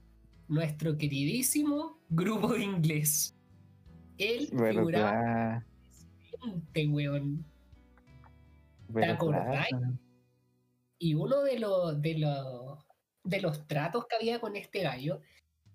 nuestro 0.49 0.97
queridísimo 0.97 1.99
grupo 2.09 2.55
de 2.55 2.65
inglés. 2.65 3.37
Él 4.19 4.49
figuraba 4.49 4.83
¿Verdad? 4.85 5.67
gerente, 6.19 6.87
weón. 6.89 7.45
¿Verdad? 8.89 9.11
acordáis? 9.15 9.71
Y 11.03 11.15
uno 11.15 11.43
de 11.43 11.59
los, 11.59 12.01
de 12.01 12.19
los 12.19 12.79
de 13.25 13.41
los 13.41 13.67
tratos 13.67 14.07
que 14.07 14.17
había 14.17 14.39
con 14.41 14.55
este 14.55 14.83
gallo 14.83 15.21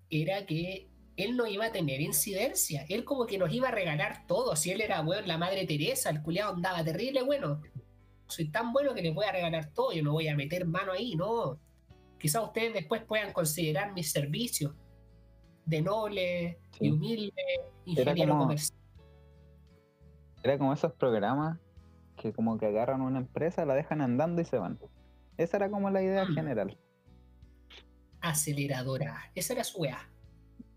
era 0.10 0.46
que 0.46 0.90
él 1.18 1.36
no 1.36 1.48
iba 1.48 1.66
a 1.66 1.72
tener 1.72 2.00
incidencia. 2.00 2.86
Él 2.90 3.04
como 3.06 3.26
que 3.26 3.38
nos 3.40 3.52
iba 3.52 3.70
a 3.70 3.72
regalar 3.72 4.28
todo. 4.28 4.56
Si 4.56 4.70
él 4.72 4.82
era 4.82 5.02
weón, 5.02 5.28
la 5.28 5.38
madre 5.40 5.66
Teresa, 5.66 6.10
el 6.12 6.22
culiado 6.22 6.54
andaba 6.54 6.84
terrible 6.84 7.24
bueno. 7.24 7.62
Soy 8.28 8.50
tan 8.50 8.72
bueno 8.72 8.94
que 8.94 9.02
le 9.02 9.12
voy 9.12 9.26
a 9.26 9.32
regalar 9.32 9.72
todo. 9.74 9.94
Yo 9.94 10.04
no 10.04 10.12
voy 10.12 10.28
a 10.28 10.36
meter 10.36 10.66
mano 10.66 10.92
ahí, 10.92 11.16
no. 11.16 11.60
Quizás 12.20 12.44
ustedes 12.44 12.74
después 12.74 13.04
puedan 13.04 13.34
considerar 13.34 13.94
mis 13.94 14.12
servicios 14.12 14.74
de 15.66 15.82
noble 15.82 16.60
y 16.80 16.86
Sí. 16.86 16.92
humilde 16.92 17.42
ingeniero 17.86 18.32
como- 18.34 18.44
comercial. 18.44 18.78
Era 20.44 20.58
como 20.60 20.74
esos 20.74 20.94
programas 20.94 21.58
que 22.18 22.32
como 22.32 22.58
que 22.60 22.68
agarran 22.68 23.02
una 23.02 23.20
empresa, 23.20 23.66
la 23.66 23.74
dejan 23.74 24.02
andando 24.02 24.42
y 24.42 24.46
se 24.46 24.58
van. 24.60 24.80
Esa 25.38 25.58
era 25.58 25.70
como 25.70 25.90
la 25.90 26.02
idea 26.02 26.26
Mm. 26.26 26.34
general. 26.34 26.78
Aceleradora. 28.22 29.32
Esa 29.36 29.54
era 29.54 29.64
su 29.64 29.80
weá. 29.80 30.10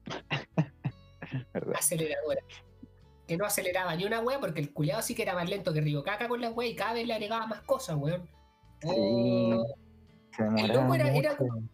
aceleradora. 1.75 2.43
Que 3.27 3.37
no 3.37 3.45
aceleraba 3.45 3.95
ni 3.95 4.05
una 4.05 4.21
wea 4.21 4.41
porque 4.41 4.61
el 4.61 4.73
culiado 4.73 5.03
sí 5.03 5.15
que 5.15 5.23
era 5.23 5.35
más 5.35 5.49
lento 5.49 5.73
que 5.73 5.81
Río 5.81 6.03
Caca 6.03 6.29
con 6.29 6.41
la 6.41 6.51
wea 6.51 6.69
y 6.69 6.75
cada 6.77 6.95
vez 6.95 7.07
le 7.07 7.15
agregaba 7.15 7.47
más 7.47 7.63
cosas, 7.63 7.97
weón. 7.97 8.29
Oh, 8.85 9.67
Se 10.35 10.43
loco 10.69 10.95
era- 10.95 11.37
como- 11.37 11.69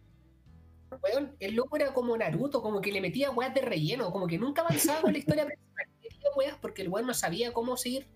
weón, 1.01 1.35
el 1.39 1.55
loco 1.55 1.75
era 1.77 1.93
como 1.93 2.17
Naruto, 2.17 2.61
como 2.61 2.81
que 2.81 2.91
le 2.91 2.99
metía 3.01 3.31
weas 3.31 3.53
de 3.53 3.61
relleno, 3.61 4.11
como 4.11 4.27
que 4.27 4.37
nunca 4.37 4.61
avanzaba 4.63 5.01
con 5.01 5.11
la 5.13 5.17
historia 5.19 5.45
principal. 5.45 5.85
Weas 6.35 6.57
porque 6.61 6.81
el 6.81 6.89
weón 6.89 7.07
no 7.07 7.13
sabía 7.13 7.53
cómo 7.53 7.77
seguir. 7.77 8.07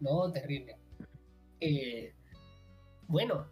No, 0.00 0.30
terrible. 0.30 0.76
Eh, 1.60 2.12
bueno, 3.12 3.46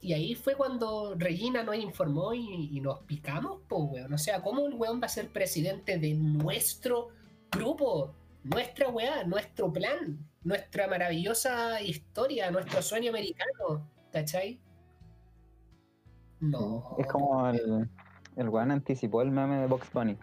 y 0.00 0.12
ahí 0.12 0.34
fue 0.34 0.54
cuando 0.54 1.14
Regina 1.16 1.62
nos 1.64 1.76
informó 1.76 2.32
y, 2.32 2.70
y 2.76 2.80
nos 2.80 3.00
picamos, 3.00 3.60
pues, 3.68 3.82
weón. 3.90 4.12
O 4.14 4.18
sea, 4.18 4.40
¿cómo 4.42 4.66
el 4.66 4.74
weón 4.74 5.00
va 5.02 5.06
a 5.06 5.08
ser 5.08 5.28
presidente 5.30 5.98
de 5.98 6.14
nuestro 6.14 7.08
grupo? 7.50 8.14
Nuestra 8.44 8.88
weá, 8.88 9.24
nuestro 9.24 9.72
plan, 9.72 10.18
nuestra 10.44 10.86
maravillosa 10.86 11.82
historia, 11.82 12.50
nuestro 12.52 12.80
sueño 12.80 13.10
americano, 13.10 13.90
¿cachai? 14.12 14.60
No. 16.38 16.94
Es 16.98 17.06
como 17.08 17.48
el, 17.48 17.88
el 18.36 18.48
weón 18.48 18.70
anticipó 18.70 19.22
el 19.22 19.30
meme 19.32 19.58
de 19.58 19.66
Box 19.66 19.92
Bunny. 19.92 20.16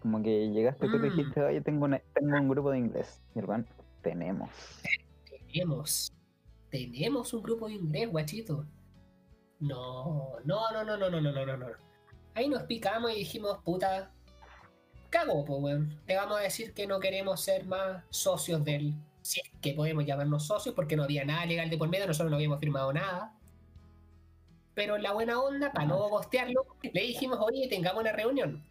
Como 0.00 0.22
que 0.22 0.50
llegaste 0.50 0.86
tú 0.86 0.96
y 0.96 0.98
Mm. 1.00 1.02
dijiste, 1.02 1.40
oye, 1.42 1.60
tengo, 1.60 1.86
una- 1.86 2.00
tengo 2.14 2.36
un 2.36 2.48
grupo 2.48 2.70
de 2.70 2.78
inglés. 2.78 3.20
Y 3.34 3.40
el 3.40 3.46
weón, 3.46 3.66
tenemos. 4.02 4.50
Tenemos. 5.52 6.12
Tenemos 6.70 7.32
un 7.32 7.42
grupo 7.42 7.68
de 7.68 7.74
inglés, 7.74 8.10
guachito. 8.10 8.66
No, 9.60 10.36
no, 10.44 10.70
no, 10.72 10.84
no, 10.84 10.96
no, 10.96 11.10
no, 11.10 11.20
no, 11.20 11.32
no, 11.32 11.46
no, 11.46 11.56
no. 11.56 11.66
Ahí 12.34 12.48
nos 12.48 12.62
picamos 12.64 13.10
y 13.12 13.16
dijimos, 13.16 13.58
puta, 13.64 14.12
cago, 15.10 15.44
pues, 15.44 15.60
weón. 15.60 16.00
Le 16.06 16.16
vamos 16.16 16.38
a 16.38 16.42
decir 16.42 16.72
que 16.74 16.86
no 16.86 17.00
queremos 17.00 17.40
ser 17.40 17.66
más 17.66 18.04
socios 18.10 18.64
del. 18.64 18.94
Si 19.22 19.40
es 19.40 19.50
que 19.60 19.74
podemos 19.74 20.06
llamarnos 20.06 20.46
socios, 20.46 20.74
porque 20.74 20.96
no 20.96 21.02
había 21.02 21.24
nada 21.24 21.44
legal 21.44 21.68
de 21.68 21.76
por 21.76 21.88
medio, 21.88 22.06
nosotros 22.06 22.30
no 22.30 22.36
habíamos 22.36 22.60
firmado 22.60 22.92
nada. 22.92 23.34
Pero 24.74 24.96
en 24.96 25.02
la 25.02 25.12
buena 25.12 25.40
onda, 25.40 25.72
para 25.72 25.86
no 25.86 26.08
gostearlo, 26.08 26.64
le 26.82 27.02
dijimos, 27.02 27.38
oye, 27.40 27.66
tengamos 27.68 28.00
una 28.00 28.12
reunión. 28.12 28.64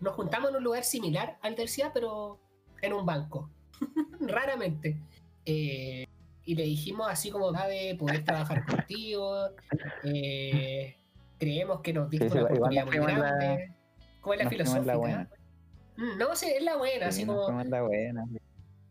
nos 0.00 0.14
juntamos 0.14 0.50
en 0.50 0.56
un 0.56 0.64
lugar 0.64 0.84
similar 0.84 1.38
al 1.42 1.56
del 1.56 1.68
CIA, 1.68 1.92
pero 1.92 2.38
en 2.80 2.92
un 2.92 3.04
banco. 3.04 3.50
Raramente. 4.20 4.96
Eh, 5.44 6.06
y 6.48 6.54
le 6.54 6.62
dijimos 6.62 7.06
así 7.10 7.30
como, 7.30 7.52
de 7.52 7.94
poder 7.98 8.24
trabajar 8.24 8.64
contigo. 8.64 9.50
Eh, 10.02 10.96
creemos 11.38 11.82
que 11.82 11.92
nos 11.92 12.08
diste 12.08 12.26
una 12.26 12.44
oportunidad 12.44 12.86
muy 12.86 12.96
grande. 12.96 13.74
¿Cómo 14.22 14.32
es 14.32 14.44
la 14.44 14.48
filosofía? 14.48 15.28
Mm, 15.98 16.16
no 16.16 16.34
sé, 16.34 16.56
es 16.56 16.62
la 16.62 16.78
buena, 16.78 17.08
así 17.08 17.26
como. 17.26 17.50
La 17.64 17.82
buena. 17.82 18.24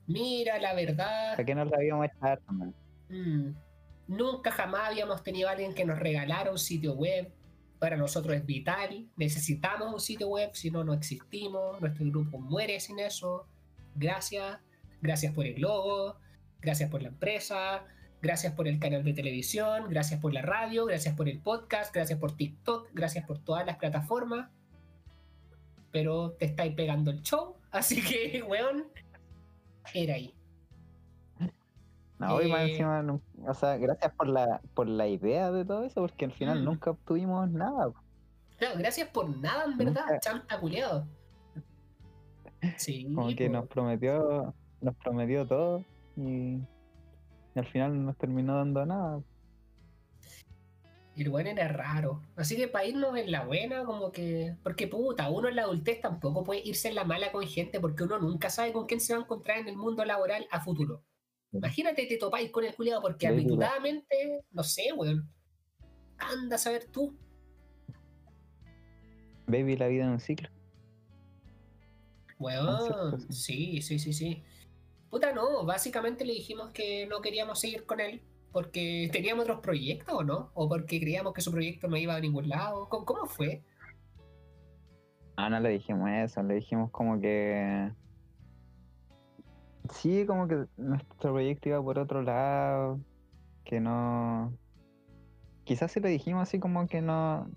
Mira, 0.06 0.60
la 0.60 0.76
verdad. 0.76 1.36
¿Por 1.36 1.46
qué 1.46 1.56
no 1.56 1.66
la 1.66 1.78
habíamos 1.78 2.06
echado? 2.06 2.40
Mm, 3.10 3.56
nunca 4.08 4.52
jamás 4.52 4.90
habíamos 4.92 5.24
tenido 5.24 5.50
a 5.50 5.54
alguien 5.54 5.74
que 5.74 5.84
nos 5.84 5.98
regalara 5.98 6.52
un 6.52 6.60
sitio 6.60 6.94
web. 6.94 7.34
Para 7.80 7.98
nosotros 7.98 8.36
es 8.36 8.46
vital. 8.46 9.08
Necesitamos 9.16 9.92
un 9.92 10.00
sitio 10.00 10.28
web, 10.28 10.52
si 10.54 10.70
no, 10.70 10.84
no 10.84 10.94
existimos. 10.94 11.82
Nuestro 11.82 12.06
grupo 12.06 12.38
muere 12.38 12.80
sin 12.80 13.00
eso. 13.00 13.48
Gracias. 13.96 14.60
Gracias 15.02 15.34
por 15.34 15.48
el 15.48 15.60
logo. 15.60 16.20
Gracias 16.62 16.90
por 16.90 17.02
la 17.02 17.10
empresa. 17.10 17.86
Gracias 18.22 18.54
por 18.54 18.68
el 18.68 18.80
canal 18.80 19.04
de 19.04 19.14
televisión. 19.14 19.86
Gracias 19.90 20.20
por 20.20 20.34
la 20.34 20.42
radio. 20.42 20.86
Gracias 20.86 21.16
por 21.16 21.30
el 21.30 21.40
podcast. 21.40 21.94
Gracias 21.94 22.20
por 22.20 22.36
TikTok. 22.36 22.90
Gracias 22.94 23.26
por 23.26 23.38
todas 23.40 23.66
las 23.66 23.78
plataformas. 23.78 24.50
Pero 25.92 26.32
te 26.32 26.46
estáis 26.46 26.74
pegando 26.74 27.12
el 27.12 27.22
show. 27.22 27.56
Así 27.72 28.02
que, 28.04 28.44
weón, 28.44 28.86
era 29.94 30.16
ahí. 30.16 30.34
No, 32.20 32.42
y 32.42 32.50
más 32.50 32.62
eh, 32.62 32.72
encima, 32.72 33.20
o 33.46 33.54
sea, 33.54 33.78
gracias 33.78 34.12
por 34.14 34.28
la, 34.28 34.60
por 34.74 34.88
la 34.88 35.08
idea 35.08 35.52
de 35.52 35.64
todo 35.64 35.84
eso, 35.84 36.02
porque 36.02 36.26
al 36.26 36.32
final 36.32 36.62
mm. 36.62 36.66
nunca 36.66 36.90
obtuvimos 36.90 37.48
nada. 37.52 37.92
Claro, 38.58 38.80
gracias 38.80 39.10
por 39.10 39.30
nada, 39.38 39.66
en 39.66 39.78
verdad, 39.78 40.20
chanta 40.20 40.60
culiado. 40.60 41.06
Sí. 42.78 43.06
Como 43.14 43.36
que 43.36 43.50
nos 43.50 43.68
prometió, 43.68 44.56
nos 44.82 44.96
prometió 44.96 45.46
todo 45.46 45.86
y, 46.18 46.60
al 47.56 47.66
final 47.66 48.06
no 48.06 48.14
terminó 48.14 48.56
dando 48.58 48.86
nada. 48.86 49.24
El 51.16 51.30
bueno 51.30 51.50
era 51.50 51.68
raro. 51.68 52.22
Así 52.36 52.56
que 52.56 52.68
para 52.68 52.86
irnos 52.86 53.18
en 53.18 53.32
la 53.32 53.46
buena, 53.46 53.84
como 53.84 54.12
que. 54.12 54.56
Porque 54.62 54.88
puta, 54.88 55.30
uno 55.32 55.48
en 55.48 55.56
la 55.56 55.64
adultez 55.64 56.00
tampoco 56.00 56.44
puede 56.44 56.62
irse 56.64 56.90
en 56.90 56.96
la 56.96 57.04
mala 57.04 57.32
con 57.32 57.48
gente, 57.48 57.80
porque 57.80 58.04
uno 58.04 58.20
nunca 58.20 58.52
sabe 58.52 58.72
con 58.72 58.86
quién 58.86 59.00
se 59.00 59.14
va 59.14 59.20
a 59.20 59.24
encontrar 59.24 59.58
en 59.58 59.68
el 59.70 59.78
mundo 59.78 60.06
laboral 60.06 60.48
a 60.52 60.62
futuro. 60.62 61.04
Imagínate 61.52 62.06
te 62.06 62.18
topáis 62.18 62.52
con 62.52 62.66
el 62.66 62.76
culiado 62.76 63.02
porque 63.02 63.28
habitualmente, 63.28 64.44
no 64.52 64.64
sé, 64.64 64.94
weón. 64.94 65.28
Anda 66.20 66.56
a 66.56 66.60
saber 66.60 66.86
tú. 66.92 67.18
Baby, 69.48 69.78
la 69.78 69.88
vida 69.88 70.04
en 70.04 70.12
un 70.12 70.20
ciclo. 70.20 70.50
Weón, 72.38 73.32
sí, 73.32 73.82
sí, 73.82 73.98
sí, 73.98 74.14
sí. 74.14 74.44
Puta, 75.10 75.32
no, 75.32 75.66
básicamente 75.66 76.26
le 76.26 76.34
dijimos 76.34 76.72
que 76.72 77.08
no 77.08 77.22
queríamos 77.22 77.60
seguir 77.60 77.86
con 77.86 78.00
él 78.00 78.22
porque 78.52 79.10
teníamos 79.12 79.44
otros 79.44 79.60
proyectos, 79.62 80.16
¿o 80.16 80.24
no? 80.24 80.52
O 80.54 80.68
porque 80.68 81.00
creíamos 81.00 81.34
que 81.34 81.42
su 81.42 81.52
proyecto 81.52 81.88
no 81.88 81.98
iba 81.98 82.16
a 82.16 82.20
ningún 82.20 82.50
lado. 82.50 82.90
¿Cómo, 82.90 83.26
fue? 83.26 83.62
Ah, 85.36 85.50
no 85.50 85.60
le 85.60 85.70
dijimos 85.70 86.10
eso, 86.10 86.42
le 86.44 86.56
dijimos 86.56 86.90
como 86.92 87.20
que 87.20 87.92
Sí, 89.92 90.26
como 90.26 90.48
que 90.48 90.66
nuestro 90.78 91.34
proyecto 91.34 91.70
iba 91.70 91.82
por 91.82 92.00
otro 92.00 92.22
lado, 92.22 93.00
que 93.64 93.80
no... 93.80 94.54
Quizás 95.64 95.92
si 95.92 96.00
lo 96.00 96.08
dijimos 96.08 96.44
así 96.44 96.60
como 96.60 96.88
que 96.88 97.02
no, 97.02 97.50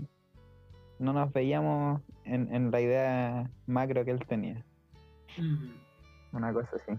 no 0.99 1.13
nos 1.13 1.33
veíamos 1.33 2.03
en, 2.25 2.71
la 2.71 2.81
idea 2.81 3.51
macro 3.67 4.05
que 4.05 4.11
él 4.11 4.27
tenía. 4.27 4.65
Mm. 5.39 6.37
Una 6.37 6.53
cosa 6.53 6.71
así. 6.77 6.99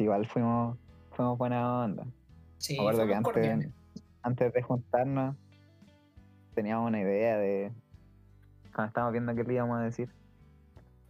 Sí, 0.00 0.04
igual 0.04 0.26
fuimos, 0.26 0.78
fuimos 1.10 1.36
buena 1.36 1.84
onda. 1.84 2.06
Sí, 2.56 2.72
Me 2.72 2.88
acuerdo 2.88 3.06
que 3.06 3.14
antes, 3.14 3.68
antes 4.22 4.52
de 4.54 4.62
juntarnos 4.62 5.36
teníamos 6.54 6.88
una 6.88 7.02
idea 7.02 7.36
de 7.36 7.70
cuando 8.74 8.88
estábamos 8.88 9.12
viendo 9.12 9.34
qué 9.34 9.44
le 9.44 9.52
íbamos 9.52 9.78
a 9.78 9.82
decir. 9.82 10.10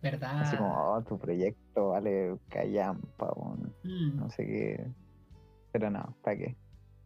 ¿Verdad? 0.02 0.40
Así 0.40 0.56
como, 0.56 0.74
oh, 0.74 1.00
tu 1.02 1.20
proyecto 1.20 1.90
vale 1.90 2.36
callampa, 2.48 3.32
mm. 3.84 4.16
no 4.16 4.28
sé 4.30 4.44
qué. 4.44 4.84
Pero 5.70 5.88
no, 5.88 6.12
¿para 6.24 6.36
qué? 6.36 6.56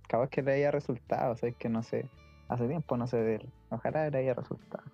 Capaz 0.08 0.30
que 0.30 0.40
le 0.40 0.54
haya 0.54 0.70
resultado, 0.70 1.34
o 1.34 1.36
sea, 1.36 1.50
es 1.50 1.56
que 1.56 1.68
no 1.68 1.82
sé. 1.82 2.08
Hace 2.48 2.66
tiempo 2.66 2.96
no 2.96 3.06
sé 3.06 3.18
de 3.18 3.34
él. 3.34 3.52
Ojalá 3.68 4.08
le 4.08 4.18
haya 4.20 4.32
resultado. 4.32 4.84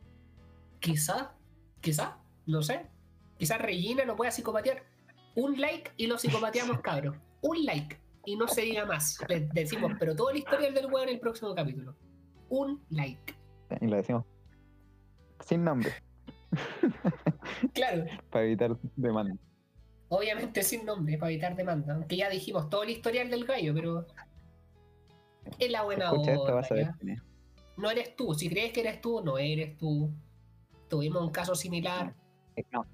Quizá, 0.80 1.34
quizá, 1.80 2.18
no 2.46 2.62
sé. 2.62 2.86
Quizá 3.38 3.58
Regina 3.58 4.04
lo 4.04 4.16
pueda 4.16 4.32
psicopatear. 4.32 4.89
Un 5.36 5.60
like 5.60 5.92
y 5.96 6.06
lo 6.06 6.18
psicopateamos, 6.18 6.80
cabros. 6.82 7.16
Un 7.42 7.64
like 7.64 7.98
y 8.24 8.36
no 8.36 8.48
se 8.48 8.62
diga 8.62 8.84
más. 8.86 9.18
Le 9.28 9.40
decimos, 9.52 9.92
pero 9.98 10.14
toda 10.14 10.32
la 10.32 10.38
historia 10.38 10.70
del 10.70 10.86
weón 10.86 11.08
en 11.08 11.14
el 11.14 11.20
próximo 11.20 11.54
capítulo. 11.54 11.94
Un 12.48 12.82
like. 12.90 13.34
Y 13.80 13.86
lo 13.86 13.96
decimos 13.96 14.24
sin 15.50 15.64
nombre. 15.64 15.92
Claro. 17.74 18.04
para 18.30 18.44
evitar 18.44 18.76
demanda. 18.96 19.36
Obviamente 20.08 20.62
sin 20.62 20.84
nombre, 20.84 21.18
para 21.18 21.30
evitar 21.30 21.54
demanda. 21.54 21.94
Aunque 21.94 22.16
ya 22.16 22.28
dijimos 22.28 22.68
todo 22.70 22.82
el 22.82 22.90
historial 22.90 23.30
del 23.30 23.44
gallo, 23.44 23.74
pero. 23.74 24.06
Es 25.58 25.70
la 25.70 25.82
buena 25.82 26.12
hora. 26.12 26.56
No 27.76 27.90
eres 27.90 28.16
tú. 28.16 28.34
Si 28.34 28.48
crees 28.48 28.72
que 28.72 28.80
eres 28.80 29.00
tú, 29.00 29.22
no 29.22 29.38
eres 29.38 29.76
tú. 29.76 30.10
Tuvimos 30.88 31.22
un 31.22 31.30
caso 31.30 31.54
similar. 31.54 32.14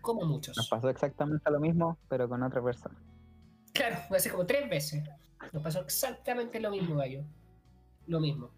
Como 0.00 0.24
muchos. 0.24 0.56
Nos 0.56 0.68
pasó 0.68 0.88
exactamente 0.88 1.50
lo 1.50 1.60
mismo, 1.60 1.98
pero 2.08 2.28
con 2.28 2.42
otra 2.42 2.62
persona. 2.62 2.96
Claro, 3.72 3.96
hace 4.10 4.30
como 4.30 4.46
tres 4.46 4.68
veces. 4.68 5.04
Nos 5.52 5.62
pasó 5.62 5.80
exactamente 5.80 6.60
lo 6.60 6.70
mismo, 6.70 6.96
gallo. 6.96 7.24
Lo 8.06 8.20
mismo. 8.20 8.50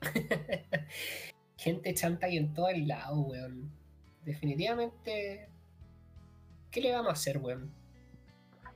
Gente 1.56 1.94
chanta 1.94 2.28
y 2.28 2.38
en 2.38 2.54
todo 2.54 2.68
el 2.68 2.88
lado, 2.88 3.20
weón 3.20 3.80
definitivamente. 4.24 5.48
¿Qué 6.70 6.80
le 6.80 6.92
vamos 6.92 7.10
a 7.10 7.12
hacer, 7.12 7.38
weón? 7.38 7.70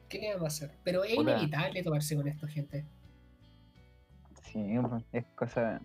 ¿Qué 0.09 0.19
le 0.19 0.35
vamos 0.35 0.45
a 0.45 0.49
hacer? 0.49 0.77
Pero 0.83 1.05
es 1.05 1.15
inevitable 1.15 1.83
tomarse 1.83 2.17
con 2.17 2.29
esto, 2.29 2.47
gente. 2.47 2.85
Sí, 4.43 4.77
es 5.13 5.25
cosa. 5.37 5.81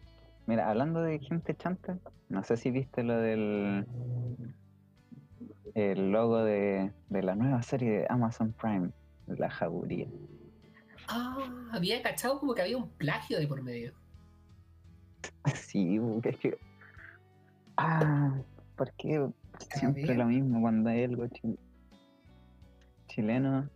Mira, 0.48 0.70
hablando 0.70 1.02
de 1.02 1.20
gente 1.20 1.56
chanta, 1.56 1.98
no 2.30 2.44
sé 2.44 2.58
si 2.58 2.72
viste 2.72 3.04
lo 3.04 3.18
del. 3.18 3.86
El 5.76 6.12
logo 6.12 6.44
de, 6.44 6.92
de 7.10 7.24
la 7.24 7.36
nueva 7.36 7.62
serie 7.62 8.00
de 8.00 8.08
Amazon 8.10 8.54
Prime, 8.54 8.92
La 9.28 9.50
Jaburía. 9.50 10.08
Ah, 11.08 11.70
había 11.72 12.02
cachado 12.04 12.40
como 12.40 12.54
que 12.54 12.62
había 12.62 12.78
un 12.78 12.90
plagio 12.90 13.40
de 13.40 13.48
por 13.48 13.62
medio. 13.64 13.94
Sí, 15.56 16.00
es 16.24 16.38
que. 16.38 16.58
Ah, 17.78 18.36
¿por 18.76 18.92
qué? 18.94 19.28
Siempre 19.72 20.16
lo 20.16 20.26
mismo 20.26 20.62
cuando 20.62 20.90
hay 20.90 21.06
algo 21.06 21.26
chileno. 23.08 23.70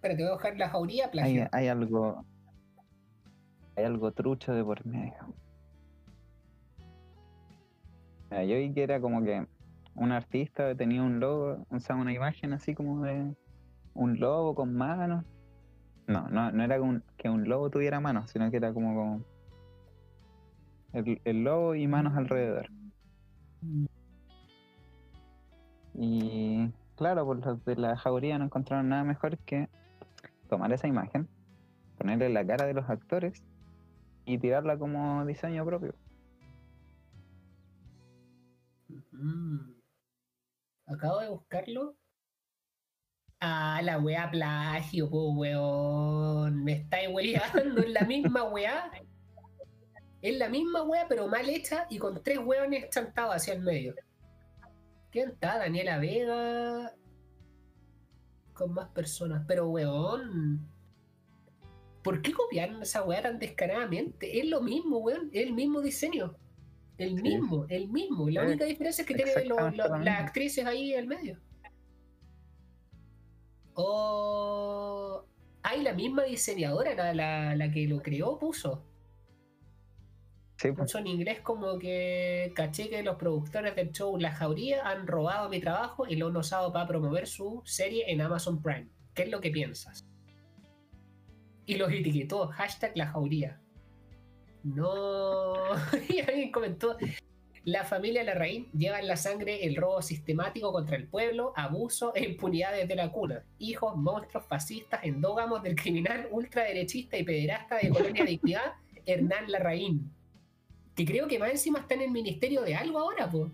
Pero 0.00 0.16
te 0.16 0.22
voy 0.22 0.32
a 0.32 0.34
dejar 0.34 0.56
la 0.56 0.68
jauría 0.68 1.10
plagio. 1.10 1.48
Hay, 1.52 1.68
algo. 1.68 2.24
Hay 3.76 3.84
algo 3.84 4.12
trucho 4.12 4.52
de 4.52 4.64
por 4.64 4.84
medio. 4.86 5.14
yo 8.30 8.56
vi 8.56 8.72
que 8.72 8.82
era 8.82 9.00
como 9.00 9.22
que 9.22 9.46
un 9.98 10.12
artista 10.12 10.74
tenía 10.74 11.02
un 11.02 11.20
logo, 11.20 11.66
o 11.70 11.80
sea, 11.80 11.96
una 11.96 12.12
imagen 12.12 12.52
así 12.52 12.74
como 12.74 13.02
de 13.02 13.34
un 13.94 14.20
lobo 14.20 14.54
con 14.54 14.74
manos. 14.74 15.24
No, 16.06 16.28
no, 16.30 16.50
no 16.52 16.64
era 16.64 16.78
que 17.16 17.28
un 17.28 17.48
lobo 17.48 17.68
tuviera 17.68 18.00
manos, 18.00 18.30
sino 18.30 18.50
que 18.50 18.56
era 18.56 18.72
como, 18.72 19.22
el, 20.92 21.20
el 21.24 21.44
lobo 21.44 21.74
y 21.74 21.86
manos 21.86 22.16
alrededor. 22.16 22.70
Y 25.94 26.70
claro, 26.96 27.26
por 27.26 27.44
los 27.44 27.64
de 27.64 27.76
la 27.76 27.96
jauría 27.96 28.38
no 28.38 28.44
encontraron 28.44 28.88
nada 28.88 29.04
mejor 29.04 29.36
que 29.38 29.68
tomar 30.48 30.72
esa 30.72 30.86
imagen, 30.86 31.28
ponerle 31.98 32.28
la 32.28 32.46
cara 32.46 32.66
de 32.66 32.74
los 32.74 32.88
actores 32.88 33.42
y 34.24 34.38
tirarla 34.38 34.78
como 34.78 35.26
diseño 35.26 35.64
propio. 35.64 35.94
Acabo 40.88 41.20
de 41.20 41.28
buscarlo. 41.28 41.96
Ah, 43.40 43.80
la 43.84 43.98
weá 43.98 44.30
plagio, 44.30 45.06
weón. 45.08 46.64
Me 46.64 46.72
estáis 46.72 47.08
weyando, 47.12 47.82
en 47.82 47.92
la 47.92 48.00
misma 48.00 48.44
weá. 48.44 48.90
Es 50.22 50.36
la 50.36 50.48
misma 50.48 50.82
weá, 50.82 51.06
pero 51.06 51.28
mal 51.28 51.48
hecha 51.48 51.86
y 51.90 51.98
con 51.98 52.22
tres 52.22 52.38
weones 52.38 52.88
chantados 52.90 53.36
hacia 53.36 53.54
el 53.54 53.60
medio. 53.60 53.94
¿Quién 55.10 55.30
está? 55.30 55.58
Daniela 55.58 55.98
Vega. 55.98 56.94
Con 58.54 58.72
más 58.72 58.88
personas. 58.88 59.44
Pero 59.46 59.68
weón. 59.68 60.66
¿Por 62.02 62.22
qué 62.22 62.32
copiaron 62.32 62.82
esa 62.82 63.04
weá 63.04 63.22
tan 63.22 63.38
descaradamente? 63.38 64.40
Es 64.40 64.46
lo 64.46 64.62
mismo, 64.62 64.98
weón. 64.98 65.28
Es 65.32 65.46
el 65.46 65.52
mismo 65.52 65.82
diseño. 65.82 66.34
El 66.98 67.16
Sí. 67.16 67.22
mismo, 67.22 67.64
el 67.68 67.88
mismo. 67.88 68.28
La 68.28 68.42
única 68.42 68.64
diferencia 68.64 69.02
es 69.02 69.08
que 69.08 69.14
tiene 69.14 69.44
lo- 69.44 69.70
lo- 69.70 69.98
las 69.98 70.20
actrices 70.20 70.66
ahí 70.66 70.94
en 70.94 71.06
medio. 71.08 71.38
Oh. 73.74 75.24
Hay 75.62 75.82
la 75.82 75.92
misma 75.92 76.24
diseñadora, 76.24 76.94
la, 76.94 77.14
la, 77.14 77.54
la 77.56 77.70
que 77.70 77.86
lo 77.86 78.00
creó, 78.02 78.38
puso. 78.38 78.84
Sí, 80.56 80.72
pues, 80.72 80.78
Puso 80.92 80.98
en 80.98 81.06
inglés 81.06 81.40
como 81.40 81.78
que 81.78 82.52
caché 82.56 82.88
que 82.90 83.02
los 83.04 83.14
productores 83.16 83.76
del 83.76 83.92
show 83.92 84.16
La 84.18 84.32
Jauría 84.32 84.88
han 84.88 85.06
robado 85.06 85.48
mi 85.48 85.60
trabajo 85.60 86.04
y 86.08 86.16
lo 86.16 86.28
han 86.28 86.36
usado 86.36 86.72
para 86.72 86.86
promover 86.88 87.28
su 87.28 87.62
serie 87.64 88.10
en 88.10 88.20
Amazon 88.20 88.60
Prime. 88.60 88.88
¿Qué 89.14 89.22
es 89.24 89.30
lo 89.30 89.40
que 89.40 89.50
piensas? 89.50 90.04
Y 91.66 91.76
los 91.76 91.92
etiquetó, 91.92 92.48
hashtag 92.48 92.92
La 92.96 93.06
Jauría. 93.06 93.60
No. 94.64 95.54
y 96.08 96.20
alguien 96.20 96.50
comentó. 96.52 96.96
La 97.64 97.84
familia 97.84 98.24
Larraín 98.24 98.70
lleva 98.72 98.98
en 98.98 99.06
la 99.06 99.16
sangre 99.16 99.66
el 99.66 99.76
robo 99.76 100.00
sistemático 100.00 100.72
contra 100.72 100.96
el 100.96 101.06
pueblo, 101.06 101.52
abuso 101.54 102.14
e 102.14 102.24
impunidad 102.24 102.72
desde 102.72 102.94
la 102.96 103.12
cuna. 103.12 103.44
Hijos, 103.58 103.94
monstruos, 103.94 104.46
fascistas, 104.46 105.00
endógamos 105.04 105.62
del 105.62 105.76
criminal 105.76 106.28
ultraderechista 106.30 107.18
y 107.18 107.24
pederasta 107.24 107.76
de 107.76 107.90
Colonia 107.90 108.24
Dignidad, 108.24 108.72
Hernán 109.04 109.50
Larraín. 109.50 110.10
Que 110.94 111.04
creo 111.04 111.28
que 111.28 111.38
más 111.38 111.50
encima 111.50 111.80
está 111.80 111.94
en 111.94 112.02
el 112.02 112.10
ministerio 112.10 112.62
de 112.62 112.74
algo 112.74 112.98
ahora, 112.98 113.28
po. 113.28 113.50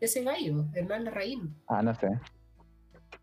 Ese 0.00 0.22
gallo, 0.22 0.66
Hernán 0.74 1.04
Larraín. 1.04 1.56
Ah, 1.66 1.82
no 1.82 1.92
sé. 1.94 2.08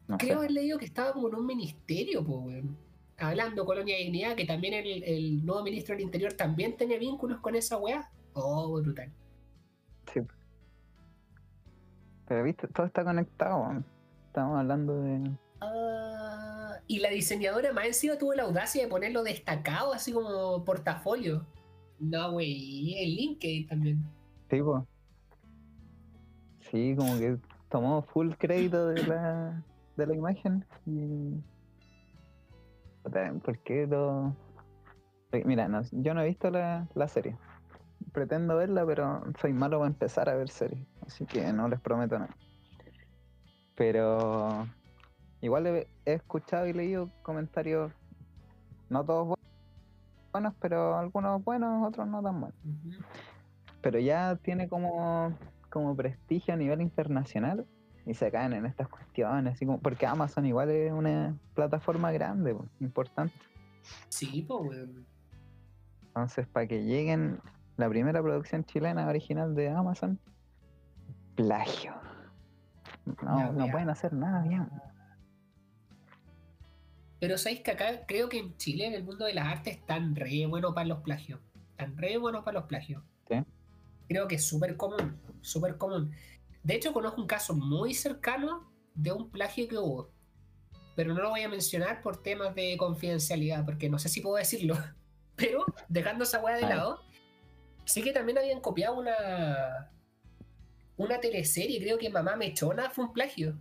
No 0.07 0.17
Creo 0.17 0.33
sé. 0.33 0.37
haber 0.39 0.51
leído 0.51 0.77
que 0.77 0.85
estaba 0.85 1.13
como 1.13 1.29
en 1.29 1.35
un 1.35 1.45
ministerio, 1.45 2.23
po, 2.23 2.39
weón. 2.39 2.77
Hablando 3.17 3.65
Colonia 3.65 3.97
Dignidad, 3.97 4.35
que 4.35 4.45
también 4.45 4.73
el, 4.73 5.03
el 5.03 5.45
nuevo 5.45 5.63
ministro 5.63 5.95
del 5.95 6.03
Interior 6.03 6.33
también 6.33 6.75
tenía 6.75 6.97
vínculos 6.99 7.39
con 7.39 7.55
esa 7.55 7.77
weá. 7.77 8.09
Oh, 8.33 8.81
brutal. 8.81 9.11
Sí. 10.13 10.21
Pero 12.27 12.43
viste, 12.43 12.67
todo 12.67 12.85
está 12.85 13.03
conectado. 13.03 13.83
Estamos 14.27 14.59
hablando 14.59 15.01
de. 15.01 15.31
Ah, 15.61 16.75
y 16.87 16.99
la 16.99 17.09
diseñadora 17.09 17.71
más 17.71 17.85
encima 17.85 18.17
tuvo 18.17 18.33
la 18.33 18.43
audacia 18.43 18.83
de 18.83 18.89
ponerlo 18.89 19.23
destacado, 19.23 19.93
así 19.93 20.11
como 20.11 20.65
portafolio. 20.65 21.45
No, 21.99 22.33
güey, 22.33 23.01
el 23.01 23.15
LinkedIn 23.15 23.67
también. 23.67 24.03
Tipo. 24.49 24.85
Sí, 26.69 26.95
como 26.97 27.17
que 27.17 27.37
tomó 27.69 28.01
full 28.01 28.33
crédito 28.37 28.87
de 28.89 29.03
la, 29.03 29.63
de 29.95 30.07
la 30.07 30.13
imagen 30.13 30.65
y. 30.85 31.39
¿Por 33.43 33.59
qué 33.59 33.87
lo.? 33.87 34.35
Mira, 35.45 35.67
no, 35.67 35.81
yo 35.91 36.13
no 36.13 36.21
he 36.21 36.27
visto 36.27 36.49
la, 36.49 36.87
la 36.93 37.07
serie. 37.07 37.37
Pretendo 38.13 38.55
verla, 38.55 38.85
pero 38.85 39.23
soy 39.41 39.53
malo 39.53 39.79
para 39.79 39.89
empezar 39.91 40.29
a 40.29 40.35
ver 40.35 40.49
series. 40.49 40.85
Así 41.05 41.25
que 41.25 41.51
no 41.53 41.67
les 41.67 41.79
prometo 41.81 42.17
nada. 42.17 42.35
Pero. 43.75 44.67
Igual 45.41 45.67
he, 45.67 45.87
he 46.05 46.13
escuchado 46.13 46.65
y 46.67 46.73
leído 46.73 47.09
comentarios. 47.21 47.91
No 48.89 49.05
todos 49.05 49.27
bu- 49.27 49.35
buenos, 50.33 50.53
pero 50.59 50.97
algunos 50.97 51.43
buenos, 51.43 51.87
otros 51.87 52.07
no 52.07 52.21
tan 52.23 52.39
buenos 52.39 52.57
pero 53.81 53.99
ya 53.99 54.35
tiene 54.37 54.67
como, 54.67 55.31
como 55.69 55.95
prestigio 55.95 56.55
a 56.55 56.57
nivel 56.57 56.81
internacional 56.81 57.67
y 58.05 58.13
se 58.13 58.31
caen 58.31 58.53
en 58.53 58.65
estas 58.65 58.87
cuestiones, 58.87 59.53
así 59.53 59.65
como, 59.65 59.79
porque 59.79 60.05
Amazon 60.05 60.45
igual 60.45 60.69
es 60.69 60.91
una 60.91 61.35
plataforma 61.53 62.11
grande, 62.11 62.53
po, 62.53 62.65
importante. 62.79 63.35
Sí, 64.09 64.45
pues, 64.47 64.61
weón. 64.61 65.05
Entonces, 66.07 66.47
para 66.47 66.67
que 66.67 66.83
lleguen 66.83 67.39
la 67.77 67.89
primera 67.89 68.21
producción 68.21 68.63
chilena 68.63 69.07
original 69.07 69.53
de 69.55 69.69
Amazon, 69.69 70.19
plagio. 71.35 71.93
No, 73.21 73.51
no 73.51 73.69
pueden 73.69 73.89
hacer 73.89 74.13
nada 74.13 74.41
bien. 74.43 74.67
Pero 77.19 77.37
sabéis 77.37 77.61
que 77.61 77.71
acá 77.71 78.05
creo 78.07 78.29
que 78.29 78.39
en 78.39 78.55
Chile, 78.57 78.87
en 78.87 78.93
el 78.93 79.03
mundo 79.03 79.25
de 79.25 79.33
las 79.33 79.47
artes, 79.47 79.77
están 79.77 80.15
re 80.15 80.45
bueno 80.47 80.73
para 80.73 80.87
los 80.87 80.99
plagios. 80.99 81.39
Están 81.71 81.97
re 81.97 82.17
buenos 82.17 82.43
para 82.43 82.59
los 82.59 82.67
plagios. 82.67 83.03
Sí. 83.27 83.35
Creo 84.07 84.27
que 84.27 84.35
es 84.35 84.45
súper 84.45 84.77
común, 84.77 85.17
súper 85.41 85.77
común. 85.77 86.11
De 86.65 86.73
hecho, 86.73 86.93
conozco 86.93 87.21
un 87.21 87.27
caso 87.27 87.53
muy 87.53 87.93
cercano 87.93 88.67
de 88.95 89.11
un 89.11 89.29
plagio 89.29 89.67
que 89.67 89.77
hubo. 89.77 90.09
Pero 90.95 91.13
no 91.13 91.21
lo 91.21 91.29
voy 91.29 91.41
a 91.41 91.47
mencionar 91.47 92.01
por 92.01 92.23
temas 92.23 92.55
de 92.55 92.75
confidencialidad, 92.75 93.63
porque 93.63 93.87
no 93.87 93.99
sé 93.99 94.09
si 94.09 94.19
puedo 94.19 94.37
decirlo. 94.37 94.75
Pero, 95.35 95.63
dejando 95.89 96.23
esa 96.23 96.41
weá 96.41 96.55
de 96.55 96.63
lado, 96.63 97.01
sí 97.85 98.01
que 98.01 98.11
también 98.11 98.39
habían 98.39 98.61
copiado 98.61 98.97
una, 98.97 99.91
una 100.97 101.19
teleserie, 101.19 101.79
creo 101.79 101.99
que 101.99 102.09
Mamá 102.09 102.35
Mechona 102.35 102.89
fue 102.89 103.05
un 103.05 103.13
plagio. 103.13 103.59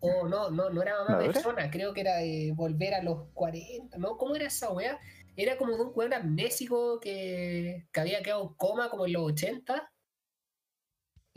O 0.00 0.28
no, 0.28 0.50
no, 0.50 0.68
no 0.68 0.82
era 0.82 1.04
Mamá. 1.04 1.26
Mechona, 1.26 1.70
creo 1.70 1.94
que 1.94 2.02
era 2.02 2.16
de 2.16 2.52
Volver 2.54 2.92
a 2.92 3.02
los 3.02 3.28
40, 3.32 3.96
¿no? 3.96 4.18
¿Cómo 4.18 4.36
era 4.36 4.48
esa 4.48 4.70
weá? 4.70 4.98
Era 5.36 5.56
como 5.56 5.74
de 5.74 5.84
un 5.84 5.92
weón 5.94 6.12
amnésico 6.12 7.00
que, 7.00 7.86
que 7.90 8.00
había 8.00 8.22
quedado 8.22 8.42
en 8.42 8.54
coma 8.56 8.90
como 8.90 9.06
en 9.06 9.14
los 9.14 9.22
80 9.22 9.90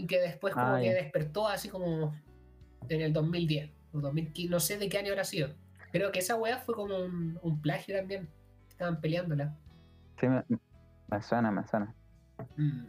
y 0.01 0.07
que 0.07 0.19
después 0.19 0.53
como 0.53 0.75
Ah, 0.75 0.79
que 0.81 0.93
despertó 0.93 1.47
así 1.47 1.69
como 1.69 2.15
en 2.89 3.01
el 3.01 3.13
2010 3.13 3.71
o 3.93 3.99
2015, 4.01 4.49
no 4.49 4.59
sé 4.59 4.77
de 4.77 4.89
qué 4.89 4.97
año 4.97 5.11
habrá 5.11 5.23
sido. 5.23 5.53
Creo 5.91 6.11
que 6.11 6.19
esa 6.19 6.35
weá 6.35 6.57
fue 6.57 6.73
como 6.73 6.97
un, 6.97 7.39
un 7.43 7.61
plagio 7.61 7.95
también. 7.95 8.27
Estaban 8.67 8.99
peleándola. 8.99 9.55
Sí, 10.19 10.27
me, 10.27 10.43
me 11.07 11.21
suena, 11.21 11.51
me 11.51 11.67
suena. 11.67 11.93
Mm. 12.57 12.85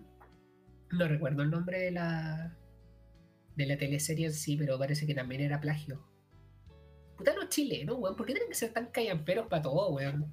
No 0.92 1.08
recuerdo 1.08 1.42
el 1.42 1.50
nombre 1.50 1.78
de 1.78 1.90
la 1.90 2.56
de 3.56 3.66
la 3.66 3.76
teleserie 3.76 4.26
en 4.26 4.32
sí, 4.32 4.56
pero 4.56 4.78
parece 4.78 5.06
que 5.06 5.14
también 5.14 5.42
era 5.42 5.60
plagio. 5.60 6.02
Puta 7.18 7.34
los 7.34 7.50
chilenos, 7.50 7.96
weón, 7.98 8.16
¿por 8.16 8.24
qué 8.24 8.32
tienen 8.32 8.48
que 8.48 8.54
ser 8.54 8.72
tan 8.72 8.86
callamperos 8.86 9.46
para 9.48 9.62
todo, 9.62 9.90
weón? 9.90 10.32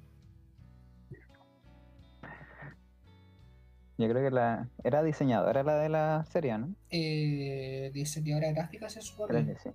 Yo 4.00 4.08
creo 4.08 4.22
que 4.30 4.34
la 4.34 4.66
era 4.82 5.02
diseñadora 5.02 5.62
la 5.62 5.74
de 5.74 5.90
la 5.90 6.24
serie, 6.24 6.56
¿no? 6.56 6.74
Eh, 6.88 7.90
diseñadora 7.92 8.50
gráfica 8.52 8.88
se 8.88 9.00
Creo 9.00 9.12
supone. 9.12 9.44
que 9.46 9.58
sí. 9.58 9.70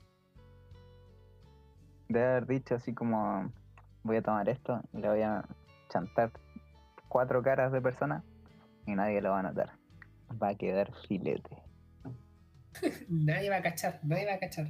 Debe 2.09 2.25
haber 2.25 2.47
dicho 2.47 2.73
así 2.73 2.95
como 2.95 3.51
voy 4.01 4.17
a 4.17 4.23
tomar 4.23 4.49
esto 4.49 4.81
y 4.93 4.97
le 4.97 5.09
voy 5.09 5.21
a 5.21 5.47
chantar 5.89 6.31
cuatro 7.07 7.43
caras 7.43 7.71
de 7.71 7.81
persona 7.81 8.23
y 8.87 8.95
nadie 8.95 9.21
lo 9.21 9.29
va 9.29 9.41
a 9.41 9.43
notar. 9.43 9.73
Va 10.41 10.49
a 10.49 10.55
quedar 10.55 10.91
filete. 11.07 11.61
Nadie 13.09 13.49
va 13.51 13.57
a 13.57 13.61
cachar, 13.61 13.99
nadie 14.03 14.25
va 14.25 14.33
a 14.33 14.39
cachar. 14.39 14.69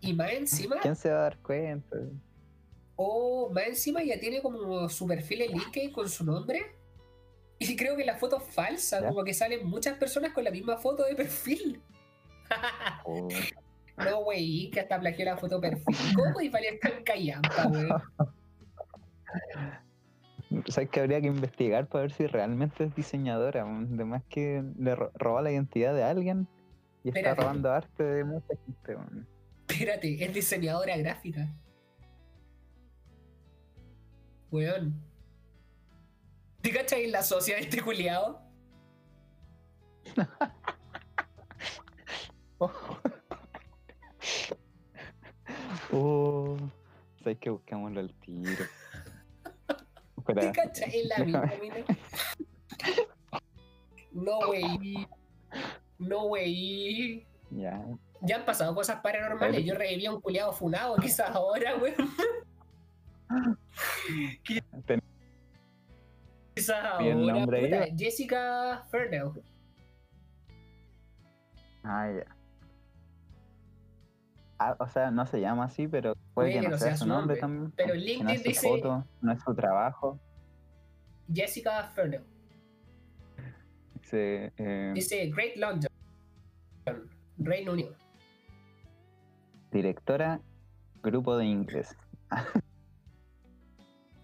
Y 0.00 0.14
más 0.14 0.32
encima, 0.32 0.76
¿Quién 0.80 0.96
se 0.96 1.10
va 1.10 1.18
a 1.18 1.22
dar 1.22 1.38
cuenta? 1.38 1.96
o 2.96 3.50
más 3.52 3.64
encima 3.66 4.02
ya 4.04 4.18
tiene 4.20 4.40
como 4.42 4.88
su 4.88 5.06
perfil 5.08 5.42
en 5.42 5.52
LinkedIn 5.58 5.92
con 5.92 6.08
su 6.08 6.24
nombre. 6.24 6.60
Y 7.62 7.76
creo 7.76 7.94
que 7.96 8.04
la 8.06 8.16
foto 8.16 8.38
es 8.38 8.54
falsa, 8.54 9.00
Ya. 9.00 9.08
como 9.08 9.22
que 9.22 9.34
salen 9.34 9.66
muchas 9.68 9.96
personas 9.98 10.32
con 10.32 10.42
la 10.44 10.50
misma 10.50 10.78
foto 10.78 11.04
de 11.04 11.14
perfil. 11.14 11.80
Oh, 13.04 13.28
No, 13.98 14.24
güey, 14.24 14.70
que 14.70 14.80
hasta 14.80 14.98
plagió 14.98 15.24
la 15.26 15.36
foto 15.36 15.60
de 15.60 15.70
perfil. 15.70 15.96
¿Cómo 16.16 16.40
y 16.40 16.48
valer 16.48 16.78
tan 16.80 17.04
callampa, 17.04 17.66
güey? 17.68 17.86
¿Sabes 20.68 20.88
que 20.90 21.00
habría 21.00 21.20
que 21.20 21.26
investigar 21.28 21.86
para 21.86 22.02
ver 22.02 22.12
si 22.12 22.26
realmente 22.26 22.84
es 22.84 22.94
diseñadora? 22.96 23.64
weón? 23.64 23.96
De 23.96 24.04
más 24.04 24.24
que 24.24 24.64
le 24.78 24.94
ro- 24.96 25.12
robó 25.14 25.40
la 25.42 25.52
identidad 25.52 25.94
de 25.94 26.02
alguien 26.02 26.48
y 27.04 27.10
está 27.10 27.34
robando 27.34 27.70
arte 27.70 28.02
de 28.02 28.24
mucha 28.24 28.54
gente. 28.66 28.96
weón. 28.96 29.28
Espérate, 29.68 30.24
es 30.24 30.32
diseñadora 30.34 30.96
gráfica. 30.96 31.46
Weón. 34.50 35.00
¿Te 36.62 36.72
cachai 36.72 37.06
la 37.10 37.22
socia 37.22 37.56
de 37.56 37.62
este 37.62 37.82
culiado? 37.82 38.40
Oh, 45.92 46.56
¿Sabes 47.22 47.38
que 47.38 47.50
buscámoslo 47.50 48.00
al 48.00 48.12
tiro? 48.20 48.64
¿Te 50.26 50.52
cachai 50.52 51.04
la 51.06 51.16
déjame- 51.16 51.60
mina? 51.60 51.84
No, 54.12 54.38
wey. 54.50 55.06
No, 55.98 56.24
wey. 56.26 57.26
ya. 57.50 57.82
Ya 58.22 58.36
han 58.36 58.44
pasado 58.44 58.74
cosas 58.74 59.00
paranormales. 59.00 59.64
Yo 59.64 59.74
reviví 59.74 60.06
a 60.06 60.12
un 60.12 60.20
culiado 60.20 60.52
funado, 60.52 60.96
quizás 60.96 61.34
ahora, 61.34 61.76
weón. 61.76 61.94
Ten- 64.86 65.02
Quizás 66.54 67.00
¿Y 67.00 67.08
el 67.08 67.18
ahora. 67.20 67.34
nombre 67.34 67.64
puta? 67.64 67.96
Jessica 67.96 68.84
Fernell. 68.90 69.30
Ah, 71.84 72.10
ya. 72.12 72.36
Ah, 74.58 74.76
o 74.78 74.86
sea, 74.88 75.10
no 75.10 75.24
se 75.26 75.40
llama 75.40 75.64
así, 75.64 75.88
pero 75.88 76.14
puede 76.34 76.52
que 76.60 76.68
no 76.68 76.76
sea 76.76 76.94
su 76.96 77.06
nombre, 77.06 77.40
nombre, 77.40 77.40
también. 77.40 77.72
pero 77.76 77.94
si 77.94 77.98
no 78.00 78.04
LinkedIn 78.04 78.30
es 78.34 78.42
su 78.42 78.48
dice- 78.48 78.68
foto, 78.68 79.04
no 79.22 79.32
es 79.32 79.40
su 79.42 79.54
trabajo. 79.54 80.18
Jessica 81.32 81.84
Fernell. 81.94 82.24
Dice. 83.94 84.52
eh, 84.58 84.92
Dice 84.94 85.30
Great 85.30 85.56
London, 85.56 85.88
Reino 87.38 87.72
Unido. 87.72 87.94
directora, 89.70 90.40
grupo 91.02 91.36
de 91.38 91.46
inglés. 91.46 91.96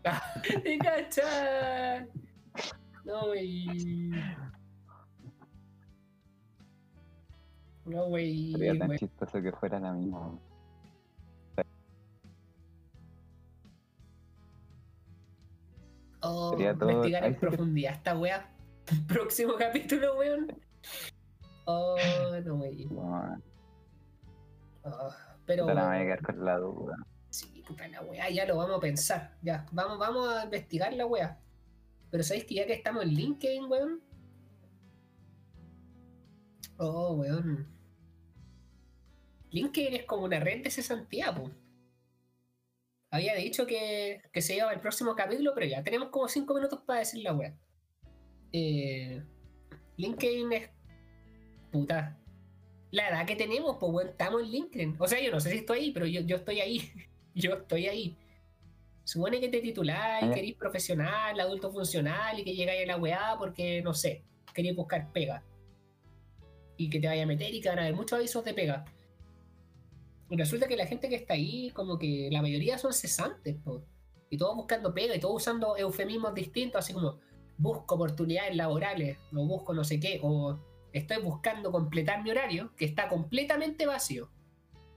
¡Me 0.65 0.79
cachai! 0.79 2.07
No, 3.05 3.31
wey. 3.31 4.11
No, 7.85 8.07
wey. 8.07 8.53
Sería 8.53 8.79
tan 8.79 8.91
wey. 8.91 8.99
chistoso 8.99 9.43
que 9.43 9.53
fuera 9.53 9.79
la 9.81 9.93
misma. 9.93 10.39
Oh, 16.21 16.51
sería 16.51 16.75
todo- 16.75 16.91
investigar 16.91 17.25
en 17.25 17.35
que- 17.35 17.41
profundidad 17.47 17.93
esta 17.95 18.19
wea. 18.19 18.53
Próximo 19.09 19.55
capítulo, 19.59 20.17
weón. 20.17 20.47
Oh, 21.65 21.97
no, 22.45 22.55
wey. 22.57 22.89
Oh, 22.93 23.35
pero. 25.45 25.65
puta, 25.65 25.75
la 25.75 25.89
me 25.89 25.89
voy 25.89 25.97
a 25.97 26.05
quedar 26.05 26.23
con 26.23 26.45
la 26.45 26.59
duda. 26.59 26.97
Puta 27.67 27.89
la 27.89 28.01
weá, 28.03 28.31
ya 28.31 28.47
lo 28.47 28.57
vamos 28.57 28.77
a 28.77 28.81
pensar. 28.81 29.37
Ya, 29.43 29.67
vamos, 29.73 29.99
vamos 29.99 30.29
a 30.29 30.45
investigar 30.45 30.93
la 30.93 31.05
weá. 31.05 31.41
Pero 32.11 32.23
sabéis 32.23 32.45
que 32.45 32.55
ya 32.55 32.67
que 32.67 32.75
estamos 32.75 33.03
en 33.03 33.11
LinkedIn, 33.11 33.65
weón. 33.65 34.01
Oh, 36.79 37.15
weón. 37.15 37.67
LinkedIn 39.51 39.95
es 39.95 40.05
como 40.05 40.25
una 40.25 40.39
red 40.39 40.63
de 40.63 40.71
cesantía, 40.71 41.35
po. 41.35 41.51
Había 43.11 43.35
dicho 43.35 43.67
que, 43.67 44.23
que 44.33 44.43
se 44.43 44.57
iba 44.57 44.71
al 44.71 44.81
próximo 44.81 45.17
capítulo, 45.17 45.53
pero 45.55 45.67
ya 45.67 45.83
tenemos 45.83 46.11
como 46.11 46.29
5 46.29 46.55
minutos 46.55 46.81
para 46.87 47.01
decir 47.01 47.23
la 47.23 47.35
weá. 47.35 47.59
Eh, 48.53 49.25
LinkedIn 49.97 50.53
es. 50.53 50.71
Puta. 51.73 52.17
La 52.93 53.09
edad 53.09 53.27
que 53.27 53.35
tenemos, 53.35 53.77
pues 53.81 53.93
weón, 53.93 54.09
estamos 54.11 54.43
en 54.43 54.51
LinkedIn. 54.51 54.97
O 55.01 55.09
sea, 55.09 55.21
yo 55.21 55.33
no 55.33 55.41
sé 55.41 55.51
si 55.51 55.59
estoy 55.59 55.79
ahí, 55.81 55.91
pero 55.91 56.07
yo, 56.07 56.21
yo 56.21 56.37
estoy 56.37 56.61
ahí. 56.61 56.81
Yo 57.37 57.53
estoy 57.55 57.87
ahí. 57.87 58.17
Supone 59.05 59.39
que 59.41 59.49
te 59.51 59.61
tituláis, 59.61 60.25
Ah, 60.25 60.27
ya. 60.29 60.33
que 60.33 60.41
eres 60.41 60.55
profesional, 60.55 61.39
adulto 61.39 61.71
funcional 61.71 62.41
y 62.41 62.45
que 62.45 62.55
llegáis 62.55 62.83
a 62.85 62.87
la 62.87 62.97
weá 62.97 63.37
porque, 63.39 63.83
no 63.83 63.93
sé, 63.93 64.25
queréis 64.55 64.75
buscar 64.75 65.13
pega. 65.13 65.45
Y 66.79 66.89
que 66.89 66.99
te 66.99 67.07
vaya 67.07 67.23
a 67.23 67.27
meter 67.27 67.55
y 67.55 67.61
que 67.61 67.69
van 67.69 67.79
a 67.79 67.83
haber 67.83 67.95
muchos 67.95 68.19
avisos 68.19 68.43
de 68.43 68.55
pega. 68.55 68.85
Y 70.31 70.37
resulta 70.37 70.67
que 70.67 70.77
la 70.77 70.87
gente 70.87 71.09
que 71.09 71.15
está 71.15 71.35
ahí, 71.35 71.71
como 71.71 71.99
que 71.99 72.29
la 72.33 72.41
mayoría 72.43 72.79
son 72.79 72.93
cesantes, 72.93 73.57
po. 73.63 73.85
Y 74.31 74.39
todos 74.39 74.57
buscando 74.57 74.93
pega 74.93 75.15
y 75.15 75.21
todos 75.21 75.37
usando 75.37 75.77
eufemismos 75.77 76.35
distintos, 76.35 76.81
así 76.81 76.93
como 76.93 77.21
busco 77.59 77.95
oportunidades 77.95 78.57
laborales, 78.57 79.19
o 79.33 79.47
busco 79.47 79.73
no 79.73 79.85
sé 79.85 80.01
qué, 80.01 80.21
o 80.23 80.59
estoy 80.93 81.23
buscando 81.23 81.71
completar 81.71 82.23
mi 82.25 82.31
horario, 82.31 82.73
que 82.77 82.87
está 82.87 83.09
completamente 83.09 83.87
vacío. 83.87 84.31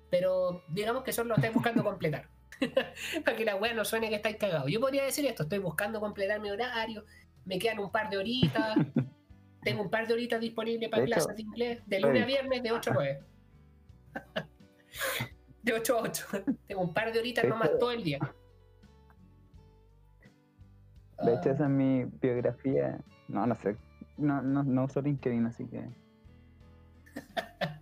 Pero 0.09 0.63
digamos 0.69 1.03
que 1.03 1.11
solo 1.13 1.29
lo 1.29 1.35
estáis 1.35 1.53
buscando 1.53 1.83
completar. 1.83 2.27
Para 3.25 3.37
que 3.37 3.45
la 3.45 3.55
weá 3.55 3.73
no 3.73 3.85
suene 3.85 4.09
que 4.09 4.15
estáis 4.15 4.37
cagados. 4.37 4.69
Yo 4.71 4.79
podría 4.79 5.03
decir 5.03 5.25
esto, 5.25 5.43
estoy 5.43 5.59
buscando 5.59 5.99
completar 5.99 6.39
mi 6.41 6.49
horario, 6.49 7.05
me 7.45 7.57
quedan 7.59 7.79
un 7.79 7.91
par 7.91 8.09
de 8.09 8.17
horitas, 8.17 8.75
tengo 9.63 9.81
un 9.83 9.89
par 9.89 10.07
de 10.07 10.13
horitas 10.13 10.39
disponibles 10.41 10.89
para 10.89 11.01
De 11.03 11.07
hecho, 11.07 11.15
clases 11.15 11.35
de 11.35 11.41
inglés, 11.43 11.81
de 11.85 11.99
lunes 11.99 12.23
a 12.23 12.25
viernes, 12.25 12.63
de 12.63 12.71
8 12.71 12.91
a 12.91 12.93
9. 12.93 13.23
De 15.61 15.73
8 15.73 15.97
a 15.97 16.01
8. 16.01 16.25
Tengo 16.67 16.81
un 16.81 16.93
par 16.93 17.11
de 17.11 17.19
horitas 17.19 17.43
De 17.43 17.49
nomás 17.49 17.67
hecho- 17.69 17.77
todo 17.77 17.91
el 17.91 18.01
día. 18.03 18.19
De 21.21 21.33
hecho, 21.33 21.49
Ah, 21.49 21.53
esa 21.53 21.63
es 21.65 21.69
mi 21.69 22.05
biografía. 22.05 22.97
No, 23.27 23.45
no 23.45 23.55
sé. 23.55 23.75
No, 24.17 24.41
no, 24.41 24.63
no 24.63 24.85
uso 24.85 25.01
LinkedIn, 25.01 25.45
así 25.45 25.67
que. 25.67 25.85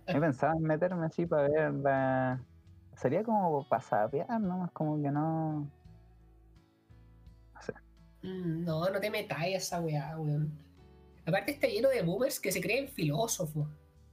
He 0.08 0.20
pensado 0.20 0.56
en 0.56 0.62
meterme 0.62 1.06
así 1.06 1.26
para 1.26 1.48
ver 1.48 1.74
la. 1.74 2.42
Sería 2.96 3.22
como 3.22 3.66
para 3.68 3.82
sapear, 3.82 4.40
¿no? 4.40 4.66
Es 4.66 4.72
como 4.72 5.00
que 5.00 5.10
no. 5.10 5.70
Mm, 8.22 8.64
No, 8.64 8.88
no 8.90 9.00
te 9.00 9.10
metas 9.10 9.38
a 9.38 9.46
esa 9.46 9.80
weá, 9.80 10.18
weón. 10.18 10.52
Aparte 11.26 11.52
está 11.52 11.66
lleno 11.66 11.90
de 11.90 12.02
boomers 12.02 12.40
que 12.40 12.50
se 12.50 12.60
creen 12.60 12.88
filósofos 12.88 13.68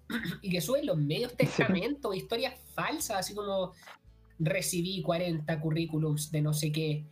y 0.41 0.49
que 0.49 0.61
suben 0.61 0.85
los 0.85 0.97
medios 0.97 1.35
testamentos, 1.35 2.15
historias 2.15 2.59
falsas, 2.73 3.17
así 3.19 3.33
como 3.33 3.71
recibí 4.37 5.01
40 5.01 5.59
currículums 5.61 6.29
de 6.29 6.41
no 6.41 6.53
sé 6.53 6.71
qué 6.71 7.05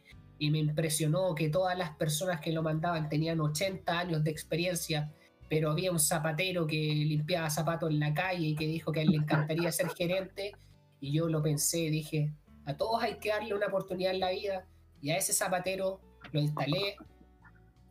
y 0.44 0.52
me 0.52 0.60
impresionó 0.60 1.34
que 1.36 1.48
todas 1.50 1.78
las 1.78 1.92
personas 1.92 2.42
que 2.42 2.52
lo 2.52 2.62
mandaban 2.62 3.08
tenían 3.08 3.40
80 3.40 3.98
años 3.98 4.24
de 4.26 4.32
experiencia, 4.32 5.10
pero 5.50 5.72
había 5.72 5.92
un 5.92 6.00
zapatero 6.00 6.66
que 6.66 6.78
limpiaba 6.78 7.50
zapatos 7.50 7.90
en 7.90 8.00
la 8.00 8.14
calle 8.14 8.48
y 8.48 8.56
que 8.56 8.66
dijo 8.66 8.92
que 8.92 9.02
a 9.02 9.04
él 9.04 9.10
le 9.10 9.18
encantaría 9.18 9.72
ser 9.72 9.90
gerente 9.90 10.54
y 11.00 11.14
yo 11.14 11.28
lo 11.28 11.44
pensé, 11.44 11.90
dije, 11.90 12.34
a 12.66 12.76
todos 12.76 13.04
hay 13.04 13.20
que 13.20 13.30
darle 13.30 13.54
una 13.54 13.68
oportunidad 13.68 14.14
en 14.14 14.20
la 14.20 14.32
vida 14.32 14.66
y 15.02 15.12
a 15.12 15.18
ese 15.18 15.34
zapatero 15.34 16.00
lo 16.32 16.40
instalé, 16.40 16.96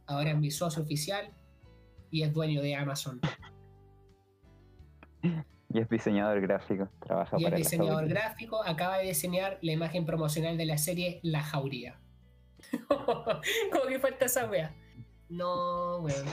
ahora 0.07 0.30
es 0.30 0.38
mi 0.38 0.50
socio 0.50 0.82
oficial 0.82 1.30
y 2.11 2.22
es 2.22 2.32
dueño 2.32 2.62
de 2.62 2.74
Amazon. 2.74 3.20
Y 5.74 5.78
es 5.78 5.88
diseñador 5.88 6.40
gráfico. 6.40 6.88
Trabaja 7.00 7.36
Y 7.38 7.42
es 7.42 7.44
para 7.44 7.57
la 7.57 7.59
diseñador 7.59 8.09
gráfico, 8.09 8.62
acaba 8.64 8.98
de 8.98 9.09
diseñar 9.09 9.59
la 9.62 9.72
imagen 9.72 10.05
promocional 10.05 10.57
de 10.59 10.66
la 10.66 10.78
serie 10.78 11.20
La 11.22 11.42
Jauría. 11.42 11.98
¿Cómo 12.88 13.86
que 13.88 13.98
falta 13.98 14.26
esa 14.26 14.46
wea? 14.46 14.74
No, 15.28 15.98
weón. 16.00 16.26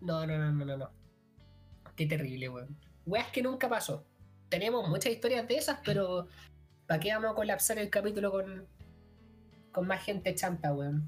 No, 0.00 0.26
no, 0.26 0.38
no, 0.38 0.52
no, 0.52 0.64
no, 0.64 0.76
no. 0.76 0.90
Qué 1.96 2.06
terrible, 2.06 2.48
weón. 2.48 2.76
Weas 3.06 3.28
que 3.28 3.42
nunca 3.42 3.68
pasó. 3.68 4.04
Tenemos 4.48 4.88
muchas 4.88 5.12
historias 5.12 5.46
de 5.48 5.56
esas, 5.56 5.80
pero 5.84 6.28
¿para 6.86 7.00
qué 7.00 7.12
vamos 7.14 7.32
a 7.32 7.34
colapsar 7.34 7.78
el 7.78 7.90
capítulo 7.90 8.30
con, 8.32 8.66
con 9.72 9.86
más 9.86 10.02
gente 10.04 10.34
chanta, 10.34 10.72
weón? 10.74 11.06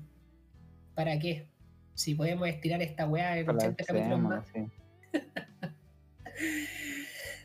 ¿Para 0.95 1.19
qué? 1.19 1.49
Si 1.95 2.15
podemos 2.15 2.49
estirar 2.49 2.83
esta 2.83 3.07
wea 3.09 3.39
en 3.39 3.49
80 3.49 3.85
capítulos 3.85 4.21
más. 4.21 4.47
sí. 4.49 4.67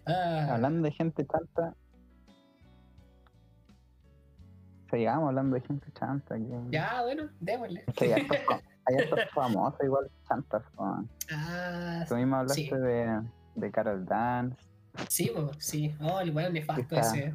Ah, 0.05 0.55
Hablando 0.55 0.81
de 0.83 0.91
gente 0.91 1.25
chanta. 1.25 1.75
Sigamos 4.89 5.29
hablando 5.29 5.55
de 5.55 5.61
gente 5.61 5.87
chanta. 5.93 6.35
que- 6.37 6.61
ya, 6.71 7.03
bueno, 7.03 7.29
démosle. 7.39 7.85
Que 7.95 8.27
hay 8.85 8.95
hartos 8.95 9.19
famosos 9.33 9.79
igual 9.83 10.09
chantas. 10.27 10.63
po. 10.75 11.03
Ah, 11.31 12.05
Tú 12.07 12.15
mismo 12.15 12.35
hablaste 12.37 12.63
Sí. 12.63 12.69
de, 12.69 13.21
de 13.55 13.71
Carol 13.71 14.05
Dance. 14.05 14.57
Sí, 15.07 15.31
sí. 15.59 15.95
Oh, 16.01 16.19
el 16.19 16.31
weón 16.35 16.53
nefasto 16.53 16.81
Está- 16.81 16.99
ese. 17.01 17.33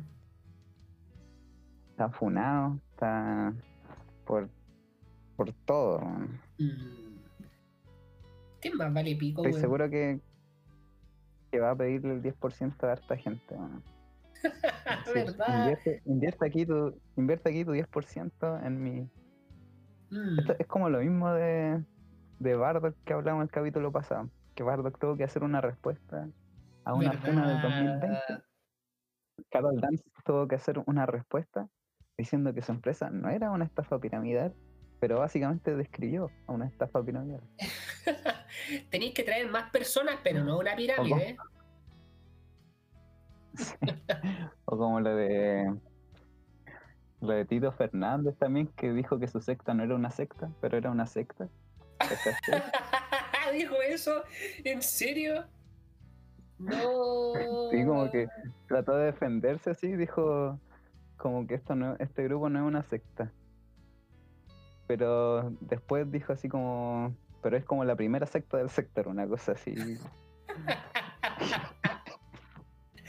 Está 1.91 2.09
funado. 2.11 2.79
Está 2.93 3.53
por, 4.27 4.49
por 5.37 5.53
todo. 5.65 6.01
Mm. 6.59 7.17
¿Qué 8.61 8.75
más 8.75 8.93
vale 8.93 9.15
pico, 9.17 9.41
Estoy 9.43 9.53
weón? 9.53 9.61
seguro 9.61 9.91
que, 9.91 10.21
que 11.51 11.61
va 11.61 11.71
a 11.71 11.77
pedirle 11.77 12.15
el 12.15 12.23
10% 12.23 12.85
a 12.85 12.93
harta 12.93 13.17
gente. 13.17 13.55
weón. 13.55 13.83
¿Verdad? 15.15 15.59
Invierte, 15.61 16.03
invierte 16.05 16.47
aquí 16.47 16.67
tu, 16.67 17.01
invierte 17.17 17.49
aquí 17.51 17.65
tu 17.65 17.73
10% 17.73 18.67
en 18.67 18.83
mi. 18.83 19.09
Mm. 20.11 20.39
Esto 20.39 20.57
es 20.59 20.67
como 20.67 20.89
lo 20.89 21.01
mismo 21.01 21.33
de, 21.33 21.83
de 22.39 22.57
Bardock 22.57 22.97
que 23.05 23.13
hablamos 23.13 23.41
en 23.41 23.45
el 23.45 23.51
capítulo 23.51 23.93
pasado. 23.93 24.31
Que 24.55 24.63
Bardock 24.63 24.99
tuvo 24.99 25.17
que 25.17 25.25
hacer 25.25 25.43
una 25.43 25.61
respuesta 25.61 26.29
a 26.85 26.95
una 26.95 27.13
funa 27.13 27.49
del 27.49 27.63
2020. 27.63 28.07
¿Verdad? 28.07 28.45
Carol 29.51 29.81
Dance 29.81 30.05
tuvo 30.25 30.49
que 30.49 30.55
hacer 30.55 30.83
una 30.87 31.07
respuesta 31.07 31.69
diciendo 32.17 32.55
que 32.55 32.63
su 32.63 32.73
empresa 32.73 33.11
no 33.11 33.29
era 33.29 33.51
una 33.51 33.65
estafa 33.65 33.99
piramidal, 33.99 34.55
pero 35.01 35.19
básicamente 35.19 35.77
describió 35.77 36.31
a 36.47 36.53
una 36.53 36.67
estafa 36.67 37.05
piramidal. 37.05 37.43
Tenéis 38.91 39.15
que 39.15 39.23
traer 39.23 39.51
más 39.51 39.71
personas, 39.71 40.17
pero 40.25 40.43
no 40.43 40.59
una 40.59 40.75
pirámide. 40.75 41.37
O 44.65 44.77
como 44.77 45.01
lo 45.01 45.15
de 45.15 45.75
lo 47.21 47.33
de 47.33 47.45
Tito 47.45 47.73
Fernández 47.73 48.37
también, 48.37 48.69
que 48.69 48.93
dijo 48.93 49.19
que 49.19 49.29
su 49.29 49.41
secta 49.41 49.75
no 49.75 49.83
era 49.83 49.95
una 49.95 50.11
secta, 50.11 50.51
pero 50.61 50.77
era 50.77 50.91
una 50.91 51.07
secta. 51.07 51.49
¿Dijo 53.53 53.75
eso? 53.89 54.23
¿En 54.65 54.83
serio? 54.83 55.45
No. 56.59 57.33
Sí, 57.71 57.85
como 57.85 58.11
que 58.11 58.29
trató 58.69 58.97
de 58.97 59.07
defenderse 59.07 59.71
así, 59.71 59.93
dijo 59.93 60.59
como 61.17 61.47
que 61.47 61.55
esto 61.55 61.75
no, 61.75 61.97
este 61.99 62.25
grupo 62.25 62.49
no 62.49 62.61
es 62.61 62.65
una 62.67 62.83
secta. 62.83 63.33
Pero 64.87 65.51
después 65.61 66.11
dijo 66.11 66.33
así 66.33 66.49
como, 66.49 67.15
pero 67.43 67.57
es 67.57 67.65
como 67.65 67.85
la 67.85 67.97
primera 67.97 68.27
secta 68.27 68.59
del 68.59 68.71
sector, 68.71 69.09
una 69.09 69.27
cosa 69.27 69.53
así. 69.53 69.75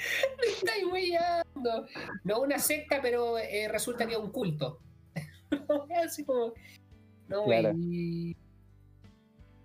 Me 0.42 0.48
estáis 0.48 0.86
weyando. 0.92 1.86
No 2.24 2.42
una 2.42 2.60
secta, 2.60 3.00
pero 3.02 3.38
eh, 3.38 3.68
resulta 3.70 4.06
que 4.06 4.14
es 4.14 4.20
un 4.20 4.32
culto. 4.32 4.80
Así 6.06 6.24
como. 6.26 6.54
No, 7.28 7.46
Claro. 7.46 7.72
wey. 7.76 8.36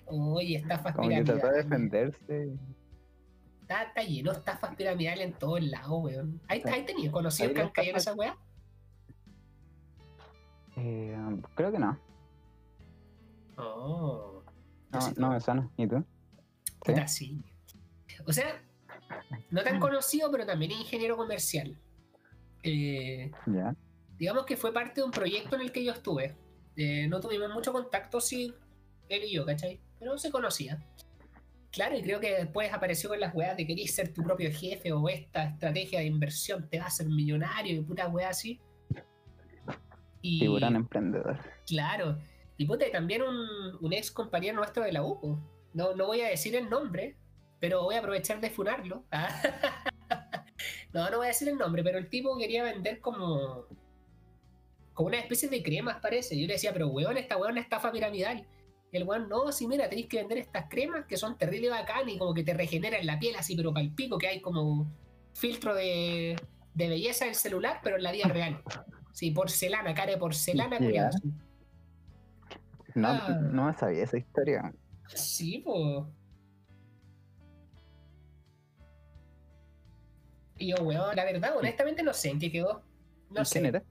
Oye, 0.07 0.57
estafas 0.57 0.95
Como 0.95 1.09
que 1.09 1.23
trató 1.25 1.47
de 1.49 1.63
piramidales. 1.65 1.65
defenderse. 2.21 2.53
Está, 3.63 3.83
está 3.85 4.03
lleno 4.03 4.33
de 4.33 4.39
estafas 4.39 4.75
piramidales 4.77 5.25
en 5.27 5.33
todos 5.35 5.63
lados, 5.63 6.03
weón. 6.05 6.41
¿Hay, 6.49 6.63
hay 6.67 6.85
tenido 6.85 7.13
conocidos 7.13 7.53
que 7.53 7.61
han 7.63 7.71
caído 7.71 7.93
en 7.93 7.97
esa 7.97 8.13
weá? 8.15 8.37
Eh, 10.77 11.17
creo 11.55 11.71
que 11.73 11.79
no. 11.79 11.99
Oh. 13.57 14.43
No, 14.91 14.99
no 15.17 15.31
me 15.31 15.41
suena. 15.41 15.71
¿Y 15.77 15.87
tú? 15.87 16.05
¿Sí? 16.65 16.73
Puta, 16.85 17.07
sí. 17.09 17.43
O 18.27 18.33
sea, 18.33 18.61
no 19.51 19.63
tan 19.63 19.81
conocido, 19.81 20.31
pero 20.31 20.47
también 20.47 20.73
es 20.73 20.81
ingeniero 20.81 21.17
comercial. 21.17 21.77
Eh, 22.63 23.31
digamos 24.19 24.47
que 24.47 24.57
fue 24.57 24.73
parte 24.73 25.01
de 25.01 25.05
un 25.05 25.11
proyecto 25.11 25.57
en 25.57 25.63
el 25.63 25.73
que 25.73 25.85
yo 25.85 25.93
estuve. 25.93 26.37
Eh, 26.77 27.07
no 27.09 27.21
tuvimos 27.21 27.53
mucho 27.53 27.73
contacto, 27.73 28.21
sí, 28.21 28.55
él 29.09 29.25
y 29.25 29.33
yo, 29.33 29.45
¿cachai? 29.45 29.81
Pero 29.99 30.17
se 30.19 30.31
conocía. 30.31 30.83
Claro, 31.71 31.97
y 31.97 32.03
creo 32.03 32.21
que 32.21 32.35
después 32.35 32.73
apareció 32.73 33.09
con 33.09 33.19
las 33.19 33.35
weas 33.35 33.57
de 33.57 33.67
querer 33.67 33.89
ser 33.89 34.13
tu 34.13 34.23
propio 34.23 34.51
jefe 34.53 34.93
o 34.93 35.09
esta 35.09 35.45
estrategia 35.45 36.01
de 36.01 36.07
inversión 36.07 36.69
te 36.69 36.79
va 36.79 36.85
a 36.85 36.89
hacer 36.89 37.09
millonario 37.09 37.75
y 37.75 37.81
puta 37.81 38.09
wea 38.09 38.29
así. 38.29 38.61
Y, 40.21 40.41
Tiburón 40.41 40.77
emprendedor. 40.77 41.39
Claro. 41.67 42.19
Y 42.59 42.67
puta, 42.67 42.87
y 42.87 42.93
también 42.93 43.23
un, 43.23 43.37
un 43.81 43.93
ex 43.93 44.11
compañero 44.11 44.57
nuestro 44.57 44.85
de 44.85 44.93
la 44.93 45.03
U. 45.03 45.19
po. 45.19 45.39
No, 45.73 45.97
no 45.97 46.07
voy 46.07 46.21
a 46.21 46.29
decir 46.29 46.55
el 46.55 46.69
nombre, 46.69 47.17
pero 47.63 47.85
voy 47.85 47.95
a 47.95 48.01
aprovechar 48.01 48.41
de 48.41 48.51
funarlo. 48.51 49.05
no, 50.93 51.09
no 51.11 51.17
voy 51.19 51.27
a 51.27 51.29
decir 51.29 51.49
el 51.49 51.57
nombre, 51.57 51.85
pero 51.85 51.97
el 51.97 52.09
tipo 52.09 52.37
quería 52.37 52.65
vender 52.65 52.99
como. 53.01 53.67
como 54.95 55.07
una 55.07 55.19
especie 55.21 55.49
de 55.49 55.63
cremas, 55.63 56.01
parece. 56.03 56.39
Yo 56.39 56.49
le 56.49 56.55
decía, 56.55 56.73
pero 56.73 56.89
weón, 56.89 57.17
esta 57.17 57.37
weón 57.37 57.57
es 57.59 57.63
estafa 57.65 57.93
piramidal. 57.93 58.45
Y 58.91 58.97
el 58.97 59.05
weón, 59.05 59.29
no, 59.29 59.53
sí, 59.53 59.69
mira, 59.69 59.89
tenéis 59.89 60.09
que 60.09 60.17
vender 60.19 60.39
estas 60.39 60.67
cremas 60.69 61.07
que 61.07 61.17
son 61.17 61.39
terrible 61.39 61.71
bacán 61.71 62.09
y 62.09 62.19
como 62.19 62.35
que 62.35 62.43
te 62.43 62.53
regeneran 62.53 63.07
la 63.07 63.21
piel 63.21 63.37
así, 63.37 63.55
pero 63.55 63.73
para 63.73 63.85
el 63.85 63.95
pico, 63.95 64.19
que 64.19 64.27
hay 64.27 64.41
como 64.41 64.91
filtro 65.35 65.73
de, 65.77 66.35
de 66.75 66.89
belleza 66.89 67.27
del 67.27 67.37
celular, 67.37 67.79
pero 67.85 67.95
en 67.97 68.03
la 68.03 68.11
vida 68.11 68.27
real. 68.27 68.61
Sí, 69.13 69.31
porcelana, 69.31 69.95
cara 69.95 70.11
de 70.11 70.19
porcelana, 70.19 70.81
Ya. 70.81 70.85
culiao. 70.85 71.11
No, 72.97 73.09
Ah. 73.09 73.39
no 73.41 73.67
me 73.67 73.75
sabía 73.75 74.03
esa 74.03 74.19
historia. 74.19 74.75
Sí, 75.15 75.63
pues. 75.65 76.05
Y 80.63 80.69
yo, 80.69 80.77
weón, 80.85 81.17
la 81.17 81.25
verdad, 81.25 81.57
honestamente 81.57 82.05
no 82.05 82.15
sé 82.15 82.31
en 82.31 82.39
qué 82.39 82.53
quedó. 82.53 82.83
No 83.31 83.43
¿Y 83.43 83.45
sé. 83.45 83.55
¿Quién 83.55 83.67
era? 83.67 83.83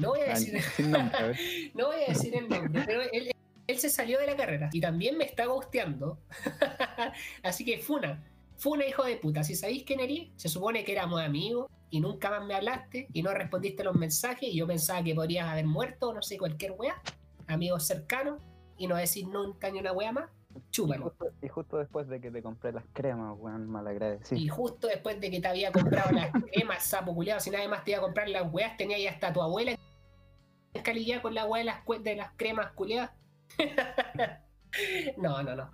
No 0.00 0.08
voy 0.08 0.20
a 0.20 0.24
Ah, 0.24 0.28
decir, 0.30 0.54
nombre, 0.80 1.70
no 1.74 1.86
voy 1.86 2.02
a 2.02 2.08
decir 2.08 2.34
el 2.36 2.48
nombre, 2.48 2.82
pero 2.84 3.02
él, 3.12 3.30
él 3.68 3.78
se 3.78 3.88
salió 3.88 4.18
de 4.18 4.26
la 4.26 4.36
carrera 4.36 4.68
y 4.72 4.80
también 4.80 5.16
me 5.16 5.24
está 5.24 5.46
gusteando. 5.46 6.18
Así 7.44 7.64
que 7.64 7.78
Funa, 7.78 8.22
Funa 8.56 8.84
hijo 8.84 9.04
de 9.04 9.16
puta, 9.16 9.44
si 9.44 9.54
sabéis 9.54 9.84
quién 9.84 10.00
eres, 10.00 10.28
se 10.34 10.48
supone 10.48 10.82
que 10.84 10.90
éramos 10.92 11.20
amigos 11.20 11.70
y 11.88 12.00
nunca 12.00 12.30
más 12.30 12.44
me 12.44 12.54
hablaste 12.54 13.06
y 13.12 13.22
no 13.22 13.32
respondiste 13.32 13.84
los 13.84 13.94
mensajes 13.94 14.48
y 14.48 14.56
yo 14.56 14.66
pensaba 14.66 15.04
que 15.04 15.14
podrías 15.14 15.46
haber 15.48 15.66
muerto, 15.66 16.12
no 16.12 16.20
sé, 16.20 16.36
cualquier 16.36 16.72
wea, 16.72 17.00
amigos 17.46 17.86
cercanos 17.86 18.42
y 18.76 18.88
no 18.88 18.96
decir 18.96 19.28
nunca 19.28 19.70
ni 19.70 19.78
una 19.78 19.92
wea 19.92 20.10
más, 20.10 20.30
Y 20.56 20.70
chúpalo. 20.70 21.04
justo, 21.04 21.26
y 21.42 21.48
justo 21.48 21.78
después 21.78 22.08
de 22.08 22.20
que 22.20 22.30
te 22.30 22.42
compré 22.42 22.72
las 22.72 22.84
cremas, 22.92 23.36
weón, 23.38 23.68
malagradecido. 23.68 24.40
Y 24.40 24.48
justo 24.48 24.86
después 24.88 25.20
de 25.20 25.30
que 25.30 25.40
te 25.40 25.48
había 25.48 25.72
comprado 25.72 26.10
las 26.12 26.30
cremas, 26.52 26.84
sapo 26.84 27.14
culiado, 27.14 27.40
si 27.40 27.50
nadie 27.50 27.68
más 27.68 27.84
te 27.84 27.92
iba 27.92 28.00
a 28.00 28.02
comprar 28.02 28.28
las 28.28 28.52
weas, 28.52 28.76
tenía 28.76 28.98
ya 28.98 29.10
hasta 29.10 29.32
tu 29.32 29.42
abuela 29.42 29.72
en 29.72 30.82
calidad 30.82 31.22
con 31.22 31.34
la 31.34 31.46
wea 31.46 31.60
de 31.60 31.64
las, 31.64 32.02
de 32.02 32.16
las 32.16 32.30
cremas 32.36 32.72
culiadas. 32.72 33.10
no, 35.16 35.42
no, 35.42 35.56
no. 35.56 35.70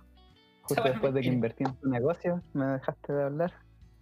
Justo 0.63 0.83
después 0.83 1.13
de 1.13 1.21
que 1.21 1.29
mentira. 1.29 1.33
invertí 1.33 1.63
en 1.65 1.75
tu 1.75 1.89
negocio, 1.89 2.41
me 2.53 2.65
dejaste 2.65 3.13
de 3.13 3.23
hablar. 3.23 3.53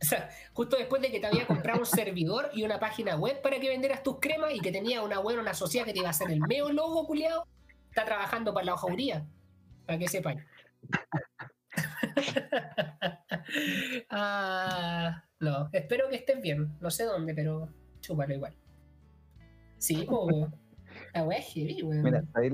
O 0.02 0.06
sea, 0.06 0.30
justo 0.54 0.78
después 0.78 1.02
de 1.02 1.12
que 1.12 1.20
te 1.20 1.28
había 1.28 1.46
comprado 1.46 1.80
un 1.80 1.86
servidor 1.86 2.50
y 2.54 2.64
una 2.64 2.80
página 2.80 3.16
web 3.16 3.42
para 3.42 3.60
que 3.60 3.70
vendieras 3.70 4.02
tus 4.04 4.20
cremas 4.20 4.54
y 4.54 4.60
que 4.60 4.72
tenía 4.72 5.04
una 5.04 5.20
web, 5.20 5.40
una 5.40 5.54
sociedad 5.54 5.86
que 5.86 5.94
te 5.94 6.00
iba 6.00 6.08
a 6.08 6.12
hacer 6.12 6.32
el 6.32 6.42
meo 6.42 6.72
logo 6.72 7.06
culiado, 7.06 7.46
está 7.90 8.06
trabajando 8.06 8.54
para 8.54 8.66
la 8.66 8.74
hojuría. 8.76 9.26
Para 9.86 10.00
que 10.00 10.08
sepan. 10.08 10.46
ah, 14.10 15.24
no, 15.40 15.70
espero 15.72 16.10
que 16.10 16.18
estés 16.18 16.42
bien. 16.42 16.78
No 16.80 16.92
sé 16.92 17.06
dónde, 17.06 17.34
pero 17.34 17.70
chúpalo 18.02 18.34
igual. 18.34 18.54
Sí, 19.78 20.06
pues. 20.08 20.36
La 21.14 21.24
wea 21.24 21.40
es 21.40 21.54
heavy, 21.54 21.82
weón. 21.84 22.04
Mira, 22.04 22.24
¿sabéis, 22.34 22.54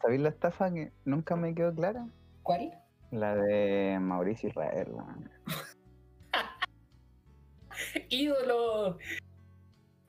sabéis 0.00 0.20
la 0.20 0.28
estafa 0.28 0.72
que 0.72 0.92
nunca 1.04 1.36
me 1.36 1.54
quedó 1.54 1.74
clara? 1.74 2.06
¿Cuál? 2.42 2.72
La 3.10 3.36
de 3.36 3.98
Mauricio 4.00 4.48
Israel, 4.48 4.88
weón. 4.90 5.30
ídolo. 8.10 8.98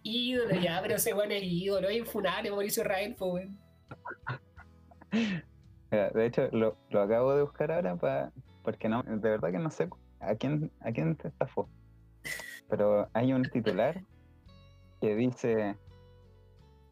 Ídolo, 0.03 0.61
ya, 0.61 0.79
pero 0.81 0.95
ese 0.95 1.13
weón 1.13 1.31
es 1.31 1.43
ídolo, 1.43 1.89
es 1.89 1.97
infunable, 1.97 2.49
Mauricio 2.49 2.83
Israel, 2.83 3.15
weón. 3.19 3.59
Mira, 5.91 6.09
de 6.09 6.25
hecho, 6.25 6.49
lo, 6.51 6.75
lo 6.89 7.01
acabo 7.01 7.33
de 7.33 7.43
buscar 7.43 7.71
ahora 7.71 7.95
para 7.95 8.31
porque 8.67 8.89
no, 8.89 9.01
de 9.03 9.29
verdad 9.29 9.51
que 9.51 9.59
no 9.59 9.71
sé 9.71 9.87
a 10.19 10.35
quién, 10.35 10.69
a 10.81 10.91
quién 10.91 11.15
te 11.15 11.29
estafó. 11.29 11.69
Pero 12.67 13.07
hay 13.13 13.31
un 13.31 13.43
titular 13.43 14.03
que 14.99 15.15
dice 15.15 15.77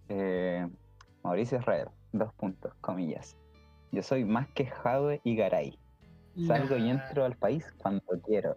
eh, 0.07 0.65
Mauricio 1.21 1.59
Israel, 1.59 1.89
dos 2.13 2.33
puntos, 2.35 2.73
comillas. 2.79 3.35
Yo 3.91 4.01
soy 4.03 4.23
más 4.23 4.47
que 4.53 4.67
Jadwe 4.67 5.19
y 5.25 5.35
Garay. 5.35 5.77
Salgo 6.47 6.77
y 6.77 6.89
entro 6.89 7.25
al 7.25 7.35
país 7.35 7.65
cuando 7.77 8.05
quiero. 8.25 8.55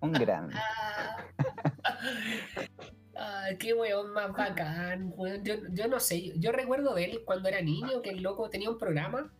Un 0.00 0.12
gran. 0.12 0.50
Ah, 3.18 3.48
qué 3.58 3.72
weón 3.72 4.12
más 4.12 4.32
bacán, 4.32 5.12
weón. 5.16 5.42
Yo, 5.42 5.54
yo 5.70 5.88
no 5.88 5.98
sé, 6.00 6.38
yo, 6.38 6.52
recuerdo 6.52 6.94
de 6.94 7.04
él 7.04 7.22
cuando 7.24 7.48
era 7.48 7.62
niño, 7.62 8.02
que 8.02 8.10
el 8.10 8.22
loco 8.22 8.50
tenía 8.50 8.68
un 8.68 8.78
programa 8.78 9.32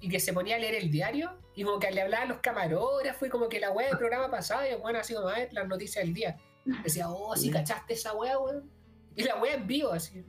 y 0.00 0.08
que 0.08 0.20
se 0.20 0.32
ponía 0.32 0.56
a 0.56 0.58
leer 0.58 0.74
el 0.76 0.90
diario 0.90 1.38
y 1.54 1.64
como 1.64 1.78
que 1.78 1.90
le 1.90 2.00
hablaba 2.00 2.24
a 2.24 2.28
los 2.28 2.38
camarógrafos 2.38 3.28
y 3.28 3.30
como 3.30 3.50
que 3.50 3.60
la 3.60 3.70
weá 3.70 3.88
del 3.88 3.98
programa 3.98 4.30
pasaba 4.30 4.66
y 4.66 4.74
weón 4.74 4.96
así 4.96 5.12
como 5.12 5.28
a 5.28 5.34
ver 5.34 5.52
las 5.52 5.68
noticias 5.68 6.02
del 6.04 6.14
día. 6.14 6.38
Decía, 6.82 7.10
oh, 7.10 7.36
sí, 7.36 7.50
cachaste 7.50 7.94
esa 7.94 8.14
weá, 8.14 8.38
weón. 8.38 8.70
Y 9.14 9.24
la 9.24 9.36
weá 9.36 9.54
en 9.54 9.66
vivo, 9.66 9.92
así. 9.92 10.24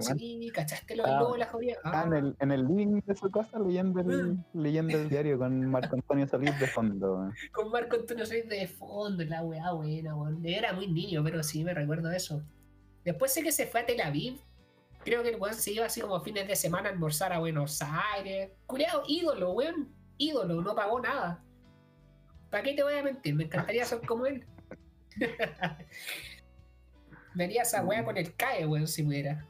Sí, 0.00 0.50
cachaste 0.52 0.96
lo 0.96 1.04
del 1.04 1.14
Ah, 1.14 1.20
lobo 1.20 1.32
de 1.32 1.38
la 1.38 1.46
jodida. 1.46 1.76
Ah, 1.84 2.04
en 2.06 2.12
el, 2.12 2.36
en 2.40 2.52
el 2.52 2.66
living 2.66 3.00
de 3.06 3.14
su 3.14 3.30
casa 3.30 3.58
leyendo 3.58 4.00
el, 4.00 4.36
leyendo 4.52 4.98
el 4.98 5.08
diario 5.08 5.38
con 5.38 5.70
Marco 5.70 5.96
Antonio 5.96 6.26
Solís 6.28 6.58
de 6.58 6.66
fondo. 6.66 7.30
con 7.52 7.70
Marco 7.70 7.96
Antonio 7.96 8.26
Solís 8.26 8.48
de 8.48 8.66
fondo, 8.66 9.24
la 9.24 9.42
weá 9.42 9.72
buena, 9.72 10.14
weón. 10.14 10.44
Era 10.44 10.72
muy 10.72 10.88
niño, 10.88 11.22
pero 11.24 11.42
sí 11.42 11.64
me 11.64 11.72
recuerdo 11.74 12.10
eso. 12.10 12.42
Después 13.04 13.32
sé 13.32 13.42
que 13.42 13.52
se 13.52 13.66
fue 13.66 13.80
a 13.80 13.86
Tel 13.86 14.00
Aviv. 14.00 14.40
Creo 15.04 15.22
que 15.22 15.30
el 15.30 15.40
weón 15.40 15.54
se 15.54 15.72
iba 15.72 15.86
así 15.86 16.00
como 16.00 16.20
fines 16.20 16.46
de 16.46 16.56
semana 16.56 16.88
a 16.90 16.92
almorzar 16.92 17.32
a 17.32 17.38
Buenos 17.38 17.80
Aires. 18.14 18.50
Culeado, 18.66 19.02
ídolo, 19.06 19.52
weón. 19.52 19.94
Ídolo, 20.18 20.60
no 20.60 20.74
pagó 20.74 21.00
nada. 21.00 21.42
¿Para 22.50 22.62
qué 22.62 22.74
te 22.74 22.82
voy 22.82 22.94
a 22.94 23.02
mentir? 23.02 23.34
Me 23.34 23.44
encantaría 23.44 23.84
ser 23.84 24.00
como 24.06 24.26
él. 24.26 24.44
Vería 27.34 27.62
esa 27.62 27.84
weá 27.84 28.04
con 28.04 28.16
el 28.16 28.34
CAE, 28.34 28.66
weón, 28.66 28.86
si 28.86 29.02
pudiera. 29.02 29.46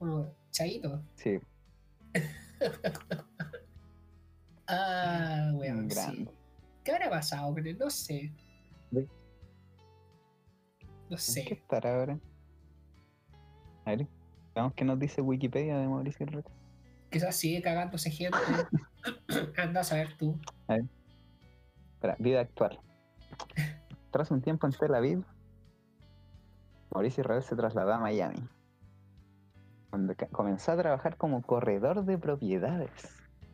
Como, 0.00 0.34
chaito. 0.50 1.00
Sí, 1.14 1.38
Ah, 4.66 5.50
weón, 5.54 5.90
sí. 5.90 6.28
¿Qué 6.84 6.92
habrá 6.92 7.10
pasado 7.10 7.54
él? 7.56 7.76
No 7.78 7.90
sé. 7.90 8.32
No 8.92 9.00
¿En 9.00 9.08
qué 11.08 11.18
sé. 11.18 11.52
estará 11.52 11.96
ahora? 11.96 12.18
A 13.84 13.90
ver, 13.90 14.06
veamos 14.54 14.72
qué 14.74 14.84
nos 14.84 14.98
dice 14.98 15.20
Wikipedia 15.20 15.76
de 15.76 15.88
Mauricio 15.88 16.24
Israel. 16.24 16.44
Quizás 17.10 17.34
sigue 17.36 17.60
cagándose 17.62 18.10
gente. 18.10 18.38
Anda 19.58 19.80
a 19.80 19.84
saber 19.84 20.16
tú. 20.16 20.38
Espera, 21.94 22.16
vida 22.20 22.40
actual. 22.40 22.78
Tras 24.12 24.30
un 24.30 24.40
tiempo 24.40 24.66
en 24.68 24.72
Tel 24.72 24.94
Aviv, 24.94 25.24
Mauricio 26.94 27.22
Israel 27.22 27.42
se 27.42 27.56
trasladó 27.56 27.92
a 27.92 27.98
Miami, 27.98 28.38
ca- 30.16 30.26
comenzó 30.28 30.72
a 30.72 30.76
trabajar 30.76 31.16
como 31.16 31.42
corredor 31.42 32.04
de 32.04 32.18
propiedades. 32.18 32.90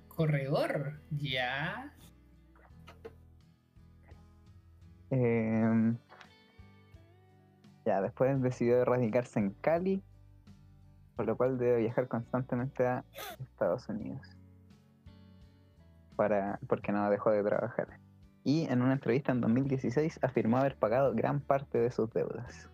Corredor. 0.08 1.00
Ya. 1.10 1.92
Eh, 5.10 5.94
ya, 7.84 8.00
después 8.02 8.42
decidió 8.42 8.84
radicarse 8.84 9.38
en 9.38 9.50
Cali, 9.60 10.02
por 11.14 11.26
lo 11.26 11.36
cual 11.36 11.56
debe 11.58 11.78
viajar 11.78 12.08
constantemente 12.08 12.86
a 12.86 13.04
Estados 13.38 13.88
Unidos. 13.88 14.26
Para, 16.16 16.58
porque 16.66 16.92
no 16.92 17.08
dejó 17.10 17.30
de 17.30 17.42
trabajar. 17.44 18.00
Y 18.42 18.64
en 18.64 18.82
una 18.82 18.94
entrevista 18.94 19.32
en 19.32 19.40
2016 19.40 20.18
afirmó 20.22 20.58
haber 20.58 20.76
pagado 20.76 21.14
gran 21.14 21.40
parte 21.40 21.78
de 21.78 21.90
sus 21.90 22.12
deudas. 22.12 22.68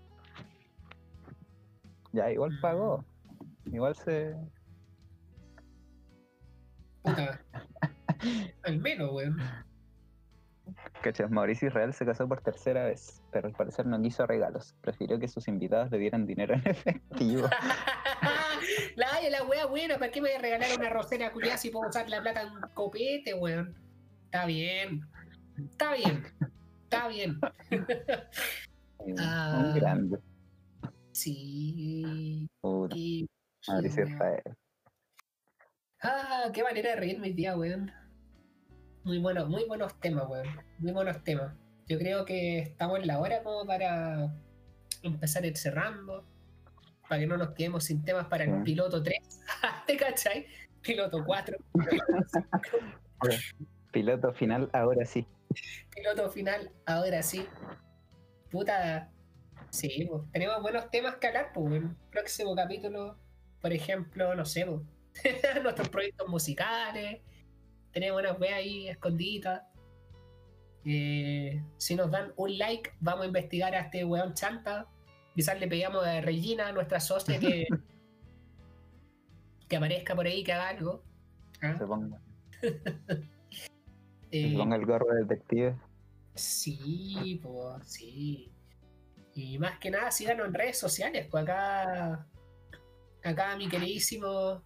Ya, 2.13 2.31
igual 2.31 2.59
pagó. 2.61 3.05
Igual 3.67 3.95
se. 3.97 4.35
Puta. 7.03 7.41
Al 8.65 8.79
menos, 8.79 9.13
weón. 9.13 9.37
Cachas, 11.03 11.31
Mauricio 11.31 11.69
Israel 11.69 11.93
se 11.93 12.07
casó 12.07 12.29
por 12.29 12.41
tercera 12.43 12.85
vez, 12.85 13.23
pero 13.33 13.49
al 13.49 13.55
parecer 13.55 13.87
no 13.87 14.01
quiso 14.01 14.27
regalos. 14.27 14.75
Prefirió 14.81 15.19
que 15.19 15.27
sus 15.27 15.49
invitados 15.49 15.91
le 15.91 15.99
dieran 15.99 16.27
dinero 16.27 16.55
en 16.55 16.61
efectivo. 16.67 17.49
la, 18.97 19.09
la 19.29 19.45
wea 19.45 19.67
buena, 19.67 19.99
¿para 19.99 20.13
qué 20.13 20.21
me 20.21 20.29
voy 20.29 20.37
a 20.37 20.41
regalar 20.41 20.69
una 20.79 20.91
rosera 20.91 21.33
culiada 21.33 21.57
si 21.59 21.71
puedo 21.71 21.89
usar 21.89 22.09
la 22.09 22.23
plata 22.23 22.43
en 22.43 22.53
un 22.53 22.61
copete, 22.75 23.35
weón? 23.35 23.75
Está 24.27 24.47
bien. 24.47 25.01
Está 25.71 25.95
bien. 25.95 26.23
Está 26.85 27.09
bien. 27.09 27.39
Ah. 29.19 29.61
Un 29.65 29.75
grande. 29.75 30.17
Sí. 31.11 32.49
Y- 32.95 33.29
Mauricio 33.69 34.05
weón. 34.05 34.15
Israel. 34.15 34.43
Ah, 36.03 36.51
qué 36.53 36.63
manera 36.63 36.91
de 36.91 36.97
reírme 36.97 37.29
hoy 37.29 37.33
día, 37.33 37.57
weón. 37.57 37.93
Muy 39.05 39.19
buenos, 39.19 39.49
muy 39.49 39.65
buenos 39.67 39.99
temas, 40.01 40.29
weón. 40.29 40.49
Muy 40.79 40.93
buenos 40.93 41.23
temas. 41.23 41.55
Yo 41.87 41.99
creo 41.99 42.25
que 42.25 42.59
estamos 42.61 43.01
en 43.01 43.07
la 43.07 43.19
hora 43.21 43.43
como 43.43 43.67
para 43.67 44.33
empezar 45.03 45.45
ir 45.45 45.57
cerrando. 45.57 46.27
Para 47.09 47.21
que 47.21 47.27
no 47.27 47.37
nos 47.37 47.51
quedemos 47.51 47.85
sin 47.85 48.05
temas 48.05 48.27
para 48.27 48.45
el 48.45 48.63
piloto 48.63 49.03
3. 49.03 49.19
¿Te 49.87 49.97
cachai? 49.97 50.47
Piloto 50.81 51.25
4. 51.25 51.57
Piloto 53.93 54.33
final, 54.33 54.71
ahora 54.73 55.05
sí. 55.05 55.27
piloto 55.95 56.31
final, 56.31 56.73
ahora 56.87 57.23
sí. 57.23 57.47
Puta. 58.51 59.11
Sí, 59.71 60.07
pues, 60.09 60.23
tenemos 60.33 60.61
buenos 60.63 60.91
temas 60.91 61.17
que 61.17 61.29
hablar, 61.29 61.51
pues, 61.55 61.71
weón. 61.71 61.99
Próximo 62.11 62.55
capítulo, 62.55 63.19
por 63.63 63.73
ejemplo, 63.73 64.35
no 64.35 64.45
sé, 64.45 64.67
nuestros 65.63 65.89
proyectos 65.89 66.29
musicales. 66.29 67.21
Tenemos 67.93 68.21
unas 68.21 68.39
weas 68.39 68.55
ahí 68.55 68.89
escondidas. 68.89 69.63
Eh, 70.85 71.63
si 71.77 71.95
nos 71.95 72.11
dan 72.11 72.33
un 72.37 72.59
like, 72.59 72.91
vamos 73.01 73.23
a 73.23 73.27
investigar 73.27 73.75
a 73.75 73.81
este 73.81 74.05
weón 74.05 74.35
chanta. 74.35 74.89
Quizás 75.35 75.59
le 75.61 75.69
pedíamos 75.69 76.05
a 76.05 76.21
Regina, 76.21 76.73
nuestra 76.73 76.99
socia, 76.99 77.39
que, 77.39 77.67
que 79.69 79.77
aparezca 79.77 80.15
por 80.15 80.27
ahí, 80.27 80.43
que 80.43 80.53
haga 80.53 80.69
algo. 80.69 81.05
¿Ah? 81.63 81.77
Se 81.79 81.87
ponga, 81.87 82.21
Eh, 84.35 84.51
se 84.51 84.57
ponga 84.57 84.77
el 84.77 84.87
gorro 84.87 85.13
de 85.13 85.25
detective. 85.25 85.77
Sí, 86.35 87.39
pues 87.43 87.87
sí. 87.87 88.51
Y 89.35 89.59
más 89.59 89.79
que 89.79 89.91
nada, 89.91 90.11
síganos 90.11 90.47
en 90.47 90.55
redes 90.55 90.79
sociales. 90.79 91.29
Pues 91.31 91.43
acá, 91.43 92.27
acá 93.25 93.57
mi 93.57 93.69
queridísimo 93.69 94.63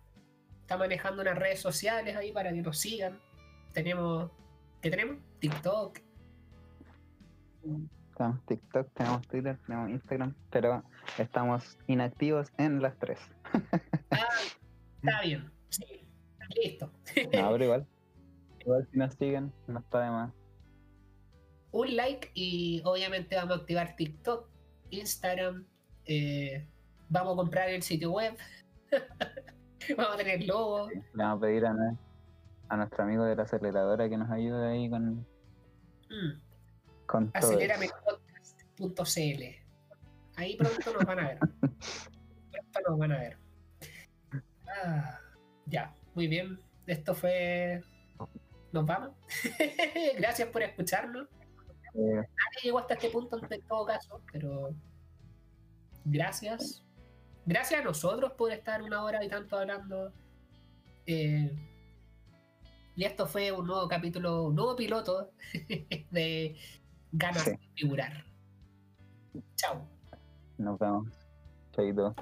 está 0.60 0.76
manejando 0.76 1.22
unas 1.22 1.38
redes 1.38 1.60
sociales 1.60 2.16
ahí 2.16 2.32
para 2.32 2.52
que 2.52 2.62
nos 2.62 2.78
sigan. 2.78 3.20
Tenemos, 3.72 4.30
¿qué 4.80 4.90
tenemos? 4.90 5.18
TikTok. 5.38 5.98
Tenemos 8.16 8.46
TikTok, 8.46 8.92
tenemos 8.94 9.28
Twitter, 9.28 9.58
tenemos 9.66 9.90
Instagram, 9.90 10.34
pero 10.50 10.82
estamos 11.18 11.78
inactivos 11.86 12.50
en 12.58 12.80
las 12.80 12.98
tres. 12.98 13.20
Ah, 14.10 14.26
está 15.02 15.20
bien. 15.22 15.50
Sí, 15.68 15.84
listo. 16.62 16.86
No, 16.86 17.52
pero 17.52 17.64
igual. 17.64 17.86
Igual 18.60 18.88
si 18.90 18.98
nos 18.98 19.14
siguen, 19.14 19.52
no 19.68 19.78
está 19.78 20.00
de 20.00 20.10
más. 20.10 20.32
Un 21.70 21.94
like 21.94 22.32
y 22.34 22.82
obviamente 22.84 23.36
vamos 23.36 23.58
a 23.58 23.60
activar 23.60 23.94
TikTok, 23.94 24.48
Instagram. 24.90 25.64
eh, 26.06 26.66
vamos 27.08 27.34
a 27.34 27.36
comprar 27.36 27.68
el 27.70 27.82
sitio 27.82 28.10
web. 28.12 28.36
vamos 29.96 30.14
a 30.14 30.16
tener 30.16 30.44
logo. 30.46 30.88
Le 30.88 31.02
vamos 31.14 31.38
a 31.38 31.40
pedir 31.40 31.66
a, 31.66 31.74
a 32.68 32.76
nuestro 32.76 33.04
amigo 33.04 33.24
de 33.24 33.36
la 33.36 33.42
aceleradora 33.44 34.08
que 34.08 34.16
nos 34.16 34.30
ayude 34.30 34.66
ahí 34.68 34.88
con, 34.90 35.26
Mm. 36.08 36.40
con 37.06 37.30
aceleramepodcast.cl. 37.34 39.42
Ahí 40.36 40.56
pronto 40.56 40.92
nos 40.92 41.04
van 41.04 41.18
a 41.18 41.28
ver. 41.28 41.38
Pronto 42.72 42.90
nos 42.90 42.98
van 42.98 43.12
a 43.12 43.18
ver. 43.18 43.36
Ah, 44.68 45.18
ya, 45.66 45.94
muy 46.14 46.28
bien. 46.28 46.60
Esto 46.86 47.12
fue. 47.14 47.82
Nos 48.72 48.86
vamos. 48.86 49.10
Gracias 50.18 50.48
por 50.50 50.62
escucharnos. 50.62 51.26
Eh, 51.94 52.14
Nadie 52.14 52.62
llegó 52.62 52.78
hasta 52.78 52.94
este 52.94 53.10
punto 53.10 53.40
en 53.50 53.62
todo 53.62 53.84
caso, 53.86 54.22
pero. 54.30 54.70
Gracias. 56.04 56.84
Gracias 57.46 57.80
a 57.80 57.84
nosotros 57.84 58.32
por 58.32 58.50
estar 58.52 58.82
una 58.82 59.02
hora 59.04 59.24
y 59.24 59.28
tanto 59.28 59.56
hablando. 59.56 60.12
Eh, 61.06 61.50
y 62.96 63.04
esto 63.04 63.26
fue 63.26 63.52
un 63.52 63.66
nuevo 63.66 63.86
capítulo, 63.88 64.44
un 64.44 64.54
nuevo 64.56 64.74
piloto 64.74 65.30
de 66.10 66.56
ganas 67.12 67.42
Sí. 67.44 67.50
de 67.52 67.58
figurar. 67.74 68.24
Chao. 69.54 69.86
nos 70.58 70.78
vemos. 70.78 71.08
Chaito. 71.72 72.14